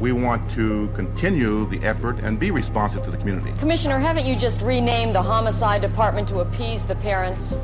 we 0.00 0.12
want 0.12 0.50
to 0.52 0.88
continue 0.94 1.66
the 1.66 1.82
effort 1.84 2.18
and 2.18 2.38
be 2.38 2.50
responsive 2.50 3.04
to 3.04 3.10
the 3.10 3.16
community. 3.16 3.52
Commissioner, 3.58 3.98
haven't 3.98 4.26
you 4.26 4.36
just 4.36 4.62
renamed 4.62 5.14
the 5.14 5.22
homicide 5.22 5.80
department 5.80 6.28
to 6.28 6.40
appease 6.40 6.84
the 6.84 6.96
parents? 6.96 7.56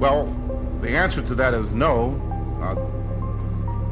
Well, 0.00 0.26
the 0.80 0.90
answer 0.90 1.22
to 1.22 1.34
that 1.36 1.54
is 1.54 1.70
no. 1.70 2.20
Uh, 2.60 2.74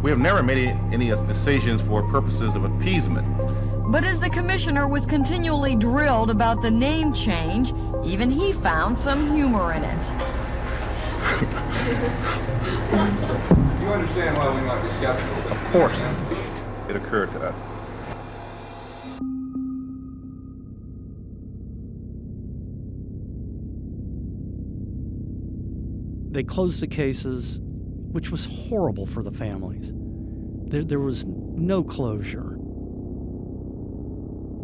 we 0.03 0.11
have 0.11 0.19
never 0.19 0.43
made 0.43 0.69
any 0.93 1.09
decisions 1.27 1.81
for 1.81 2.03
purposes 2.11 2.55
of 2.55 2.65
appeasement. 2.65 3.27
But 3.91 4.05
as 4.05 4.21
the 4.21 4.31
commissioner 4.31 4.89
was 4.89 5.07
continually 5.07 5.77
drilled 5.77 6.31
about 6.31 6.61
the 6.61 6.71
name 6.71 7.13
change, 7.13 7.73
even 8.05 8.31
he 8.31 8.53
found 8.53 8.99
some 8.99 9.35
humor 9.35 9.73
in 9.73 9.85
it. 9.85 10.11
you 13.81 13.89
understand 13.89 14.37
why 14.37 14.55
we 14.55 14.61
might 14.67 14.83
be 14.83 14.89
skeptical? 14.99 15.53
Of 15.53 15.59
course. 15.73 16.34
It 16.95 16.99
occurred 16.99 17.33
to 17.33 17.43
us. 17.43 17.55
They 26.31 26.45
closed 26.45 26.81
the 26.81 26.87
cases, 26.87 27.59
which 28.13 28.31
was 28.31 28.45
horrible 28.45 29.07
for 29.07 29.25
the 29.25 29.33
families. 29.33 29.93
There, 30.71 30.85
there 30.85 31.01
was 31.01 31.25
no 31.27 31.83
closure. 31.83 32.57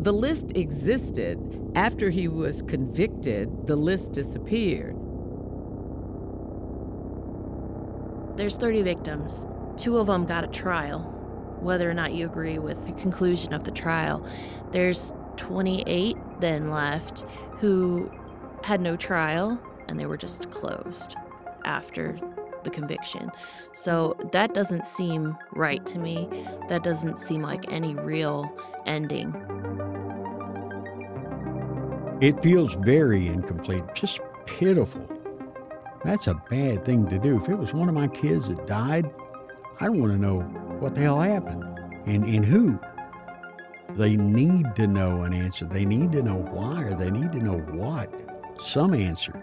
The 0.03 0.13
list 0.13 0.53
existed. 0.57 1.39
After 1.75 2.11
he 2.11 2.29
was 2.29 2.63
convicted, 2.63 3.67
the 3.67 3.77
list 3.77 4.13
disappeared. 4.13 4.95
There's 8.37 8.57
30 8.57 8.83
victims. 8.83 9.47
Two 9.77 9.99
of 9.99 10.07
them 10.07 10.27
got 10.27 10.45
a 10.45 10.49
trial, 10.49 11.20
whether 11.61 11.91
or 11.91 11.95
not 11.95 12.13
you 12.13 12.27
agree 12.27 12.59
with 12.59 12.87
the 12.87 12.93
conclusion 12.93 13.53
of 13.53 13.65
the 13.65 13.71
trial. 13.71 14.27
There's 14.73 15.13
28 15.37 16.17
then 16.41 16.71
left 16.71 17.25
who 17.59 18.11
had 18.65 18.81
no 18.81 18.97
trial 18.97 19.61
and 19.89 19.99
they 19.99 20.07
were 20.07 20.17
just 20.17 20.51
closed 20.51 21.17
after 21.65 22.19
the 22.65 22.71
conviction. 22.71 23.31
So 23.73 24.17
that 24.33 24.55
doesn't 24.55 24.85
seem 24.85 25.37
right 25.53 25.85
to 25.87 25.99
me. 25.99 26.29
That 26.69 26.83
doesn't 26.83 27.19
seem 27.19 27.43
like 27.43 27.71
any 27.73 27.95
real 27.95 28.51
ending. 28.87 29.35
It 32.21 32.43
feels 32.43 32.75
very 32.75 33.29
incomplete, 33.29 33.83
just 33.95 34.21
pitiful. 34.47 35.07
That's 36.05 36.27
a 36.27 36.35
bad 36.51 36.85
thing 36.85 37.09
to 37.09 37.19
do. 37.19 37.37
If 37.37 37.49
it 37.49 37.57
was 37.57 37.73
one 37.73 37.89
of 37.89 37.95
my 37.95 38.09
kids 38.09 38.49
that 38.49 38.67
died, 38.67 39.11
I'd 39.81 39.91
want 39.91 40.13
to 40.13 40.19
know 40.19 40.41
what 40.81 40.95
the 40.95 41.01
hell 41.03 41.21
happened 41.21 41.65
and, 42.07 42.25
and 42.25 42.45
who. 42.45 42.79
They 43.97 44.17
need 44.17 44.75
to 44.77 44.87
know 44.87 45.23
an 45.23 45.33
answer. 45.33 45.65
They 45.67 45.85
need 45.85 46.13
to 46.13 46.23
know 46.23 46.37
why, 46.37 46.85
or 46.85 46.95
they 46.95 47.11
need 47.11 47.33
to 47.33 47.39
know 47.39 47.59
what. 47.59 48.11
Some 48.61 48.95
answer. 48.95 49.35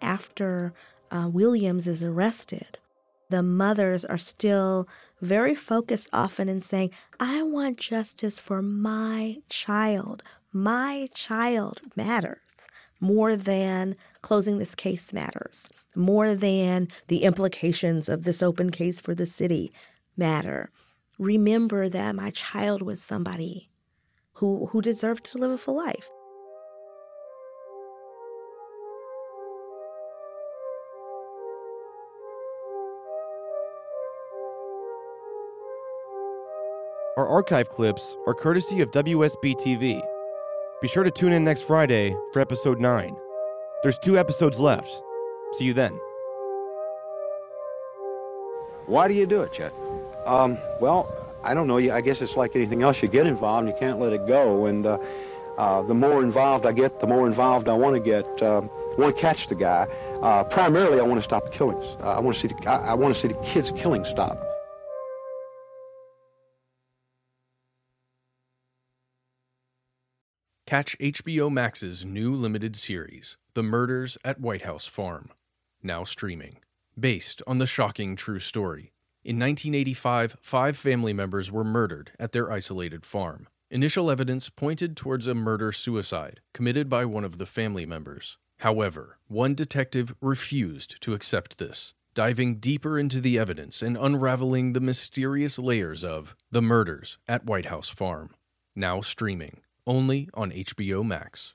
after 0.00 0.72
uh, 1.10 1.28
Williams 1.32 1.86
is 1.86 2.02
arrested, 2.02 2.78
the 3.30 3.42
mothers 3.42 4.04
are 4.04 4.18
still 4.18 4.88
very 5.20 5.54
focused 5.54 6.08
often 6.12 6.48
in 6.48 6.60
saying, 6.60 6.90
I 7.18 7.42
want 7.42 7.78
justice 7.78 8.38
for 8.38 8.62
my 8.62 9.36
child. 9.48 10.22
My 10.52 11.08
child 11.14 11.80
matters 11.96 12.66
more 13.00 13.36
than 13.36 13.96
closing 14.22 14.58
this 14.58 14.74
case 14.74 15.12
matters, 15.12 15.68
more 15.94 16.34
than 16.34 16.88
the 17.08 17.22
implications 17.22 18.08
of 18.08 18.24
this 18.24 18.42
open 18.42 18.70
case 18.70 19.00
for 19.00 19.14
the 19.14 19.26
city 19.26 19.72
matter. 20.16 20.70
Remember 21.18 21.88
that 21.88 22.14
my 22.14 22.30
child 22.30 22.82
was 22.82 23.02
somebody 23.02 23.70
who, 24.34 24.66
who 24.66 24.80
deserved 24.80 25.24
to 25.24 25.38
live 25.38 25.50
a 25.50 25.58
full 25.58 25.76
life. 25.76 26.08
Our 37.18 37.26
archive 37.26 37.68
clips 37.68 38.16
are 38.28 38.32
courtesy 38.32 38.80
of 38.80 38.92
WSB 38.92 39.56
TV. 39.56 40.00
Be 40.80 40.86
sure 40.86 41.02
to 41.02 41.10
tune 41.10 41.32
in 41.32 41.42
next 41.42 41.62
Friday 41.62 42.16
for 42.32 42.38
episode 42.38 42.78
9. 42.78 43.16
There's 43.82 43.98
two 43.98 44.16
episodes 44.16 44.60
left. 44.60 45.02
See 45.54 45.64
you 45.64 45.74
then. 45.74 45.98
Why 48.86 49.08
do 49.08 49.14
you 49.14 49.26
do 49.26 49.42
it, 49.42 49.52
Chet? 49.52 49.72
Um, 50.26 50.58
well, 50.80 51.12
I 51.42 51.54
don't 51.54 51.66
know. 51.66 51.78
I 51.78 52.00
guess 52.02 52.22
it's 52.22 52.36
like 52.36 52.54
anything 52.54 52.84
else. 52.84 53.02
You 53.02 53.08
get 53.08 53.26
involved, 53.26 53.66
you 53.66 53.74
can't 53.76 53.98
let 53.98 54.12
it 54.12 54.24
go. 54.28 54.66
And 54.66 54.86
uh, 54.86 54.98
uh, 55.56 55.82
the 55.82 55.94
more 55.94 56.22
involved 56.22 56.66
I 56.66 56.72
get, 56.72 57.00
the 57.00 57.08
more 57.08 57.26
involved 57.26 57.68
I 57.68 57.74
want 57.74 57.96
to 57.96 58.00
get. 58.00 58.26
Uh, 58.40 58.60
I 58.96 59.00
want 59.00 59.16
to 59.16 59.20
catch 59.20 59.48
the 59.48 59.56
guy. 59.56 59.88
Uh, 60.22 60.44
primarily, 60.44 61.00
I 61.00 61.02
want 61.02 61.18
to 61.18 61.24
stop 61.24 61.46
the 61.46 61.50
killings. 61.50 61.96
Uh, 62.00 62.12
I 62.12 62.20
want 62.20 62.36
to 62.36 62.40
see 62.40 62.54
the, 62.54 62.70
I, 62.70 62.90
I 62.90 62.94
want 62.94 63.12
to 63.12 63.20
see 63.20 63.26
the 63.26 63.42
kids' 63.42 63.72
killing 63.72 64.04
stop. 64.04 64.47
Catch 70.68 70.98
HBO 70.98 71.50
Max's 71.50 72.04
new 72.04 72.34
limited 72.34 72.76
series, 72.76 73.38
The 73.54 73.62
Murders 73.62 74.18
at 74.22 74.38
White 74.38 74.60
House 74.66 74.84
Farm, 74.84 75.30
now 75.82 76.04
streaming. 76.04 76.58
Based 77.00 77.40
on 77.46 77.56
the 77.56 77.64
shocking 77.64 78.16
true 78.16 78.38
story. 78.38 78.92
In 79.24 79.38
1985, 79.38 80.36
five 80.42 80.76
family 80.76 81.14
members 81.14 81.50
were 81.50 81.64
murdered 81.64 82.10
at 82.20 82.32
their 82.32 82.52
isolated 82.52 83.06
farm. 83.06 83.48
Initial 83.70 84.10
evidence 84.10 84.50
pointed 84.50 84.94
towards 84.94 85.26
a 85.26 85.34
murder 85.34 85.72
suicide 85.72 86.42
committed 86.52 86.90
by 86.90 87.06
one 87.06 87.24
of 87.24 87.38
the 87.38 87.46
family 87.46 87.86
members. 87.86 88.36
However, 88.58 89.16
one 89.26 89.54
detective 89.54 90.14
refused 90.20 91.00
to 91.00 91.14
accept 91.14 91.56
this, 91.56 91.94
diving 92.12 92.56
deeper 92.56 92.98
into 92.98 93.22
the 93.22 93.38
evidence 93.38 93.80
and 93.80 93.96
unraveling 93.96 94.74
the 94.74 94.80
mysterious 94.80 95.58
layers 95.58 96.04
of 96.04 96.36
The 96.50 96.60
Murders 96.60 97.16
at 97.26 97.46
White 97.46 97.66
House 97.66 97.88
Farm. 97.88 98.34
Now 98.76 99.00
streaming 99.00 99.62
only 99.88 100.28
on 100.34 100.52
HBO 100.52 101.04
Max. 101.04 101.54